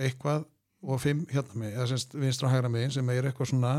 [0.00, 0.46] eitthvað
[0.84, 3.74] og 5 hérna með eða semst vinstra hægra megin sem er eitthvað svona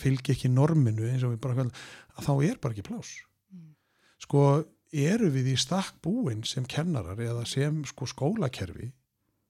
[0.00, 3.14] fylgi ekki norminu eins og við bara að þá er bara ekki plás
[3.54, 3.74] Mm.
[4.18, 8.90] sko eru við í stakk búin sem kennarar eða sem sko skólakerfi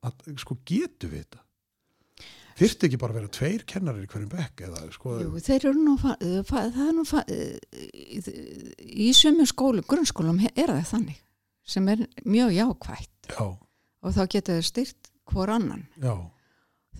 [0.05, 1.41] að sko getu við þetta?
[2.55, 5.17] Þyrfti ekki bara vera tveir kennarar í hverjum bekk eða sko?
[5.25, 7.25] Jú, þeir eru nú fa- það er nú uh,
[8.79, 11.19] í sömu skólu, grunnskólum er það þannig
[11.67, 13.31] sem er mjög jákvætt.
[13.33, 13.47] Já,
[14.05, 15.87] og þá getur þau styrt hvor annan.
[15.99, 16.15] Já,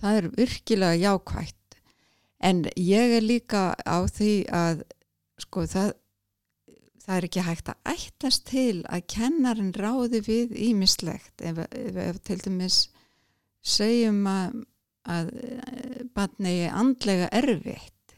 [0.01, 1.54] það er virkilega jákvætt
[2.39, 4.83] en ég er líka á því að
[5.41, 5.93] sko það
[7.05, 12.21] það er ekki hægt að ættast til að kennarinn ráði við ímislegt ef, ef, ef
[12.25, 12.79] til dæmis
[13.65, 14.63] segjum að,
[15.05, 15.29] að
[16.17, 18.15] barni er andlega erfitt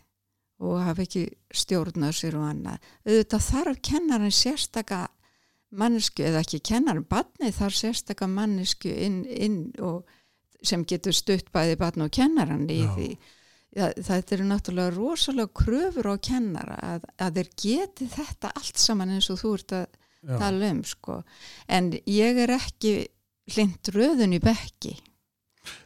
[0.63, 5.03] og hafa ekki stjórnað sér og annað auðvitað þarf kennarinn sérstaka
[5.77, 10.07] mannesku, eða ekki kennarinn barni þarf sérstaka mannesku inn, inn og
[10.63, 12.93] sem getur stutt bæði barn og kennarann í Já.
[12.95, 13.09] því
[13.77, 19.13] ja, þetta eru náttúrulega rosalega kröfur á kennara að, að þeir geti þetta allt saman
[19.15, 20.37] eins og þú ert að já.
[20.37, 21.19] tala um sko.
[21.67, 22.95] en ég er ekki
[23.53, 24.97] hlind röðun í bekki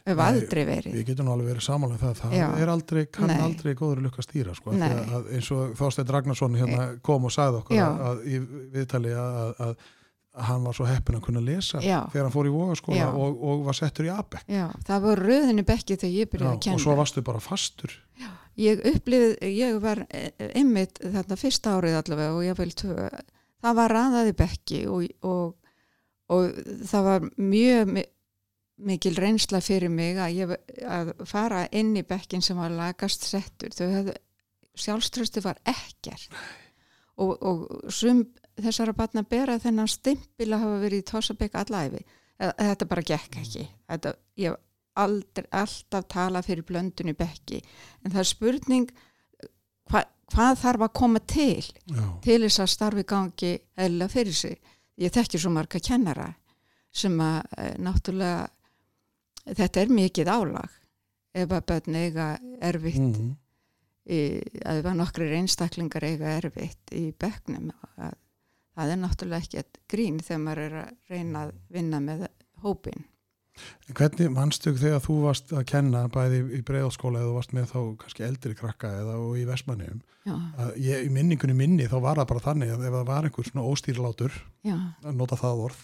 [0.06, 2.44] ef Nei, aldrei verið Við getum alveg verið samanlega það, það Já.
[2.62, 3.40] er aldrei, kann Nei.
[3.42, 7.78] aldrei góður lukka stýra sko, að, eins og Þorsteinn Ragnarsson hérna kom og sagði okkur
[7.78, 7.88] Já.
[8.10, 8.38] að, í
[8.76, 9.74] viðtali að
[10.32, 12.06] hann var svo heppin að kunna lesa Já.
[12.12, 13.08] þegar hann fór í vogaskóla Já.
[13.12, 16.30] og, og var settur í ABEC Já, það var röðun í bekki þegar ég Já,
[16.32, 17.92] byrjaði að og kenna svo varstu bara fastur.
[18.60, 23.06] Ég upplifið, ég var eh, einmitt þetta fyrsta árið allavega og ég vil tvö,
[23.64, 25.54] það var raðaði bekki og, og,
[26.32, 26.58] og
[26.90, 28.08] það var mjög mi-
[28.92, 30.52] mikil reynsla fyrir mig að, ég,
[30.84, 33.72] að fara inn í bekkin sem var lagast settur.
[33.76, 34.16] Þau hefðu,
[34.80, 36.28] sjálfströsti var ekkert.
[37.20, 38.24] Og, og sum
[38.60, 42.02] þessara batna bera þennan stimpil að hafa verið í Tossabekk allæfi
[42.42, 43.64] þetta bara gekk ekki.
[43.88, 44.60] Þetta, ég hef
[45.02, 47.62] aldrei, alltaf tala fyrir blöndun í bekki.
[48.02, 48.90] En það er spurning
[49.90, 54.58] hva, hvað þarf að koma til Já, til þess að starfi gangi eðla fyrir sig?
[55.00, 56.28] Ég þekki svo marga kennara
[56.92, 60.74] sem að e, náttúrulega þetta er mikið álag
[61.32, 62.26] ef að börn eiga
[62.60, 63.00] erfitt.
[63.00, 63.30] Mm,
[64.12, 64.18] í,
[64.60, 68.18] að það var nokkri einstaklingar eiga erfitt í bekknum að
[68.76, 72.28] það er náttúrulega ekki að grín þegar maður er að reyna að vinna með
[72.64, 73.08] hópin
[73.92, 77.80] Hvernig mannstug þegar þú varst að kenna bæði í breiðaskóla eða þú varst með þá
[78.00, 79.44] kannski eldri krakka eða í
[80.80, 83.66] ég, í minningunni minni þá var það bara þannig að ef það var einhver svona
[83.68, 85.82] óstýrlátur já, að nota það orð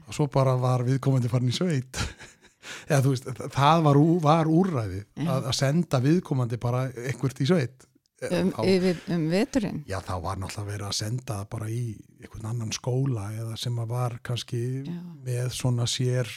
[0.00, 2.02] og svo bara var viðkomandi farin í sveit.
[2.90, 5.28] Eða þú veist, það var, var úrræði Já.
[5.30, 7.86] að, að senda viðkomandi bara einhvert í sveit
[8.28, 11.82] um, Þá- yfir, um veturinn Já, þá var náttúrulega verið að senda það bara í
[12.20, 14.98] einhvern annan skóla eða sem að var kannski Já.
[15.24, 16.28] með svona sér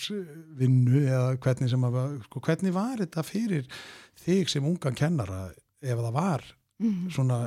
[0.60, 3.68] vinnu eða hvernig sem að, sko, hvernig var þetta fyrir
[4.24, 5.42] þig sem ungan kennara
[5.84, 6.44] ef það var
[6.80, 7.10] Mhm.
[7.12, 7.38] svona,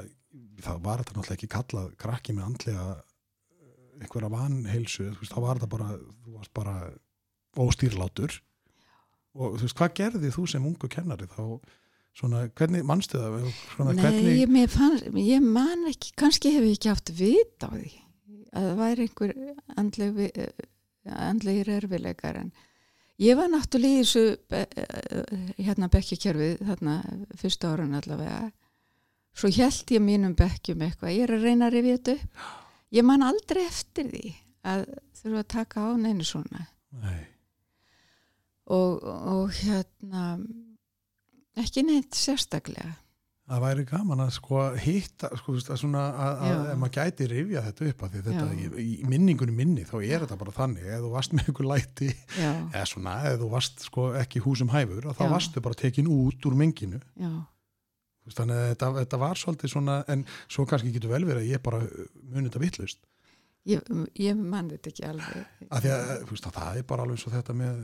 [0.63, 5.41] það var þetta náttúrulega ekki kallað krakki með andlega eh, einhverja vanheilsu, þú veist, þá
[5.41, 5.89] var þetta bara,
[6.25, 6.77] þú varst bara
[7.57, 8.41] óstýrlátur
[9.37, 11.61] og þú veist, hvað gerði þú sem ungu kennari þá,
[12.17, 16.79] svona, hvernig mannstu það, svona, Nei, hvernig ég, fann, ég man ekki, kannski hef ég
[16.79, 17.93] ekki haft vit á því
[18.57, 19.35] að það væri einhver
[19.77, 20.23] andleg,
[21.13, 22.53] andlegir erfileikar en
[23.23, 26.97] ég var náttúrulega í þessu be, eh, hérna bekkjakerfið þarna
[27.41, 28.51] fyrsta árun allavega.
[29.37, 32.45] Svo held ég mínum bekkjum eitthvað, ég er að reyna að rifja þetta upp.
[32.97, 34.27] Ég man aldrei eftir því
[34.65, 34.85] að
[35.21, 36.69] þurfa að taka á neinu svona.
[36.97, 37.27] Nei.
[38.73, 40.39] og, og hérna
[41.63, 42.95] ekki neitt sérstaklega.
[43.47, 46.95] Það væri gaman að sko hitta, sko, þú veist, að svona að, að ef maður
[46.97, 50.55] gæti rifja þetta upp að því þetta, í, í minningunni minni þá er þetta bara
[50.57, 54.43] þannig, ef þú varst með ykkur læti já, eða svona, ef þú varst sko ekki
[54.43, 55.31] húsum hæfur, að þá Já.
[55.37, 57.31] varstu bara tekin út úr menginu, já,
[58.35, 61.63] þannig að þetta, þetta var svolítið svona, en svo kannski getur vel verið að ég
[61.71, 63.01] bara muni þetta vittlust,
[63.71, 63.95] ég,
[64.27, 65.47] ég man þetta ekki alveg.
[65.71, 67.79] Að því að, þú veist, að það er bara alveg svo þetta með,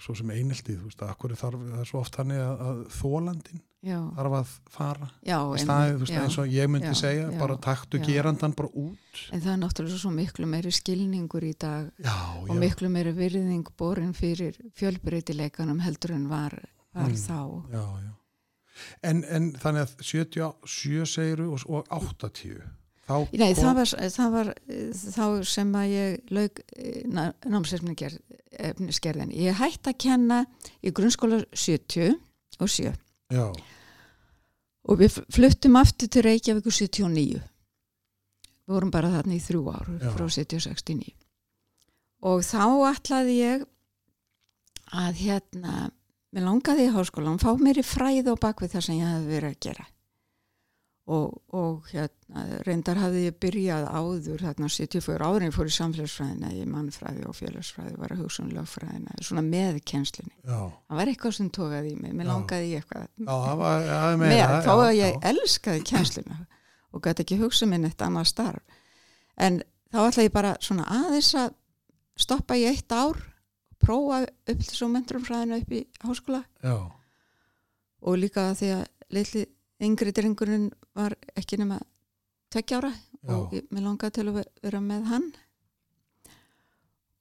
[0.00, 2.80] svo sem eineltið, þú veist, að akkur þarf, það er svo oft þannig að, að
[2.96, 6.96] þólandin já, þarf að fara, já, í staðið, þú veist, eins og ég myndi já,
[7.00, 11.52] segja, bara taktu gerandan bara út, en það er náttúrulega svo miklu meiri skilningur í
[11.60, 11.90] dag
[12.48, 16.58] og miklu meiri virðing borin fyrir fjölbreytileikanum heldur en var,
[16.94, 17.14] var Mm.
[17.16, 17.70] þá.
[17.70, 18.12] Já, já.
[19.04, 22.79] En, en þannig að 77 segiru og, og 80 þá
[23.32, 26.60] Nei, kom- það var, það var eh, þá sem að ég lauk
[27.50, 29.32] námsefnisgerðin.
[29.36, 30.40] Ég hætti að kenna
[30.82, 32.16] í grunnskóla 70
[32.60, 32.92] og 7
[33.30, 33.46] Já,
[34.90, 37.40] og við fluttum aftur til Reykjavík 79.
[38.66, 40.10] Við vorum bara þarna í þrjú ár Já.
[40.14, 41.14] frá 70-69.
[42.26, 43.62] Og þá ætlaði ég
[44.90, 45.74] að hérna,
[46.34, 49.50] mér langaði í háskólan, fá mér í fræð og bakvið það sem ég hefði verið
[49.54, 49.86] að gera.
[51.10, 55.72] Og, og hérna, reyndar hafði ég byrjað áður, þarna 74 áður en ég fór í
[55.74, 60.34] samfélagsfræðina, í mannfræði og félagsfræði, var að hugsa um lögfræðina, svona með kennslinni.
[60.44, 62.30] já, Það var eitthvað sem tókaði í mig, mér Já.
[62.30, 63.08] langaði í eitthvað.
[63.16, 66.38] Já, það var já, með, meira, þó að ég elskaði kennsluna
[66.92, 68.78] og gæti ekki hugsa minn eitt annað starf.
[69.40, 71.56] En þá ætla ég bara svona aðeins að
[72.20, 73.18] stoppa í eitt ár
[73.82, 76.44] prófa upp svo menturumfræðinu upp í háskóla.
[76.62, 76.76] Já,
[78.00, 78.84] og líka því að
[79.16, 79.44] litli
[79.80, 80.70] yngri drengurinn
[81.00, 81.78] var ekki nema
[82.50, 85.28] tveggja ára já, og mér langaði til að ve- vera með hann.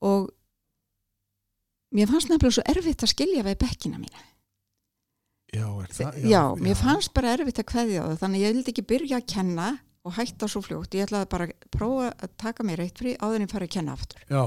[0.06, 0.30] Og
[1.96, 4.26] mér fannst nefnilega svo erfitt að skilja við bekkina mína.
[5.50, 8.84] Já, er það, já, mér fannst bara erfitt að kveðja það þannig ég vildi ekki
[8.92, 9.70] byrja að kenna
[10.06, 13.40] og hætta svo fljótt, ég ætlaði bara að prófa að taka mér eitt frí áður
[13.42, 14.22] en ég fara að kenna aftur.
[14.30, 14.44] Já,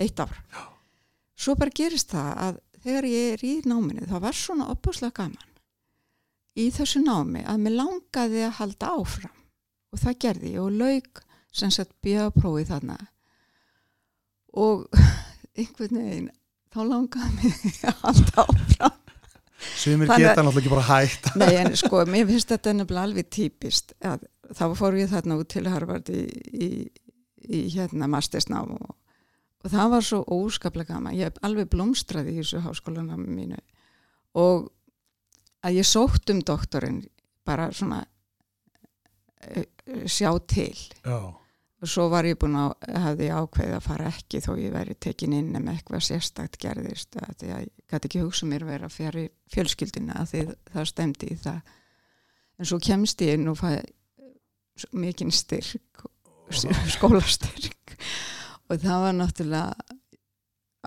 [0.00, 0.32] eitt ár.
[1.38, 5.47] Svo bara gerist það að þegar ég er í náminu þá var svona opbúslega gaman
[6.58, 9.34] í þessu námi að mér langaði að halda áfram.
[9.94, 11.22] Og það gerði ég og lauk
[11.54, 12.98] sem sagt bjöðaprófið þarna.
[14.58, 14.86] Og
[15.58, 16.30] einhvern veginn
[16.74, 18.96] þá langaði mig að halda áfram.
[19.58, 23.90] Að- geta náttúrulega ekki bara hægt Nei, en sko, mér finnst þetta nefnilega alveg típist
[24.06, 24.22] að
[24.54, 26.20] þá fór ég þarna út til Harvard í,
[26.54, 26.68] í,
[27.42, 28.92] í hérna mastersnám og,
[29.64, 31.16] og það var svo óskaplega gaman.
[31.18, 33.58] Ég hef alveg blómstraði í þessu háskólanámi mínu.
[34.38, 34.68] Og
[35.64, 37.02] að ég sótt um doktorinn
[37.48, 38.02] bara svona
[39.42, 40.74] eh, eh, sjá til.
[41.04, 41.34] Já,
[41.78, 42.72] og svo var ég búin að
[43.04, 47.14] hafði ég ákveðið að fara ekki þó ég væri tekin inn ef eitthvað sérstakt gerðist
[47.14, 50.42] því að ég gæti ekki hugsa mér að vera fjari fjölskyldina því
[50.72, 51.60] það stemdi í það.
[52.58, 53.70] En svo kemst ég inn og fæ
[54.98, 56.02] mikinn styrk
[56.96, 57.96] skólastyrk.
[58.68, 59.96] Og það var náttúrulega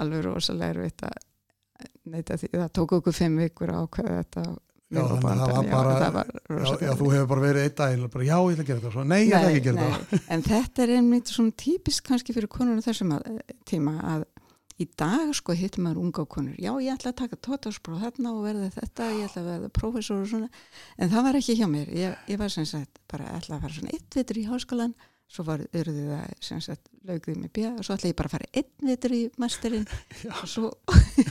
[0.02, 1.31] alveg rosalega erfitt að
[2.06, 4.44] neita því það tók okkur fimm vikur ákveða þetta.
[4.92, 7.76] Já, þannig að það var bara- það var já, já, þú hefur bara verið einn
[7.80, 9.86] daginn bara, já, ég ætla að gera þetta, svo, nei, ég ætla ekki að gera
[9.92, 10.20] þetta.
[10.36, 14.26] en þetta er einmitt svona típisk kannski fyrir konur á þessum að- tíma að
[14.82, 16.56] í dag sko hittum maður unga konur.
[16.60, 20.22] Já ég ætla að taka tótarspróf þarna og verða þetta, ég ætla að verða prófessor
[20.24, 20.50] og svona.
[20.98, 21.88] En það var ekki hjá mér.
[21.96, 24.94] Ég, ég var sem sagt bara ætla að fara svona eitt vitur í háskólan
[25.32, 28.34] svo var öruðið það sem sagt laugðið mig bjá og svo ætla ég bara að
[28.36, 29.86] fara einn vitur í masterinn
[30.42, 30.72] og svo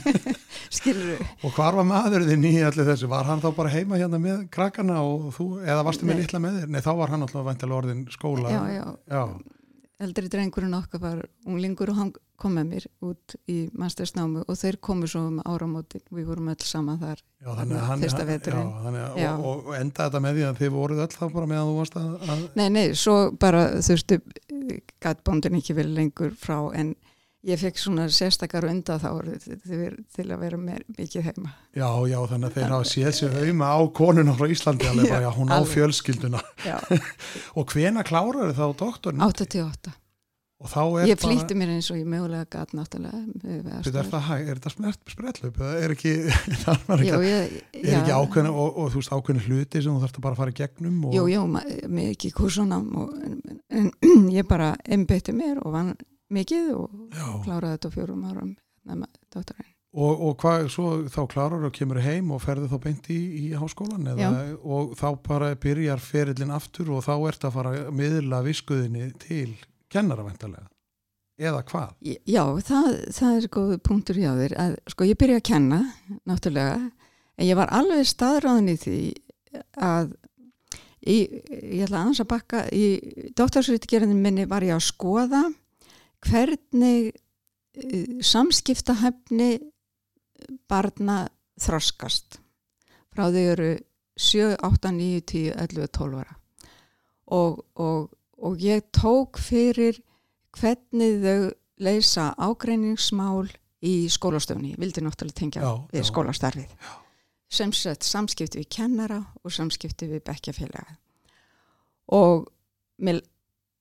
[0.77, 3.09] skilur við Og hvar var maður þinn í allir þessu?
[3.11, 6.59] Var hann þá bara heima hérna með krakkana og þú, eða varstu með litla með
[6.61, 6.73] þér?
[6.73, 8.53] Nei, þá var hann alltaf vantilega orðin skóla.
[8.53, 9.23] já, já, Já,
[10.01, 14.79] eldri drengurinn okkar var unglingur og hann kom með mér út í mastersnámu og þeir
[14.83, 18.29] komu svo um áramótin við vorum öll saman þar já, þannig að hann, Fyrsta já,
[18.31, 18.73] veturinn.
[18.87, 18.97] að,
[19.35, 22.01] og, og, enda þetta með því að þið voruð öll þá bara meðan þú varst
[22.01, 24.19] að, að Nei, nei, svo bara þurftu
[25.01, 26.93] gatbóndin ekki verið lengur frá en
[27.47, 29.07] ég fekk svona sérstakar undan þá
[30.13, 31.53] til að vera meir, mikið heima.
[31.73, 35.23] já, já, þannig að þeir hafa séð sér auðma á konuna frá Íslandi alveg bara,
[35.25, 35.73] já, hún á alveg.
[35.73, 36.43] fjölskylduna.
[36.67, 36.77] Já,
[37.57, 39.25] Og hvena klárar þá doktorinn?
[39.25, 39.95] 88.
[40.61, 43.21] Og þá er Ég flýtti mér eins og ég mögulega gat náttúrulega.
[43.81, 46.11] er þetta smert sprellup eða er ekki,
[47.01, 50.53] ekki, ekki ákveðin og, og þú veist ákveðin hluti sem þú þarfst að bara fara
[50.53, 51.65] í gegnum og, Jú, jú, ma-
[51.97, 55.93] mikið kursunam og, en, en ég bara einbytti mér og vann
[56.31, 58.53] mikið og já, kláraði þetta fjórum árum
[58.87, 59.67] með doktorinn.
[59.97, 63.49] og, og hvað, svo þá klárar og kemur heim og ferði þá beint í, í
[63.59, 64.29] háskólan eða,
[64.63, 69.51] og þá bara byrjar ferillin aftur og þá ert að fara að miðla viskuðinni til
[69.91, 70.67] kennara væntalega
[71.41, 71.93] eða hvað?
[72.29, 75.79] Já, það, það er góð punktur hjá þér að sko ég byrja að kenna
[76.29, 78.99] náttúrulega en ég var alveg staðráðin í því
[79.81, 80.11] að
[81.01, 81.17] í,
[81.79, 82.85] ég ætla að bakka í
[83.37, 85.43] doktorsritgerðin minni var ég að skoða
[86.27, 89.51] hvernig uh, samskiptahefni
[90.69, 91.23] barna
[91.61, 92.39] þroskast.
[93.11, 93.71] Frá þau eru
[94.17, 96.37] 7, 8, 9, 10, 11, 12 ára.
[97.31, 98.09] Og, og,
[98.41, 100.01] og ég tók fyrir
[100.57, 103.49] hvernig þau leysa ágreiningsmál
[103.81, 106.07] í skólastöfni, ég vildi náttúrulega tengja Já, við já.
[106.09, 106.75] skólastarfið.
[107.51, 110.97] Sem sett samskipti við kennara og samskipti við bekkjafélaga
[112.11, 112.47] og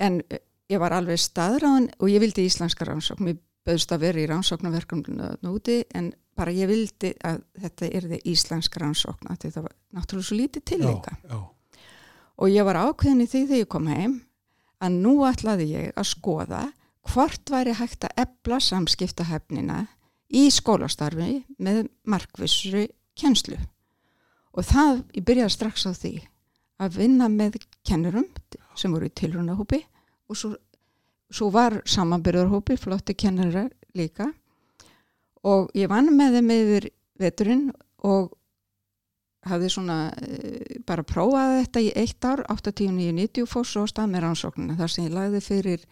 [0.01, 0.23] en
[0.71, 3.27] ég var alveg staðráðan og ég vildi íslenska rannsókn.
[3.27, 8.81] Mér bauðst að vera í rannsóknarverkefninu núti en bara ég vildi að þetta yrði íslenska
[8.81, 11.17] rannsókn það var náttúrulega svo lítið til líka.
[11.27, 11.41] Já, já,
[12.41, 14.21] og ég var ákveðin í því þegar ég kom heim
[14.81, 16.63] að nú ætlaði ég að skoða
[17.11, 19.85] hvort væri hægt að ebla samskiptahefnina
[20.37, 22.87] í skólastarfi með markvissri
[23.19, 23.59] kennslu.
[24.57, 26.15] Og það, ég byrjaði strax á því
[26.81, 28.27] að vinna með kennurum
[28.79, 29.81] sem voru í tilrunahópi
[30.31, 30.53] og svo,
[31.31, 34.31] svo var samanbyrðarhópi, flotti kennarar líka.
[35.47, 36.89] Og ég vann með þeim yfir
[37.21, 37.67] veturinn
[38.07, 38.33] og
[39.49, 44.77] hafði svona uh, bara prófaði þetta í eitt ár 89-90 fór svo stað með rannsóknina
[44.79, 45.87] þar sem ég lagði fyrir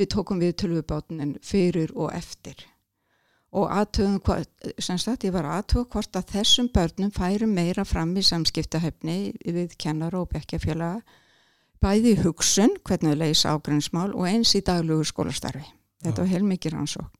[0.00, 2.66] við tókum við tölvubátunin fyrir og eftir.
[3.52, 4.44] Og aðtöðum
[4.80, 9.74] sem sagt ég var aðtöð hvort að þessum börnum færu meira fram í samskiptahefni við
[9.76, 11.02] kennar og bekkjafélaga
[11.82, 15.66] bæði hugsun, hvernig þau leysa ágrænsmál og eins í daglugu skólastarfi.
[16.00, 17.18] Þetta var heilmikið rannsókn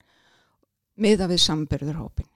[1.00, 2.28] miða við sambyrðurhópin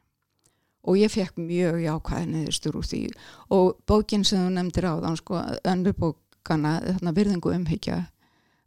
[0.86, 3.02] og ég fekk mjög jákvæði neðustur úr því.
[3.50, 8.04] Og bókin sem þú nefndir á þann sko, önnur bókana þarna virðingu umhyggja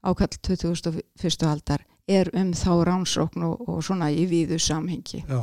[0.04, 1.48] ákall 2001.
[1.48, 5.22] aldar er um þá rannsókn og, og svona í víðu samhengi.
[5.30, 5.42] Já,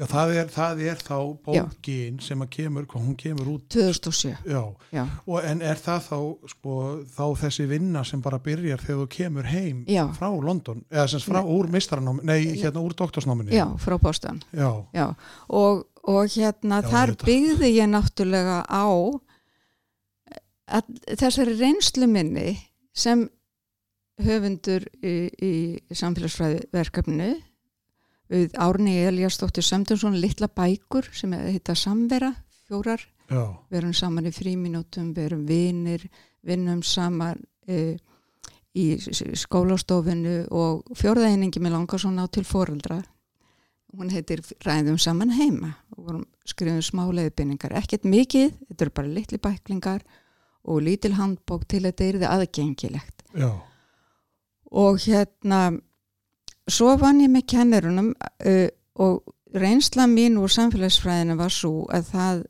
[0.00, 3.66] já það, er, það er þá bókin sem að kemur, hún kemur út.
[3.74, 4.62] 2007 Já,
[4.94, 6.18] já, og en er það þá,
[6.54, 6.78] sko,
[7.14, 10.06] þá þessi vinna sem bara byrjar þegar þú kemur heim Já.
[10.16, 14.42] frá London, eða sem frá úr mistaranám, nei, hérna úr doktorsnáminni já frá Boston.
[14.50, 15.12] Já, já.
[15.48, 18.86] Og, og hérna Já, þar byggði ég náttúrulega á
[21.16, 22.56] þessari reynslu minni
[22.96, 23.26] sem
[24.20, 25.52] höfundur í, í
[25.94, 27.28] samfélagsfræði verkefnu
[28.28, 32.32] við Árni Eliasdóttir Sömdunsson litla bækur sem heita Samvera
[32.68, 33.00] fjórar,
[33.30, 36.04] já, við erum saman í fríminútum, við erum vinir
[36.44, 37.96] vinnum saman e,
[38.76, 43.00] í skólastofinu og fjórðaeiningi með langar svona á til foreldra
[43.96, 45.74] hún heitir Ræðum saman heima.
[45.96, 50.04] Og vorum skrifum smá leiðbynningar ekkert mikið, þetta eru bara litli bæklingar
[50.68, 53.24] og lítil handbók til að þetta er aðgengilegt.
[53.38, 53.50] Já,
[54.70, 55.78] og hérna
[56.68, 58.68] svo vann ég með kennurunum uh,
[59.00, 62.42] og reynsla mín úr samfélagsfræðinu var svo að það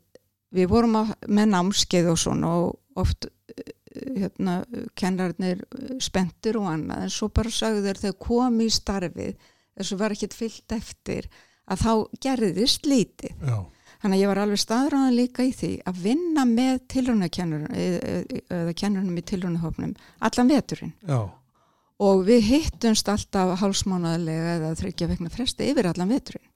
[0.55, 4.59] við vorum á, með námskeið og svona og oft uh, hérna,
[4.99, 9.49] kennararnir uh, spenntir og annað en svo bara sagðu þeir þegar kom í starfið
[9.79, 11.29] þessu var ekkert fyllt eftir
[11.69, 11.93] að þá
[12.25, 13.35] gerðist lítið.
[13.45, 13.59] Já,
[13.99, 17.73] Þannig að ég var alveg staðráðan líka í því að vinna með tilrunakennurunum
[18.47, 19.91] eða kennurunum í tilrunahofnum
[20.23, 20.93] allan veturinn.
[21.03, 21.19] Já,
[21.99, 26.48] og við hittumst alltaf hálsmánaðilega eða þryggja vegna fresti yfir allan veturinn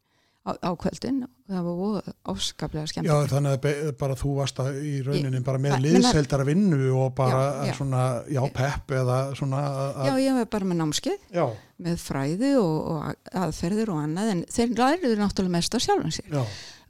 [0.44, 1.24] á, á kvöldin.
[1.24, 5.42] Og það var voða áskaplega skemmt Já, þannig að bara þú varst að í rauninni
[5.46, 7.74] bara með liðseldara vinnu og bara Já, já.
[7.80, 11.44] svona, já, pepp eða svona að, Já, ég var bara með námskeið já,
[11.88, 16.40] með fræði og, og aðferðir og annað en þeir læriður náttúrulega mest á sjálfum sér.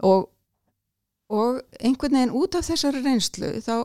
[0.04, 0.30] Og,
[1.34, 3.76] og einhvern veginn út af þessari reynslu þá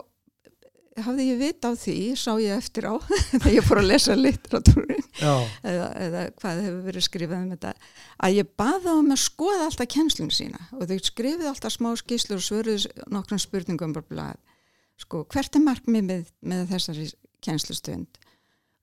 [1.06, 2.94] hafði ég vit á því, sá ég eftir á
[3.30, 7.72] þegar ég fór að lesa litteratúrin eða, eða hvað hefur verið skrifað um þetta
[8.26, 10.60] að ég baða um að skoða alltaf kennslun sína.
[10.76, 14.32] Og þau skrifið alltaf smá skýslur og svöruð nokkrum spurningum bara
[14.98, 17.08] sko, hvert er markmið með, með þessari
[17.44, 18.20] kennslustund?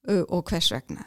[0.05, 1.05] Uh, og hvers vegna?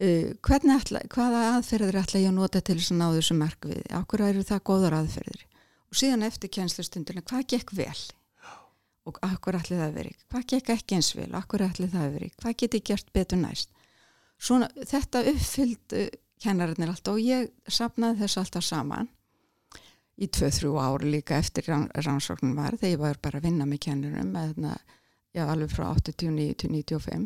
[0.00, 0.34] Uh,
[0.74, 4.44] ætla, hvaða aðferðir ætla ég að nota til þess að ná þessu markviði okkur eru
[4.46, 5.46] það góðar aðferðir?
[5.90, 7.98] Og síðan eftir kennslustundina, hvað gekk vel
[9.04, 10.26] og okkur ætli það verið?
[10.32, 12.36] Hvað gekk ekki eins vel, okkur ætli það verið?
[12.42, 13.74] Hvað get ég gert betur næst?
[14.40, 15.96] Svona, þetta uppfyllt
[16.44, 19.08] kennarinnir alltaf og ég sapnaði þess alltaf saman.
[20.14, 23.80] Í 2-3 ár líka eftir rann, rannsóknum var þegar ég var bara að vinna með
[23.88, 24.34] kennurum
[25.34, 27.24] já, alveg frá 89 til 95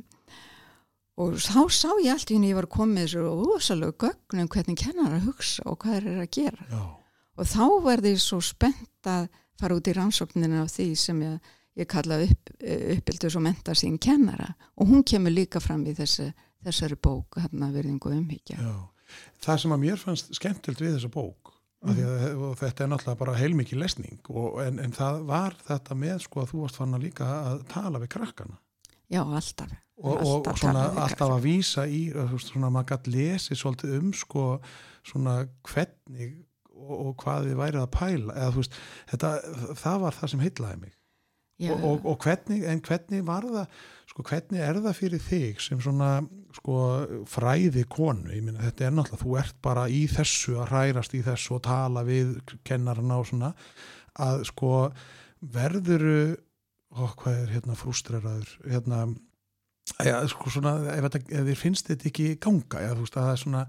[1.18, 5.16] og þá sá ég allt í henni ég var komið þessu ósalögu gögnum hvernig kennar
[5.16, 6.66] að hugsa og hvað eru að gera.
[6.70, 6.82] Já,
[7.38, 9.26] og þá verði ég svo spennt að
[9.58, 13.98] fara út í rannsóknina á því sem ég, ég kalla upp, uppbyldus og menta sín
[14.02, 16.30] kennara og hún kemur líka fram í þessi,
[16.66, 18.58] þessari bók hérna verðingu umhyggja.
[18.58, 18.76] Já.
[19.44, 21.52] Það sem að mér fannst skemmtilt við þessa bók
[21.86, 21.92] mm.
[21.94, 26.24] að, og þetta er náttúrulega bara heilmikið lesning og, en, en það var þetta með
[26.26, 28.58] sko að þú varst fann að líka að tala við krakkana.
[29.08, 29.70] Já, alltaf.
[29.98, 32.04] Og, og, og svona alltaf að vísa í
[32.38, 34.44] svona maður gætt lesið svolítið um sko
[35.08, 36.36] svona hvernig
[36.78, 38.78] og, og hvað þið værið að pæla eða þú veist,
[39.10, 39.32] þetta,
[39.80, 40.97] það var það sem heitlaði mig
[41.66, 45.80] og, og, og hvernig, en hvernig var það sko hvernig er það fyrir þig sem
[45.82, 46.10] svona
[46.56, 46.78] sko
[47.28, 51.22] fræði konu, ég minna þetta er náttúrulega þú ert bara í þessu að hrærast í
[51.26, 52.36] þessu og tala við
[52.66, 53.52] kennarna og svona
[54.18, 54.72] að sko
[55.54, 56.36] verðuru
[56.94, 59.06] ó, hvað er hérna frústreraður hérna
[60.04, 63.30] Já, sko svona, ef, ef þér finnst þetta ekki ganga, eða þú veist að það
[63.32, 63.62] er svona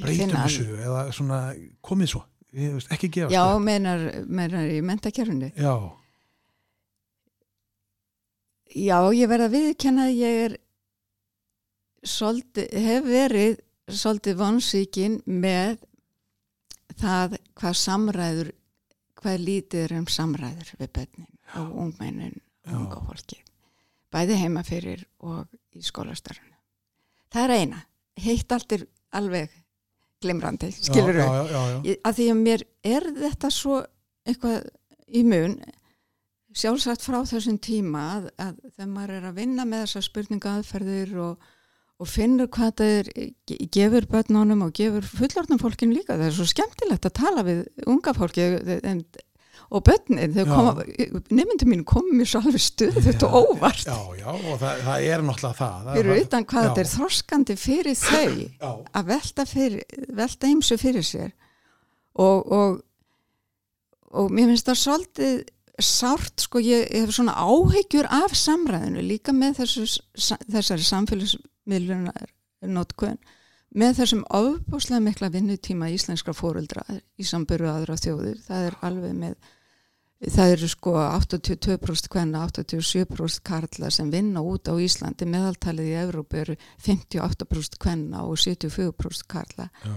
[0.00, 1.40] breytum þessu, eða svona
[1.84, 2.22] komið svo,
[2.56, 5.74] veist, ekki gefa Já, meinar, meinar í mentakerfinu Já,
[8.74, 10.56] Já, ég verð að viðkenna að ég er
[12.06, 15.78] svolítið, hef verið svolítið vonsvíkin með
[17.00, 18.50] það hvað samræður
[19.20, 23.38] hvað lítið er um samræður við bönnin og ungmennin og unga fólki
[24.12, 25.46] bæði heima fyrir og
[25.76, 26.54] í skólastarfinu.
[27.32, 27.80] Það er eina,
[28.22, 28.84] heitt allt er
[29.18, 29.50] alveg
[30.24, 31.18] glimrandi, skilur.
[31.84, 33.80] Ég- að því að mér er þetta svo
[34.26, 34.70] eitthvað
[35.12, 35.58] í mun
[36.56, 41.14] sjálfsagt frá þessum tíma að, að þegar maður er að vinna með þessar spurninga aðferðir
[41.26, 41.46] og,
[42.00, 43.10] og finnur hvað það er,
[43.50, 46.16] ge- gefur börnunum og gefur fullorðnum fólkin líka.
[46.16, 48.46] Það er svo skemmtilegt að tala við unga fólki
[48.88, 49.02] en,
[49.74, 50.34] og börnin
[51.34, 53.80] nefndum mín komið mér svo alveg stuð þetta Já, óvart.
[53.88, 57.56] Já, já, og það, það er náttúrulega það, það fyrir utan hvað þetta er þroskandi
[57.58, 61.32] fyrir þau Já, að velta, fyrir, velta ymsu fyrir sér.
[62.16, 62.78] Og, og,
[64.16, 65.34] og mér finnst það svolítið
[65.82, 72.30] sárt, sko, ég, ég hef svona áhyggjur af samræðinu líka með þessu, sa- þessari samfélagsmiðlunar
[72.72, 73.18] notkun
[73.76, 76.84] með þessum ofbúslega mikla vinnutíma íslenskra fóruldra
[77.20, 79.36] í samböru aðra þjóðir, það er alveg með
[80.32, 86.38] það eru sko 82% hvenna, 87% karla sem vinna út á Íslandi, meðaltalið í Evrópu
[86.40, 86.56] eru
[86.86, 89.68] 58% hvenna og 74% karla.
[89.84, 89.96] Já,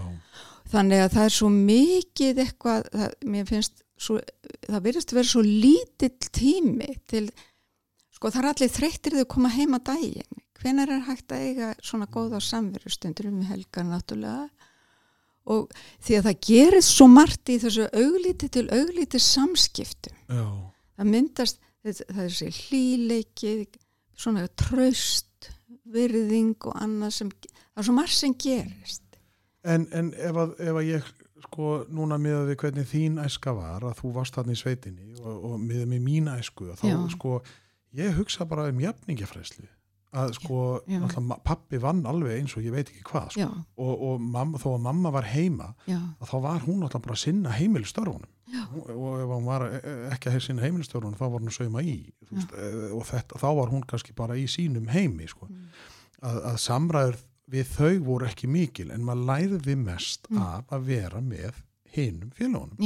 [0.74, 4.18] þannig að það er svo mikið eitthvað, það, mér finnst svo,
[4.66, 7.26] það verðist að vera svo lítill tími til
[8.16, 10.40] sko það er allir þreyttir þau koma heima daginn.
[10.60, 14.50] Hvenær er hægt að eiga svona góða samverustundur um helgar náttúrulega?
[15.50, 15.70] Og
[16.04, 20.18] því að það gerist svo margt í þessu auglítið til auglítið samskiptum.
[20.28, 20.44] Já,
[21.00, 23.54] það myndast það er þessi hlýleiki
[24.20, 25.48] svona traust
[25.90, 29.06] virðing og annað sem það er svo margt sem gerist.
[29.64, 31.08] En, en ef, að, ef að ég
[31.46, 35.44] sko núna miða við hvernig þín æska var að þú varst þarna í sveitinni og,
[35.52, 36.96] og miða með mín æsku þá Já.
[37.16, 37.42] sko
[37.96, 39.66] ég hugsa bara um jafningafræslu
[40.10, 40.98] að sko Já.
[41.22, 43.40] ma- pappi vann alveg eins og ég veit ekki hvað sko.
[43.44, 47.14] já, og, og mamma, þó að mamma var heima já, þá var hún náttúrulega bara
[47.14, 48.64] að sinna heimilstörfunum Já.
[48.74, 51.82] og, ef hún var e- e- ekki að sinna heimilstörfunum þá var hún að sauma
[51.86, 51.94] í
[52.32, 55.46] veist, e, og þetta, þá var hún kannski bara í sínum heimi sko.
[55.46, 55.68] Mm.
[56.26, 57.20] að, að samræður
[57.50, 60.42] við þau voru ekki mikil en maður læriði mest Mm.
[60.42, 61.54] af að vera með
[61.94, 62.76] hinum félagunum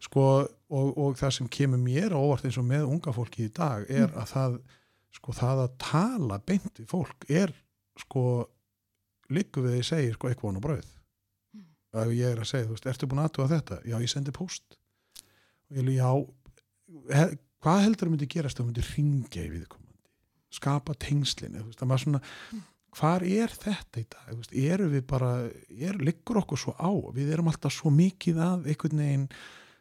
[0.00, 0.22] sko,
[0.70, 3.84] og, og það sem kemur mér á óvart eins og með unga fólki í dag
[3.90, 4.20] er Mm.
[4.22, 4.60] að það
[5.12, 7.52] sko það að tala beint við fólk er
[7.98, 8.48] sko
[9.30, 10.86] líku við því segir sko eitthvað á bröð
[11.92, 13.80] ef ég er að segja, þú veist, ertu búin aðtúa þetta?
[13.84, 14.76] Já, ég sendi post
[15.70, 16.10] og ég líka, já
[17.18, 17.24] he,
[17.62, 19.98] hvað heldur þú myndi gerast þú myndi ringja í viðkomandi?
[20.54, 22.20] Skapa tengslin, þú veist, það maður svona
[22.96, 25.30] hvar er þetta í dag, eru við bara,
[25.70, 26.90] er, liggur okkur svo á?
[27.14, 29.26] Við erum alltaf svo mikið að einhvern veginn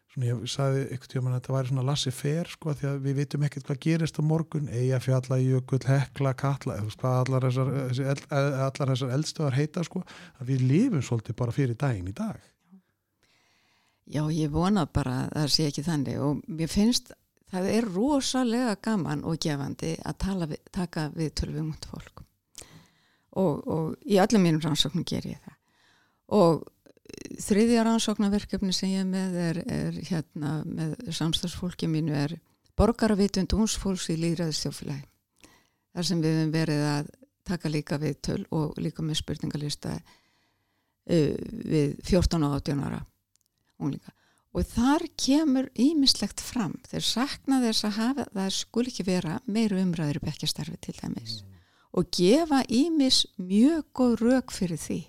[0.09, 3.17] svona ég sagði einhvern tíma að þetta væri svona lassi fer sko því að við
[3.19, 4.69] vitum ekkert hvað gerist á morgun.
[4.73, 7.73] Eiga fjalla, jökull, hekla, kalla eða hvað allar þessar,
[8.13, 10.03] eld, allar þessar eldstöðar heita sko
[10.39, 12.39] að við lifum svolítið bara fyrir daginn í dag.
[14.09, 17.13] Já, ég vona bara að það sé ekki þannig og mér finnst
[17.49, 22.25] það er rosalega gaman og gefandi að við, taka við tölvum út fólk
[23.37, 25.55] og, og í öllum mínum rannsóknum ger ég það.
[26.39, 26.67] Og
[27.41, 32.35] þriðja rannsóknarverkefni sem ég með er, er hérna með samstagsfólki mínu er
[32.79, 35.05] borgaravitund únsfólks í líðræðistjófilagi
[35.95, 37.09] þar sem við hefum verið að
[37.49, 41.35] taka líka við töl og líka með spurningalista uh,
[41.73, 43.01] við 14 og 18 ára
[43.79, 44.13] unglinga.
[44.57, 46.73] Og þar kemur ímislegt fram.
[46.89, 51.41] Þeir sakna þess að hafa það skul ekki vera meir umræður bekkjastarfi til dæmis.
[51.43, 51.58] Mm.
[51.97, 54.99] Og gefa ímis mjög góð rauk fyrir því.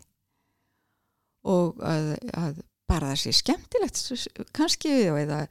[1.50, 4.00] Og að, að bara það sé skemmtilegt
[4.56, 5.44] kannski eða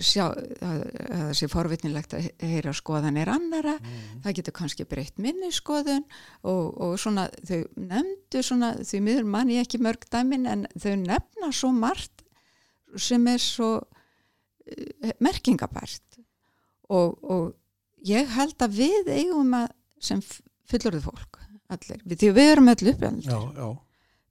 [0.00, 0.30] sjá,
[0.64, 4.22] að það sé forvitnilegt að heyra skoðanir annara mm.
[4.24, 6.06] það getur kannski breytt minni skoðun
[6.48, 11.52] og, og svona þau nefndu svona, því miður manni ekki mörg dæmin en þau nefna
[11.52, 12.24] svo margt
[12.96, 13.72] sem er svo
[15.20, 16.20] merkingabært
[16.88, 17.52] og, og
[18.08, 19.68] ég held að við eigum að
[20.00, 20.22] sem
[20.68, 21.38] fullorðu fólk
[21.72, 22.96] allir, við, því við erum allir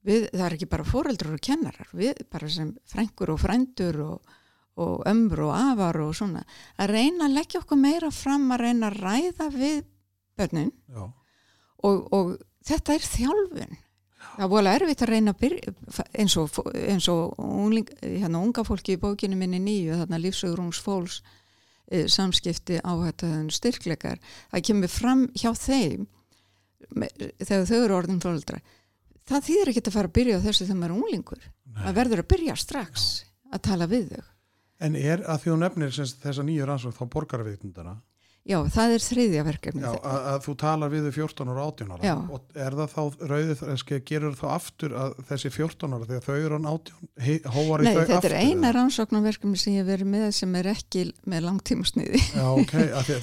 [0.07, 4.35] við, það er ekki bara fóreldur og kennarar, við bara sem frængur og frændur og,
[4.79, 6.43] og ömur og afar og svona.
[6.79, 9.81] Að reyna að leggja okkur meira fram að reyna að ræða við
[10.37, 10.71] börnin.
[11.87, 13.77] Og, og þetta er þjálfun.
[14.27, 15.73] Það er volið erfitt að reyna að byrja
[16.21, 21.21] eins og, eins og ungling, hérna, unga fólki í bókinu minni nýju þarna lífsögrungsfólks
[21.89, 24.21] e, samskipti áhættaðun styrkleikar.
[24.51, 26.05] Það kemur fram hjá þeim
[26.93, 28.61] þegar þau eru orðin fólkdra
[29.27, 31.47] það þýðir ekki að fara að byrja á þessu þegar maður er unglingur.
[31.77, 33.07] Það verður að byrja strax
[33.51, 34.25] að tala við þau.
[34.87, 37.95] En er að því þú nefnir þessa nýju rannsók þá borgarveitundana
[38.47, 39.81] Já, það er þriðja verkefni.
[39.83, 42.05] Já, að, að þú talar við 14 ára og 18 ára.
[42.07, 42.13] Já.
[42.31, 46.37] Og er það þá rauðið, eða gerur þá aftur að þessi 14 ára þegar þau
[46.37, 47.01] eru án 18,
[47.57, 48.07] hóvar í Nei, þau aftur?
[48.07, 52.23] Nei, þetta er eina rannsóknarverkefni sem ég verið með sem er ekki með langtímusniði.
[52.37, 52.73] Já, ok.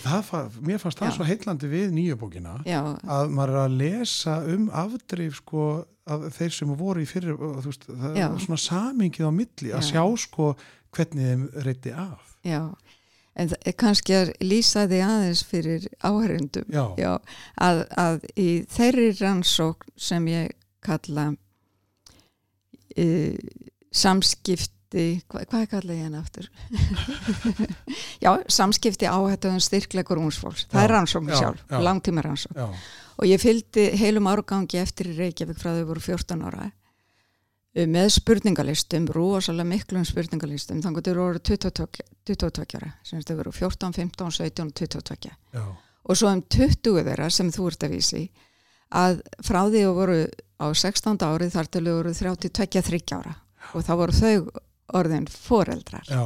[0.04, 1.16] Það, mér fannst það Já.
[1.16, 5.66] svo heitlandi við nýjubókina að maður er að lesa um afdrif sko
[6.04, 9.86] að þeir sem voru í fyrir, þú veist, það er svona samingið á milli að
[9.88, 10.52] sjá sko
[10.94, 12.34] hvernig þeim reyti af.
[12.44, 12.60] Já,
[13.35, 20.55] en kannski að lýsa því aðeins fyrir áhærundum að, að í þeirri rannsók sem ég
[20.85, 21.32] kalla
[22.95, 23.35] e,
[23.95, 26.51] samskipti hvað, hvað kalla ég hann aftur?
[28.24, 33.91] Já, samskipti áhættuðum styrklegur únsfólks það já, er rannsókn sjálf, langtíma rannsókn og ég fylgdi
[33.99, 36.70] heilum árgangi eftir í Reykjavík frá þau voru 14 ára
[37.74, 43.52] með spurningalistum, rosalega miklum spurningalistum, þannig að þau voru 22, 22 ára, sem þau voru
[43.56, 45.64] 14, 15, 17, 22 Já.
[46.04, 48.22] og svo um 20 þeirra sem þú ert að vísi
[48.94, 50.18] að frá því að voru
[50.62, 51.18] á 16.
[51.26, 53.66] árið þar til þau voru 32-30 ára Já.
[53.74, 54.34] og þá voru þau
[54.94, 56.24] orðin foreldrar Já.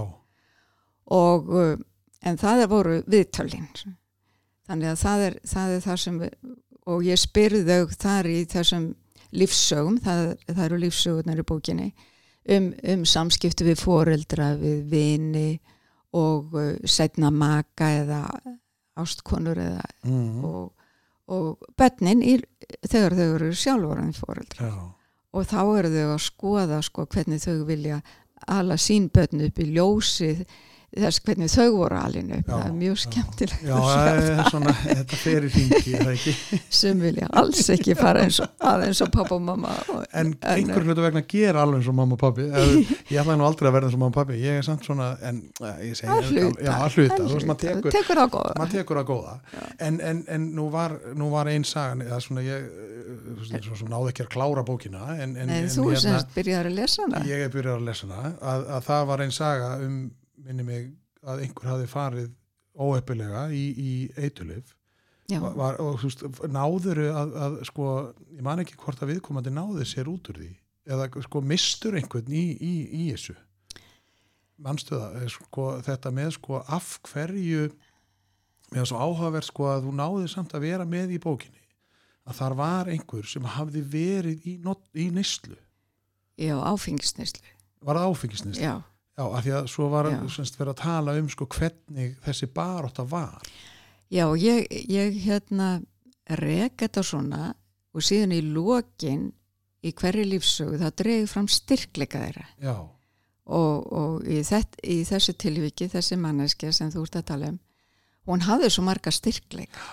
[1.16, 1.52] og
[2.20, 3.68] en það er voru viðtölinn
[4.68, 6.24] þannig að það er það, er það sem
[6.88, 8.88] og ég spyrði þau þar í þessum
[9.36, 11.88] lífsögum, það, það eru lífsögurnar í bókinni
[12.48, 15.48] um, um samskiptu við foreldra, við vini
[16.16, 18.22] og uh, setna maka eða
[18.98, 20.44] ástkonur eða mm -hmm.
[20.44, 20.72] og,
[21.26, 22.42] og bönnin
[22.82, 24.94] þegar þau eru sjálfvarandi foreldra Já.
[25.32, 28.00] og þá eru þau að skoða sko, hvernig þau vilja
[28.46, 30.44] alla sín bönn upp í ljósið
[30.96, 32.46] þess hvernig þau voru alveg upp.
[32.48, 36.34] Það er mjög skemmtilegt já, já svona, þetta fer í ringi
[36.72, 40.86] sem vilja alls ekki fara eins og, eins og pappa og mamma og, en einhver
[40.86, 42.46] hlutu vegna ger alveg eins og mamma og pappi
[43.12, 45.10] ég ætla nú aldrei að verða eins og mamma og pappi ég er samt svona
[45.28, 45.42] en,
[45.84, 47.18] ég segi, hluta, já, að hluta.
[47.20, 47.58] Að hluta.
[47.64, 49.34] Tekur, tekur að góða, tekur að góða.
[49.76, 50.96] en, en, en nú var,
[51.36, 52.70] var einn sagan það er svona ég
[53.44, 57.20] svo, svo náðu ekki að klára bókina Nei, þú hérna, semst byrjar að lesa hana?
[57.28, 58.32] Ég er byrjar að lesa hana.
[58.40, 59.98] Að, að það var einn saga um
[60.44, 60.90] minni mig
[61.26, 62.30] að einhver hafi farið
[62.78, 64.74] óeppilega í, í eitulif
[65.28, 66.24] var, og þú veist,
[66.54, 67.88] náður að, að sko,
[68.32, 70.52] ég man ekki hvort að viðkomandi náður sér út úr því
[70.88, 73.36] eða sko mistur einhvern í, í, í þessu?
[74.64, 77.68] Mannstuða, eh, sko, þetta með sko af hverju
[78.72, 81.66] með þessu áhugaverð sko að þú náður samt að vera með í bókinni
[82.28, 85.56] að þar var einhver sem hafði verið í, í neyslu.
[86.38, 88.62] Já, áfengisneislu var það áfengisneyslu?
[88.62, 88.74] já,
[89.18, 93.02] Já, af því að svo var semst verið að tala um sko hvernig þessi barótta
[93.10, 93.42] var.
[94.14, 95.80] Já ég, ég hérna
[96.38, 97.48] rek þetta svona
[97.96, 99.32] og síðan í lokin
[99.82, 102.46] í hverju lífsögu þá dreigir fram styrkleika þeirra.
[102.62, 102.76] Já,
[103.48, 107.58] og, og í, þett, í þessu tilviki þessi manneskja sem þú ert að tala um
[108.28, 109.84] hún hafði svo marga styrkleika.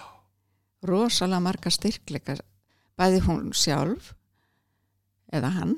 [0.86, 2.38] Rosalega marga styrkleika
[3.00, 4.14] bæði hún sjálf
[5.34, 5.76] eða hann.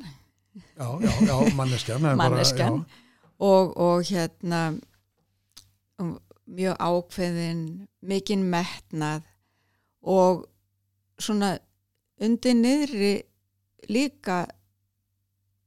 [0.75, 2.79] Já, já, já manneskjan það Manneskjan.
[2.81, 3.03] já,
[3.39, 4.61] og, og hérna
[6.47, 7.63] mjög ákveðin
[8.07, 9.25] mikinn metnað
[10.01, 10.45] og
[11.19, 11.57] svona
[12.23, 13.13] undir niðri
[13.91, 14.45] líka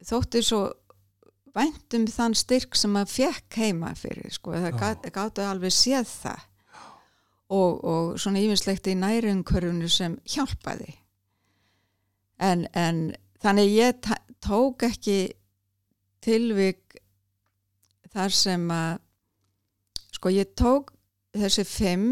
[0.06, 0.62] þótti svo
[1.54, 6.46] væntum þann styrk sem að fekk heima fyrir sko, það gáttu alveg séð það.
[7.50, 10.92] Og, og svona yfinslegt í nærumkörfunu sem hjálpaði.
[12.38, 13.08] En, en
[13.42, 14.06] þannig ég
[14.38, 15.32] tók ekki
[16.22, 16.89] tilvik
[18.14, 19.00] þar sem að
[20.10, 20.94] sko ég tók
[21.36, 22.08] þessi fimm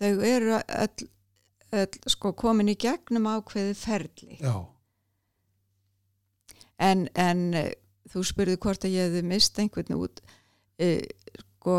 [0.00, 1.08] þau eru öll,
[1.76, 4.38] öll sko komin í gegnum ákveði ferli.
[4.40, 4.54] Já,
[6.80, 7.72] en, en eh,
[8.10, 11.02] þú spurði hvort að ég hefði mist einhvern út uh,
[11.44, 11.76] sko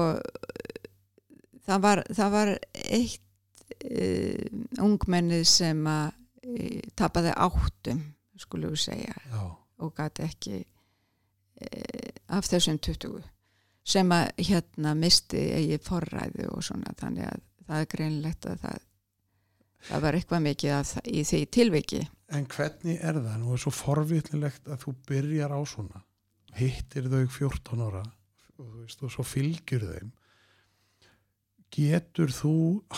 [1.65, 2.53] það var, það var
[2.85, 6.13] eitt uh, ungmennið sem að
[6.45, 8.05] uh, tapaði áttum
[8.41, 9.41] skulum við segja já,
[9.81, 10.61] og gæti ekki
[12.33, 13.19] af þessum 20
[13.83, 18.79] sem að hérna misti eigi forræði og svona þannig að það er greinlegt að það
[19.89, 22.01] það var eitthvað mikið að, það- í því tilviki.
[22.31, 23.37] En hvernig er það?
[23.41, 26.03] Nú er svo forvitnilegt að þú byrjar á svona.
[26.53, 30.11] Hittir þau 14 ára og, þú veist, og svo fylgjur þeim.
[31.71, 32.53] Getur þú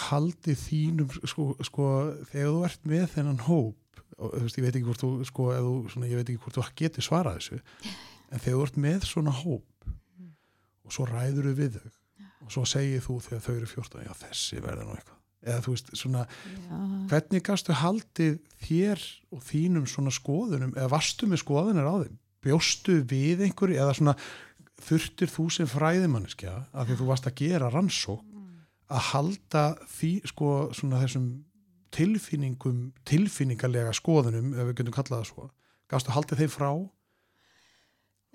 [0.09, 1.87] haldið þínum sko, sko
[2.31, 5.45] þegar þú ert með þennan hóp og þú veist, ég veit ekki hvort þú sko,
[5.53, 7.59] þú, svona, ég veit ekki hvort þú getur svarað þessu
[8.33, 9.65] en þegar þú ert með svona hóp
[10.83, 11.91] og svo ræður þau við þau.
[12.43, 15.19] Og svo segir þú þegar þau eru 14 já þessi verður nú eitthvað.
[15.43, 16.77] Eða þú veist svona Já.
[17.11, 19.01] hvernig gastu haldið þér
[19.35, 22.19] og þínum svona skoðunum eða varstu með skoðunir á þeim?
[22.43, 24.13] Bjóstu við einhverju eða svona
[24.83, 28.23] þurftir þú sem fræðimanneskja af því þú varst að gera rannsók
[28.93, 31.27] að halda því sko svona þessum
[31.93, 35.49] tilfinningum tilfinningarlega skoðunum ef við getum kallað það svo?
[35.91, 36.69] Gastu haldið þeim frá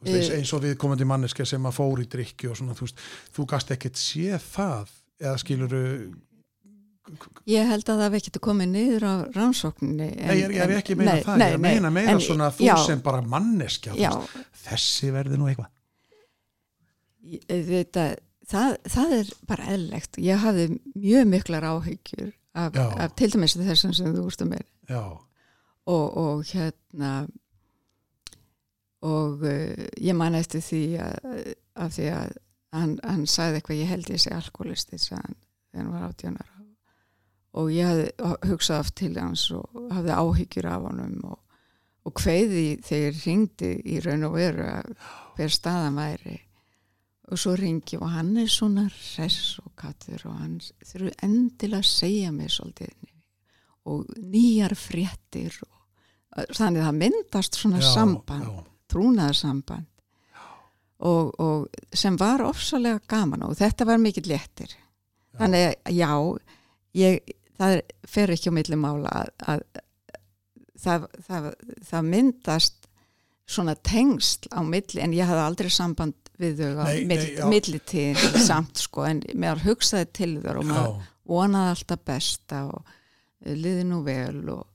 [0.03, 0.57] veist, eins, Eh.
[0.57, 2.99] og við komandi manneskja sem að fór í drikki og svona þú veist
[3.35, 4.89] þú gast ekkert séð það
[5.21, 5.85] eða skiluru
[7.49, 10.09] Ég held að það hef ekkert komið niður á rannsókninni.
[10.21, 11.61] en- Nei, ég er, ég er ekki að meina nei, það, nei, ég er að
[11.65, 13.23] meina meira en- svona þú já, sem bara
[13.97, 14.29] Já, veist,
[14.67, 15.71] þessi verði nú eitthvað.
[17.25, 18.05] ég- þetta,
[18.47, 20.19] það, það er bara eðlegt.
[20.19, 25.03] Ég hafði mjög miklar áhyggjur af, af til dæmis þessum sem þú úrstu með Já,
[25.87, 27.27] og, og hérna
[29.07, 32.37] og uh, ég man eftir því að, af því að
[32.75, 35.37] hann, hann sagði eitthvað, ég held ég sagði hann,
[35.71, 36.55] þegar hann var átjónar
[37.59, 41.39] og ég hafði hugsað oft til hans og hafði áhyggjur af honum og,
[42.07, 44.93] og hveiði þegar ringdi í raun og veru að
[45.39, 46.37] hver staðan væri.
[47.29, 51.91] Og svo ringi og hann er svona hress og kattur og hann þurfi endilega að
[51.91, 52.95] segja mér svolítið
[53.89, 58.49] og nýjar fréttir og þannig að það myndast svona já, samband.
[58.49, 59.87] já, trúnaðarsamband.
[60.99, 64.73] Og, og sem var ofsalega gaman og þetta var mikill léttir.
[65.39, 66.11] Þannig að já
[66.99, 69.63] ég, það er, fer ekki á milli mála að, að
[70.79, 71.49] það, það,
[71.91, 72.89] það myndast
[73.49, 77.45] svona tengsl á milli en ég hafði aldrei samband við þau á já.
[77.51, 82.95] millitíð samt sko en mér hugsaði til þau og maður já, vonaði alltaf besta og
[83.49, 84.67] liði nú vel og,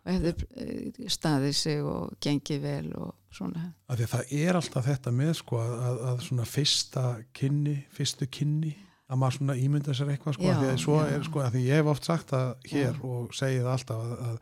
[0.00, 4.88] og hefði eh, staðið sig og gengið vel og svona því að það er alltaf
[4.88, 7.04] þetta með sko að, að, að svona fyrsta
[7.36, 8.74] kynni, fyrstu kynni
[9.10, 11.06] að maður svona ímynda sér eitthvað sko Já, að því að svo já.
[11.14, 14.12] er sko að því ég hef oft sagt það hér og segi það alltaf að,
[14.28, 14.36] að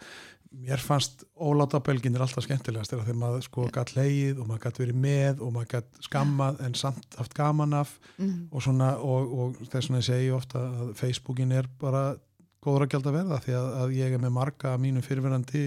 [0.48, 4.80] mér fannst ólátabelginir alltaf skemmtilegast er að þegar maður sko gætt leið og maður gætt
[4.80, 8.48] verið með og maður gætt skammað en samt haft gaman af mm.
[8.48, 12.04] og svona og, og þess vegna segi ég ofta að Facebookin er bara
[12.64, 15.62] góður að gælda verða því að, að ég er með marga af mínum fyrirverandi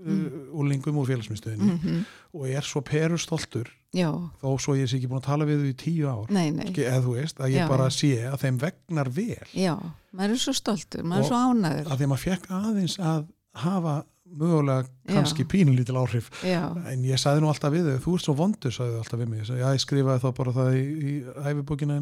[0.00, 0.20] Mm.
[0.24, 4.06] uh, úlingum úr félagsmyndstöðinni Mm og er svo perustoltur já,
[4.40, 6.30] þó svo ég sé ekki búin að tala við þau í tíu ár.
[6.32, 6.70] Nei, nei.
[6.72, 7.68] Eða þú veist, að ég Já.
[7.68, 9.48] bara sé að þeim vegnar vel.
[9.52, 9.74] Já,
[10.14, 13.26] maður er svo stoltur, maður er svo ánæður að þeim að fekk aðeins að
[13.66, 13.94] hafa
[14.38, 16.30] mögulega kannski pínulítil áhrif.
[16.46, 16.62] Já,
[16.92, 19.30] en ég sagði nú alltaf við þau, þú ert svo vondur sagði þau alltaf við
[19.30, 21.14] mig, ég sagði, já ég skrifaði þá bara það í, í
[21.50, 21.98] æfibókina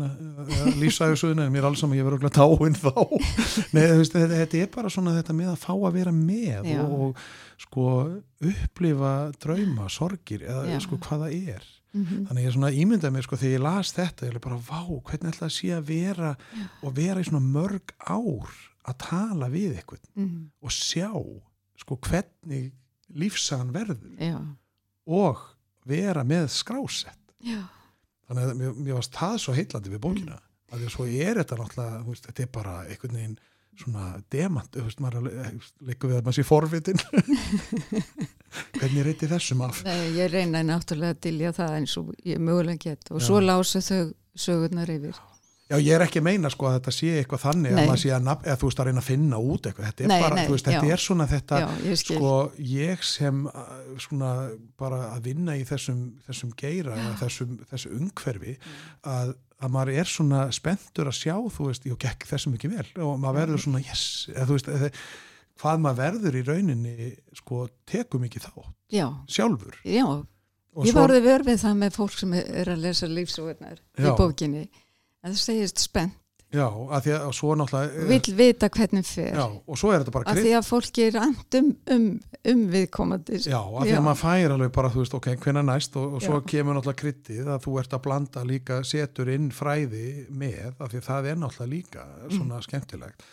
[0.83, 2.93] lífsæfisuðina, en mér er alls saman, ég verður okkur táinn þá.
[3.75, 6.85] Nei, veist, þetta, þetta er bara svona þetta með að fá að vera með Já.
[6.85, 7.27] og,
[7.59, 7.89] sko
[8.45, 11.69] upplifa drauma, sorgir eða sko hvað það er.
[11.97, 14.83] Mhm, þannig ég svona ímyndaði mér sko þegar ég las þetta ég er bara, vá,
[15.09, 16.33] hvernig ætla að sé að vera
[16.85, 18.51] og vera í svona mörg ár
[18.89, 21.09] að tala við eitthvað mhm, og sjá
[21.79, 22.73] sko hvernig
[23.19, 24.39] lífsagan verður já,
[25.09, 25.45] og
[25.89, 27.21] vera með skrásett.
[27.45, 27.63] Já,
[28.29, 30.49] þannig að mér, mér varst það svo heillandi við bókina mm.
[30.73, 33.39] að því að svo er þetta náttúrulega veist, þetta er bara einhvern veginn
[33.79, 34.77] svona demant,
[35.87, 37.03] leikur við að maður sé forvitin.
[38.79, 39.83] Hvernig reyti þessum af?
[39.87, 43.13] Nei, ég reyna náttúrulega að dilja það eins og ég mögulega get.
[43.13, 43.27] Og Já.
[43.29, 45.15] svo lása þau sögurnar yfir.
[45.15, 45.38] Já,
[45.77, 47.81] ég er ekki að meina sko að þetta sé eitthvað þannig Nei.
[47.83, 50.05] að maður sé að, nafn, eða, þú veist að reyna að finna út eitthvað, þetta
[50.05, 50.93] er Nei, bara, nei, þú veist, þetta já.
[50.97, 52.31] er svona þetta, Já, ég sko,
[52.71, 54.31] ég sem uh, svona
[54.81, 58.55] bara að vinna í þessum, þessum geira, þessum, þessu umhverfi,
[59.13, 62.87] að, að maður er svona spenntur að sjá, þú veist, ég gekk þessum ekki vel.
[63.05, 64.91] Og maður verður svona, yes, eða þú veist, eða,
[65.61, 67.13] hvað maður verður í rauninni,
[67.43, 67.63] sko,
[67.93, 68.53] tekum ekki þá,
[68.89, 69.77] Já, sjálfur.
[69.85, 70.07] já,
[70.79, 74.05] Og ég svo- varði verð við það með fólk sem er að lesa lífsögurnar í
[74.07, 74.13] Já.
[74.17, 74.69] bókinni
[75.25, 76.17] en það segist spennt,
[76.49, 80.13] Já, að því að svo náttúrulega, vill vita hvernig fer já, og svo er þetta
[80.15, 81.67] bara af því að fólki er and um,
[82.49, 85.99] um, viðkomandi Já, af því að maður fær alveg bara, þú veist, ok, hvenær næst
[86.01, 86.47] og, og svo Já.
[86.55, 91.03] kemur náttúrulega kryttið að þú ert að blanda líka, setur inn fræði með, af því
[91.03, 93.29] að það er náttúrulega líka svona skemmtilegt.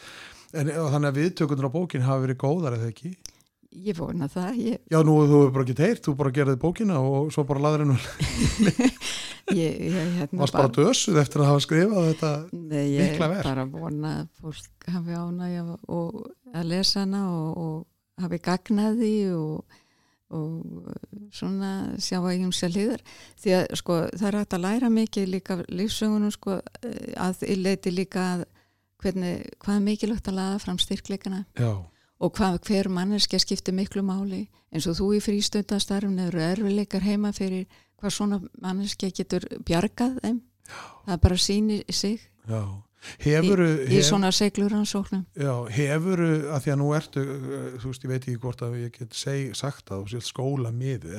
[0.51, 3.13] En þannig að viðtökundur á bókin hafa verið góðar eða ekki?
[3.85, 6.99] Ég vona það ég, Já, nú þú hefur bara ekki teirt, þú bara gerðið bókina
[7.03, 7.97] og svo bara laður hennu,
[9.61, 12.31] ég, ég hérna varst bara dösuð eftir að hafa skrifað þetta.
[12.56, 13.47] Nei, ég mikla verk.
[13.49, 15.65] bara vona að fólk hafi ánægja
[16.56, 19.80] að lesa hana og, og hafi gagnaði og,
[20.35, 20.91] og
[21.35, 21.72] svona
[22.02, 23.06] sjá að ég um sér liður
[23.41, 26.60] því að sko það er hægt að læra mikið líka lífsögunum sko
[27.19, 28.45] að leiti líka að
[29.03, 31.72] hvernig, hvað er mikilvægt að laða fram styrkleikana Já,
[32.26, 37.31] og hvað hver manneskja skiptir miklu máli eins og þú í frístundastarfum eru erfileikar heima
[37.35, 37.68] fyrir
[38.02, 40.41] hvað svona manneskja getur bjargað þeim
[41.06, 42.19] það bara sýnir sig
[42.49, 42.64] já.
[43.22, 48.11] Hefuru, í svona segluransóknum Já, hefuru, að því að nú ertu, uh, þú veist, ég
[48.11, 51.14] veit ekki hvort að ég get seg, sagt að þú sétt skóla miði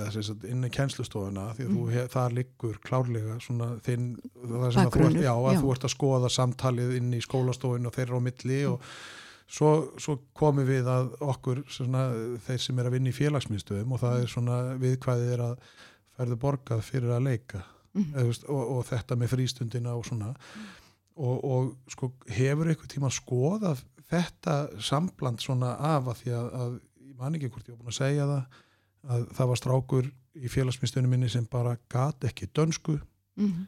[0.51, 1.93] inn í kennslustofuna því að Mm.
[1.95, 5.61] hef, það liggur klárlega svona þinn, það sem að þú ert, já, að já.
[5.63, 8.81] þú ert að skoða samtalið inn í skólastofinu og þeirra á milli og
[9.47, 9.71] svo,
[10.03, 12.07] svo komum við að okkur svona,
[12.47, 15.57] þeir sem er að vinna í félagsmyndstöðum og það er svona viðkvæðið er að
[16.17, 17.65] ferðu borgað fyrir að leika
[17.97, 18.11] Mhm.
[18.13, 20.35] eða, þú veist, og, og þetta með frístundina og svona
[21.17, 23.79] og, og sko hefur eitthvað tíma skoðað
[24.11, 26.75] þetta sambland svona af að því að, að
[27.09, 28.61] ég man ekki hvort ég var búin að segja það
[29.17, 32.99] að það var strákur í félagsmyndstöðinu minni sem bara gat ekki dönsku,
[33.41, 33.65] mm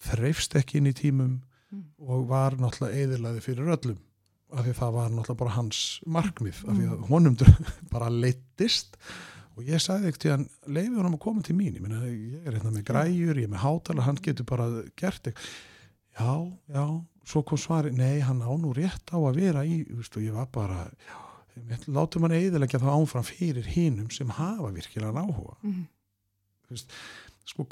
[0.00, 1.38] þreifst ekki inn í tímum
[1.70, 1.84] Mm.
[2.02, 3.98] og var náttúrulega eðilaði fyrir öllum
[4.50, 7.36] af því að það var náttúrulega bara hans markmið af því að honum
[7.94, 8.96] bara leittist
[9.56, 11.74] og ég sagði ekkert til hann leiði honum að koma til mín.
[11.76, 14.68] Ég, meina, ég er hérna með græjur, ég er með hátala hann getur bara
[14.98, 15.50] gert eitthvað
[16.20, 16.32] já,
[16.74, 16.84] já,
[17.30, 20.34] svo kom svari nei, hann á nú rétt á að vera í veist, og ég
[20.36, 20.86] var bara
[21.90, 25.56] látum hann eðilegja það áfram fyrir hinum sem hafa virkilega áhuga.
[25.66, 25.86] Mm.
[27.44, 27.66] sko,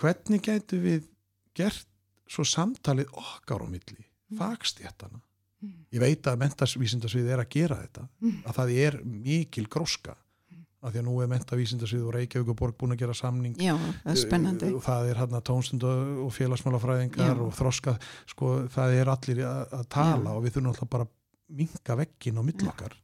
[0.00, 1.06] hvernig gætu við
[1.54, 1.86] gert
[2.30, 4.00] svo samtalið okkar á milli,
[4.34, 4.38] Mm.
[5.94, 8.06] Ég veit að mentavísindasvið er að gera þetta
[8.44, 10.16] að það er mikil gróska
[10.84, 13.72] af því að nú er mentavísindasvið og Reykjavíkuborg búin að gera samning Já,
[14.04, 17.40] það er og það er hérna tónstund og félagsmálafræðingar Já.
[17.40, 17.94] og þroska
[18.28, 20.34] sko, það er allir að, að tala Já.
[20.34, 21.14] og við þurfum alltaf bara að
[21.60, 22.98] minka veggin á millokkar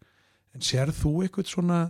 [0.56, 1.80] en sér þú eitthvað svona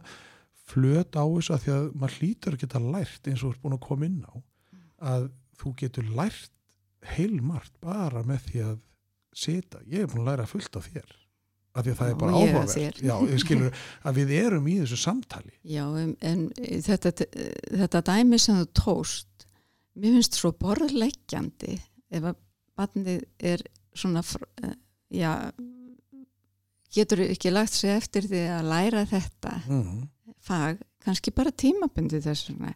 [0.70, 3.76] flöt á þessu að því að maður hlýtur að geta lært eins og ert búin
[3.76, 4.34] að koma inn á
[5.10, 5.28] að
[5.58, 6.54] þú getur lært
[7.16, 8.78] heilmart bara með því að
[9.36, 11.16] sita, ég er búin að læra fullt af þér
[11.70, 12.96] af því að það er bara áhugavert.
[12.98, 15.52] já, ég skilur að við erum í þessu samtali.
[15.76, 16.46] Já, en, en
[16.82, 17.12] þetta,
[17.70, 19.46] þetta dæmi sem þú tóst
[20.00, 21.76] mér finnst svo borðleggjandi
[22.10, 22.38] ef að
[22.78, 23.62] barnið er
[23.94, 24.22] svona
[24.64, 24.74] eh,
[25.14, 25.32] já
[26.94, 30.00] getur ekki lagt sig eftir því að læra þetta mm.
[30.42, 32.72] fag, kannski bara tímabundi þess vegna.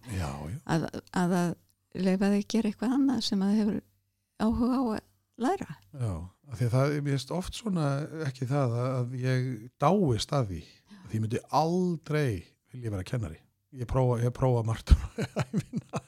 [0.70, 0.86] Að,
[1.16, 1.50] að að
[1.94, 3.80] leifa þig að gera eitthvað annað sem að hefur
[4.44, 5.02] áhuga á að
[5.40, 5.78] læra.
[5.98, 6.14] Já
[6.50, 7.86] af því að það er mérst oft svona
[8.26, 9.46] ekki það að ég
[9.82, 10.60] dáist að því.
[10.94, 12.28] Að því ég myndi aldrei
[12.74, 13.40] vilja vera kennari.
[13.74, 14.92] Ég prófa, ég prófa margt
[15.42, 16.02] ævina.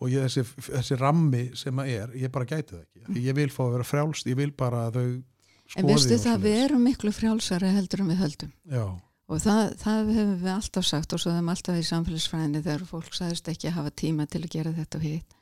[0.00, 3.02] og ég, þessi, þessi rammi sem að er, ég bara gæti það ekki.
[3.10, 6.18] Því ég vil fá að vera frjálst, ég vil bara að þau skoði en veistu
[6.22, 8.54] það við erum miklu frjálsari heldur en við höldum.
[8.72, 8.86] Já,
[9.30, 13.12] og það, það hefur við alltaf sagt og svo þeim alltaf í samfélagsfræðinni þegar fólk
[13.14, 15.36] sagðist ekki að hafa tíma til að gera þetta og hitt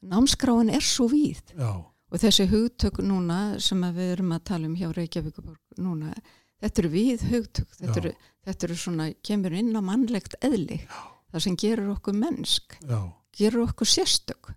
[0.00, 1.42] námskráin er svo víð.
[1.58, 1.72] Já,
[2.08, 6.14] og þessi hugtök núna sem við erum að tala um hjá Reykjavíkuborg núna,
[6.62, 7.70] þetta eru við hugtök.
[7.80, 8.12] Þetta eru,
[8.48, 10.82] þetta eru svona, kemur inn á mannlegt eðli.
[10.84, 11.00] Já.
[11.28, 13.00] það sem gerur okkur mennsk já,
[13.36, 14.52] gerur okkur sérstök.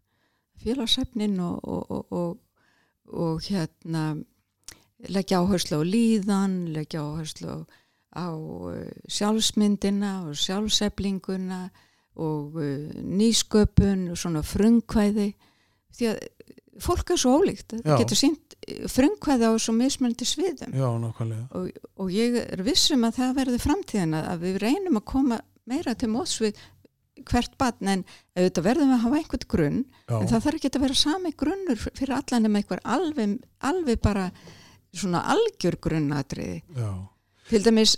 [0.62, 2.38] Félagsefnin og, og, og, og,
[3.12, 4.06] og hérna
[5.10, 7.58] leggja áherslu á líðan leggja áherslu á,
[8.14, 11.72] á uh, sjálfsmyndina og sjálfseflinguna
[12.20, 15.32] og uh, nýsköpun og svona frumkvæði.
[15.96, 16.20] Því að
[16.82, 17.84] fólk er svo ólíkt Já.
[17.86, 18.58] það getur sínt
[18.92, 20.76] frumkvæði á svo mismunandi sviðum.
[20.78, 25.42] Já, og, og ég er vissum að það verði framtíðina að við reynum að koma
[25.70, 26.60] meira til móts við
[27.28, 28.04] hvert batn en
[28.38, 31.34] auðvitað verðum við að hafa einhvern grunn já, en það þarf ekki að vera sami
[31.38, 33.36] grunnur fyrir allan um einhver alveg,
[33.70, 34.26] alveg bara
[34.92, 36.62] svona algjör grunnatriði.
[36.78, 36.92] Já,
[37.52, 37.98] til dæmis,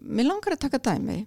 [0.00, 1.20] mér langar að taka dæmi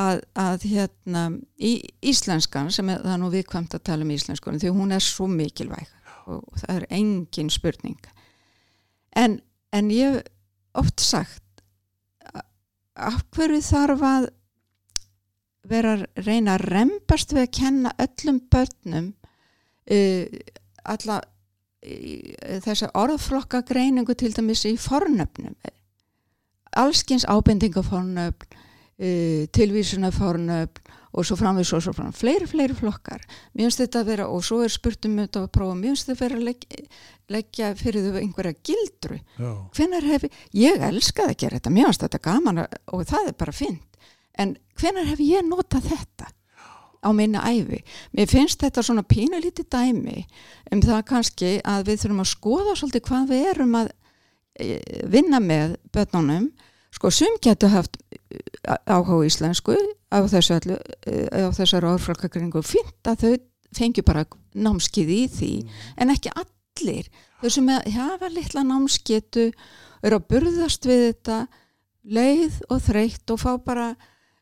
[0.00, 1.24] að, að hérna
[1.58, 5.04] í íslenskan sem er, það er nú viðkvæmt að tala um íslenskunum því hún er
[5.04, 5.90] svo mikilvæg
[6.30, 8.00] og það er engin spurning.
[9.14, 9.38] En,
[9.76, 10.30] en ég hef
[10.74, 11.42] oft sagt
[12.94, 14.26] af hverju þarf að
[15.68, 19.06] vera að reyna að rembast við að kenna öllum börnum
[19.90, 20.24] uh,
[20.84, 25.56] alla uh, þessa orðflokka greiningu til dæmis í fornöfnum?
[26.74, 28.63] Allskins ábendingafornöfn
[28.98, 33.22] uh, tilvísunarfornöfn og svo framvís og svo framvís, fleiri, fleiri flokkar.
[33.54, 36.08] Mér finnst þetta að vera, og svo er spurt um þetta að prófa, mér finnst
[36.08, 36.86] þetta að vera að leggja,
[37.30, 39.20] leggja fyrir þau einhverja gildru.
[39.78, 43.38] Hvenar hef ég, ég elskaði að gera þetta mér finnst þetta gaman og það er
[43.44, 43.94] bara fint
[44.40, 46.30] en hvenar hef ég notað þetta
[47.04, 47.82] á minna æfi
[48.16, 50.24] mér finnst þetta svona pínulítið dæmi
[50.72, 53.90] um það kannski að við þurfum að skoða svolítið hvað við erum að
[54.58, 54.68] e,
[55.12, 56.48] vinna með börnunum
[56.94, 58.38] sko sum getur haft e,
[58.86, 59.76] áhuga á íslensku
[60.14, 60.78] á þessu allu,
[61.34, 63.34] á þessari orðflokakringu fint að þau
[63.74, 65.52] fengju bara námskið í því
[65.98, 67.10] en ekki allir.
[67.42, 69.48] Þau sem hafa litla námsketu
[70.04, 71.38] eru að burðast við þetta
[72.04, 73.88] leið og þreytt og fá bara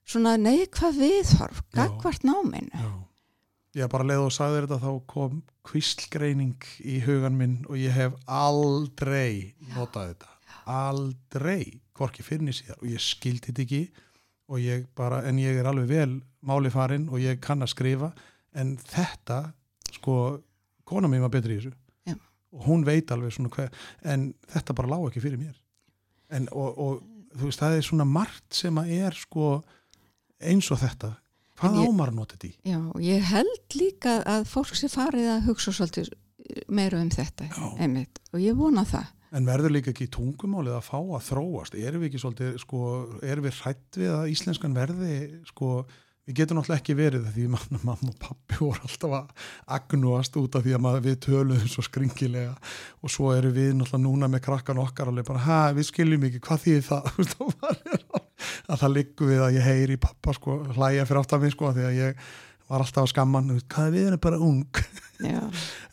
[0.05, 1.73] svona neikvað viðhorf Já.
[1.79, 2.75] gagvart náminu.
[2.75, 2.93] Já.
[3.73, 8.19] Ég bara leið og sagði þetta þá kom kvíslgreining í hugan minn og ég hef
[8.29, 10.33] aldrei notað þetta
[10.71, 13.83] aldrei, hvorki fyrir niður síðar og ég skildi þetta ekki
[14.53, 16.17] og ég bara, en ég er alveg vel
[16.47, 18.11] máli farinn og ég kann að skrifa
[18.59, 19.45] en þetta,
[19.97, 20.17] sko
[20.89, 21.73] kona mér var betri í þessu.
[22.09, 22.17] Já.
[22.53, 23.73] og hún veit alveg svona hver
[24.05, 25.57] en þetta bara lág ekki fyrir mér.
[26.33, 29.55] En, og, og þú veist, það er svona margt sem að er sko
[30.43, 31.15] eins og þetta.
[31.63, 32.53] Hvað ámar notið því?
[32.67, 36.13] Já, og ég held líka að fólk sé farið að hugsa svolítið
[36.73, 37.49] meira um þetta
[37.79, 41.77] einmitt, og ég vona það En verður líka ekki tungumálið að fá að þróast?
[41.81, 42.81] Erum við ekki svolítið, sko,
[43.25, 45.15] erum við hrætt við að íslenskan verði,
[45.49, 45.71] sko,
[46.29, 49.49] við getum náttúrulega ekki verið því mann, mamma og pappi voru alltaf að
[49.79, 52.53] agnúast út af því að við töluðum svo skringilega
[53.01, 56.45] og svo eru við náttúrulega núna með krakkan okkar alveg bara, ha, við skiljum ekki,
[56.45, 57.11] hvað þýðir það?
[58.73, 61.73] Að það liggur við að ég heyri pappa, sko, hlæja fyrir átt af mig, sko,
[61.75, 62.25] því að ég
[62.73, 64.83] var alltaf að þú veist, hvað er við erum bara ung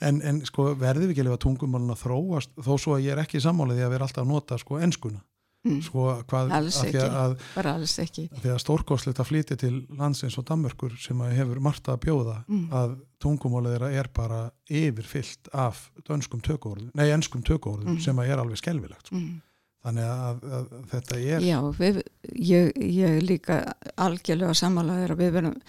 [0.07, 3.15] en, en sko verðum við ekki að lifa tungumálun að þróast þó svo að ég
[3.15, 5.19] er ekki sammálið því að vera alltaf að nota sko enskuna
[5.67, 7.03] mm, sko hvað Alls að ekki.
[7.23, 11.21] að, bara alls ekki að, því að stórkostlegt að flytja til landsins og Danmörkur sem
[11.25, 12.63] að hefur margt að bjóða Mm.
[12.73, 14.39] að tungumálið þeirra er bara
[14.71, 18.01] yfirfyllt af dönskum tökuorðum, nei enskum tökuorðum Mm.
[18.01, 19.19] sem að er alveg skelvilegt sko.
[19.19, 19.41] mm.
[19.85, 21.99] þannig að, að þetta er Já, við,
[22.35, 23.59] ég, ég líka
[23.95, 25.59] algjörlega sammálaður að við verðum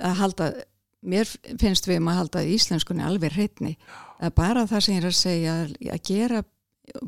[0.00, 0.50] að halda
[1.00, 1.28] mér
[1.60, 3.76] finnst við um að halda íslenskunni alveg hreitni
[4.20, 5.54] að bara það sem ég er að segja
[5.94, 6.42] að gera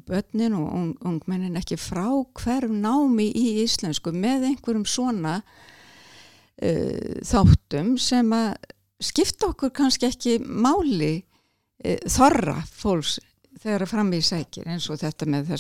[0.06, 2.06] börnin og ung, ungmennin ekki frá
[2.39, 8.55] hverf námi í íslensku með einhverjum svona uh, þáttum sem að
[9.02, 13.19] skipta okkur kannski ekki máli uh, þorra fólks
[13.60, 15.50] þegar að fram í sækir eins og þetta með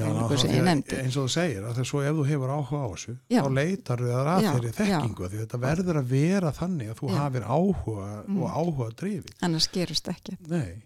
[0.00, 2.26] Já, ná, sem ég að- nefndi eins og þú segir að þess svo ef þú
[2.32, 3.40] hefur áhuga á þessu Já.
[3.42, 4.24] þá leitar við að
[4.56, 7.16] þeirri þekkingu því þetta verður að vera þannig að þú Já.
[7.20, 8.42] hafir áhuga Mm.
[8.42, 10.82] og áhuga drifi annars gerist ekki Nei,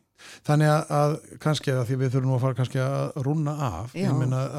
[0.47, 3.95] þannig að, að kannski að því við þurfum að fara kannski að rúna af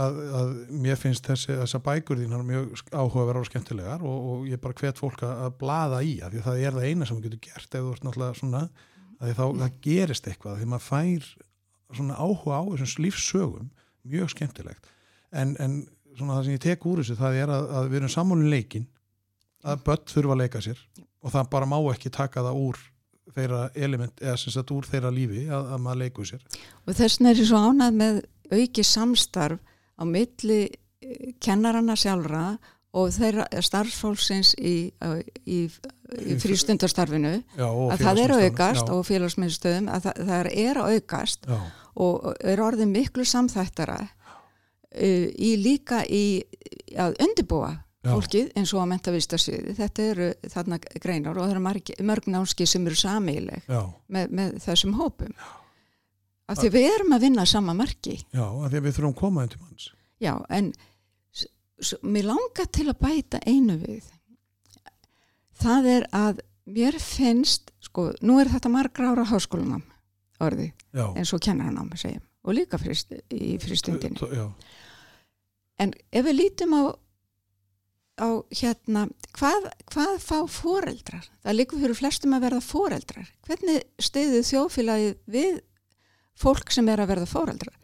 [0.08, 0.50] að, að
[0.84, 4.98] mér finnst þessi, þessa bækur þínar mjög áhugaverðar og skemmtilegar og, og ég bara hvet
[5.00, 7.44] fólk að, að blaða í að því að það er það eina sem við getum
[7.48, 8.64] gert ef þú ert náttúrulega svona
[9.24, 11.32] að þá það gerist eitthvað því maður fær
[11.98, 13.70] svona áhuga á þessum lífssögum
[14.04, 14.90] mjög skemmtilegt.
[15.34, 15.84] En, en
[16.18, 18.88] svona það sem ég tek úr þessu það er að, að við erum sammálinn leikin
[19.64, 20.82] að börn þurfa að leika sér
[21.24, 22.82] og það bara má ekki taka það úr
[23.34, 26.42] þeirra element, eða sem sagt úr þeirra lífi að, að maður leikur sér.
[26.84, 28.20] Og þess vegna er svo ánað með
[28.54, 29.62] auki samstarf
[29.98, 30.62] á milli
[31.44, 32.44] kennarana sjálfra
[32.94, 34.76] og þeirra starffólksins í,
[35.50, 40.82] í, í frístundarstarfinu Já, að það er aukast Já, og félagsmiðstöðum að það, það er
[40.84, 41.58] aukast já,
[42.06, 46.44] og er orðið miklu samþættara uh, í líka í
[46.94, 48.12] að undirbúa Já.
[48.12, 52.26] fólkið eins og að menta vistarsviði þetta eru þarna greinar og það eru marg, mörg
[52.34, 55.32] námski sem eru sameileg já, með, með þessum hópum.
[56.52, 58.18] Af því við erum að vinna sama marki.
[58.36, 59.86] Já, af því við þurfum að koma inn til manns.
[60.20, 60.74] já en
[62.02, 64.10] mér langar til að bæta einu við.
[65.64, 69.84] Það er að mér finnst sko, nú er þetta margra ára háskólanám
[70.44, 74.46] orðið Já, eins og kennaranám segjum og líka frist, í Já,
[75.80, 76.84] en ef við lítum á
[78.20, 81.30] á hérna hvað, hvað fá foreldrar?
[81.42, 83.30] Það líkur fyrir flestum að verða foreldrar.
[83.48, 85.56] Hvernig stiðið þjóðfélagið við
[86.38, 87.80] fólk sem er að verða foreldrar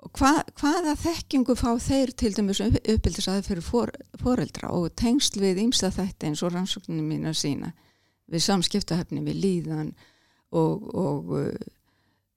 [0.00, 5.60] og hvað, hvaða þekkingu fá þeir til dæmis uppbyldisaði fyrir for, foreldra og tengsl við
[5.66, 7.72] ýmsta þætti eins og rannsókninu mín að sína
[8.30, 9.90] við samskiptahefni, við líðan
[10.56, 11.48] og, og uh,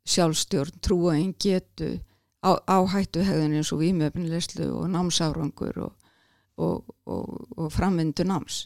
[0.09, 1.95] sjálfstjórn, trúaðin getu
[2.43, 5.93] á, áhættu hegðun eins og výmöfnilegslu og námsárangur og,
[6.59, 8.65] og, og, framvindu náms.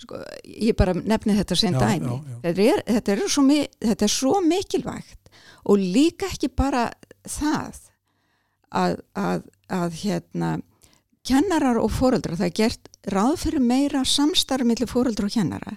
[0.00, 2.14] Sko, ég bara nefni þetta sem Já, dæmi.
[2.14, 2.36] já, já.
[2.44, 3.16] Þetta, þetta,
[3.90, 5.32] þetta er svo mikilvægt
[5.68, 6.86] og líka ekki bara
[7.28, 7.89] það
[8.70, 10.50] að, að, að hérna
[11.26, 15.76] kennarar og foreldrar, það er gert ráð fyrir meira samstarf millir foreldrar og kennara.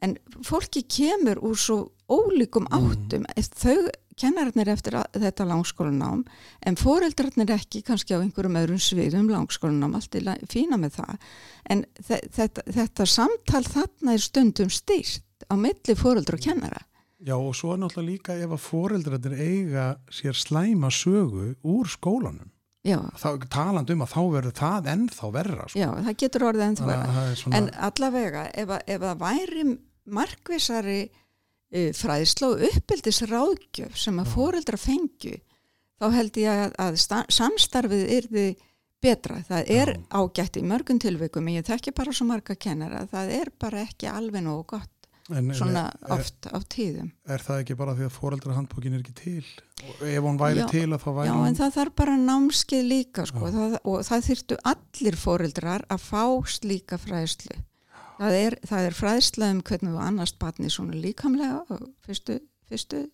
[0.00, 0.16] En
[0.46, 3.26] fólki kemur úr svo ólíkum áttum.
[3.34, 6.24] Þau kennararnir eftir þetta langskólanám
[6.66, 11.28] en foreldrarnir ekki kannski á einhverjum öðrum sviðum langskólanám, allt er fína með það.
[11.70, 16.87] En þe þetta, þetta samtal þarna er stundum styrt á milli foreldra og kennara
[17.26, 22.50] já, og svo er náttúrulega líka ef að foreldrarnir eiga sér slæma sögu úr skólanum.
[23.50, 25.64] taland um að þá verður það ennþá verra.
[25.68, 25.78] Sko.
[25.78, 26.84] já, það getur orðið ennþá
[27.30, 29.64] er svona, en allavega ef, að- ef það væri
[30.08, 31.00] markvisari
[31.74, 34.32] uh, fræðsla og uppbyldis ráðgjöf sem að Já.
[34.34, 35.36] foreldra fengju
[35.98, 38.46] þá held ég að, að sta- samstarfið yrði
[39.02, 39.42] betra.
[39.46, 40.00] Það er Já.
[40.22, 44.08] ágætt í mörgum tilvikum, en ég þekki bara svo marga kennara, það er bara ekki
[44.10, 44.97] alveg nógu gott
[45.34, 47.10] en, svona er, oft á tíðum.
[47.28, 49.44] er það ekki bara því að foreldrahandbókin er ekki til?
[49.84, 51.46] Og ef hún væri Já, til að þá væri Já, hún...
[51.48, 56.24] en það þarf bara námskeið líka sko, það, og það þyrftu allir foreldrar að fá
[56.56, 57.60] slíka fræðslu.
[58.18, 63.04] Það er, það er fræðsla um hvernig þú annast batni svona líkamlega fyrstu, fyrstu,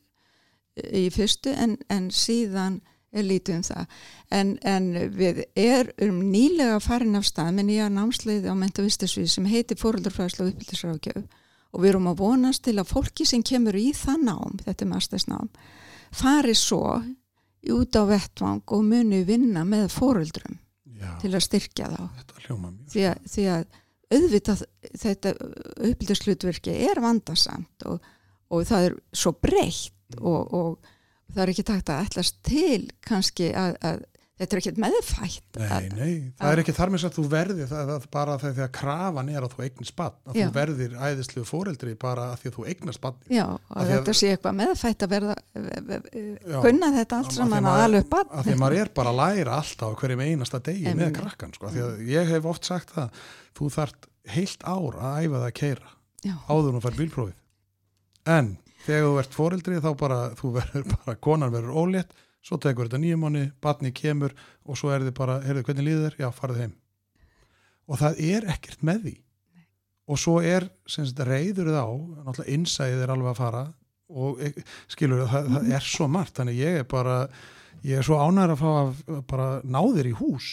[0.80, 2.80] í fyrstu en, en síðan
[3.14, 3.98] er lítið um það.
[4.34, 9.78] En, en við erum nýlega farin af stað með nýja námsleiði á mentavistasvið sem heitir
[9.82, 11.26] foreldrafræðsla og uppbyldisrákjöf
[11.74, 14.90] og við erum að vonast til að fólki sem kemur í það nám, þetta er
[14.92, 15.51] mastersnám,
[16.14, 17.01] fari svo
[17.74, 20.59] út á vettvang og muni vinna með fóruldrum
[20.94, 22.90] Já, til að styrkja þá þetta hljóma mjög.
[22.92, 23.64] því að, því að
[24.14, 24.64] auðvitað
[25.01, 25.32] þetta
[25.90, 28.10] uppbyldurslutverki er vandasamt og,
[28.52, 30.92] og það er svo breytt og, og
[31.32, 34.05] það er ekki takt að ætlast til kannski að, að
[34.35, 37.90] þetta er ekkert meðfætt Nei, nei, það er ekki þar með að þú verðir það,
[37.93, 40.44] það bara þegar því að krafan er að þú eignast bann, að Já.
[40.48, 44.32] þú verðir æðislu foreldri bara að því að þú eignast bann já, að- þetta sé
[44.35, 46.59] eitthvað meðfætt að verða Já.
[46.66, 50.24] kunna þetta allt saman að alveg að því maður er bara að læra alltaf hverjum
[50.27, 51.16] einasta degi með Einmitt.
[51.20, 51.70] krakkan sko.
[51.70, 53.23] því að ég hef oft sagt það
[53.55, 55.94] þú þart heilt ár að æfa það að keira
[56.27, 57.40] já, áður og fær bílprófið
[58.35, 58.52] en
[58.85, 62.12] þegar þú ert foreldri þá bara, þú verður bara, konan verður ólétt
[62.44, 64.34] svo tekur þetta nýjum manni, batni kemur
[64.68, 66.18] og svo er þið bara, heyrðu hvernig líður þér?
[66.20, 66.74] Já, farið heim.
[67.88, 69.14] Og það er ekkert með því.
[70.04, 71.84] Og svo er sem sagt, reyður þá,
[72.26, 73.64] náttúrulega innsæðið er alveg að fara
[74.14, 74.50] og e,
[74.92, 77.18] skilur það, það er svo margt, þannig ég er bara
[77.84, 80.52] ég er svo ánæður að fá að bara ná þér í hús.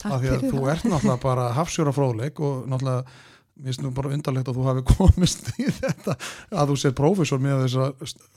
[0.00, 0.70] Takk af því að fyrir þú það.
[0.74, 3.28] ert náttúrulega bara hafsjóra fróðleik og náttúrulega
[3.60, 6.16] mér finnst nú bara undarlegt að þú hafi komist í þetta
[6.50, 7.88] að þú sér prófessor með þessa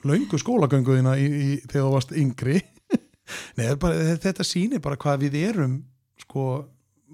[0.09, 2.59] löngu skólagönguðina í, í, þegar þú varst yngri
[3.59, 5.77] Nei, bara, þetta sýnir bara hvað við erum
[6.21, 6.47] sko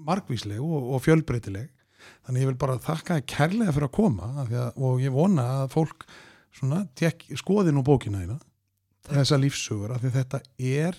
[0.06, 1.70] margvísleg og, og fjölbreytileg.
[2.24, 5.74] Þannig ég vil bara þakka kærlega fyrir að koma því að, og ég vona að
[5.74, 6.06] fólk
[6.56, 8.38] svona, tek, skoði nú bókina þína
[9.10, 10.98] þessa lífsugur af því þetta er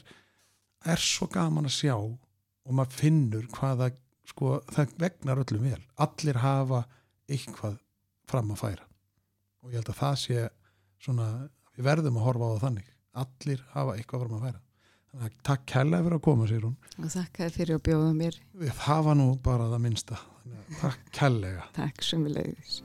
[0.92, 3.92] er svo gaman að sjá og maður finnur hvaða
[4.32, 5.82] sko, það vegnar öllum vel.
[6.02, 6.84] Allir hafa
[7.30, 7.78] eitthvað
[8.30, 8.88] fram að færa.
[9.62, 10.48] Og ég held að það sé
[11.02, 11.30] svona,
[11.76, 12.92] við verðum að horfa á það þannig.
[13.24, 14.62] Allir hafa eitthvað fram að færa.
[14.62, 14.71] að
[15.44, 18.40] takk kærlega fyrir að koma sér hún og þakka þér fyrir að bjóða mér.
[18.84, 20.24] Það var nú bara það að
[20.80, 21.68] takk kærlega.
[21.76, 22.82] Takk sem við leiðis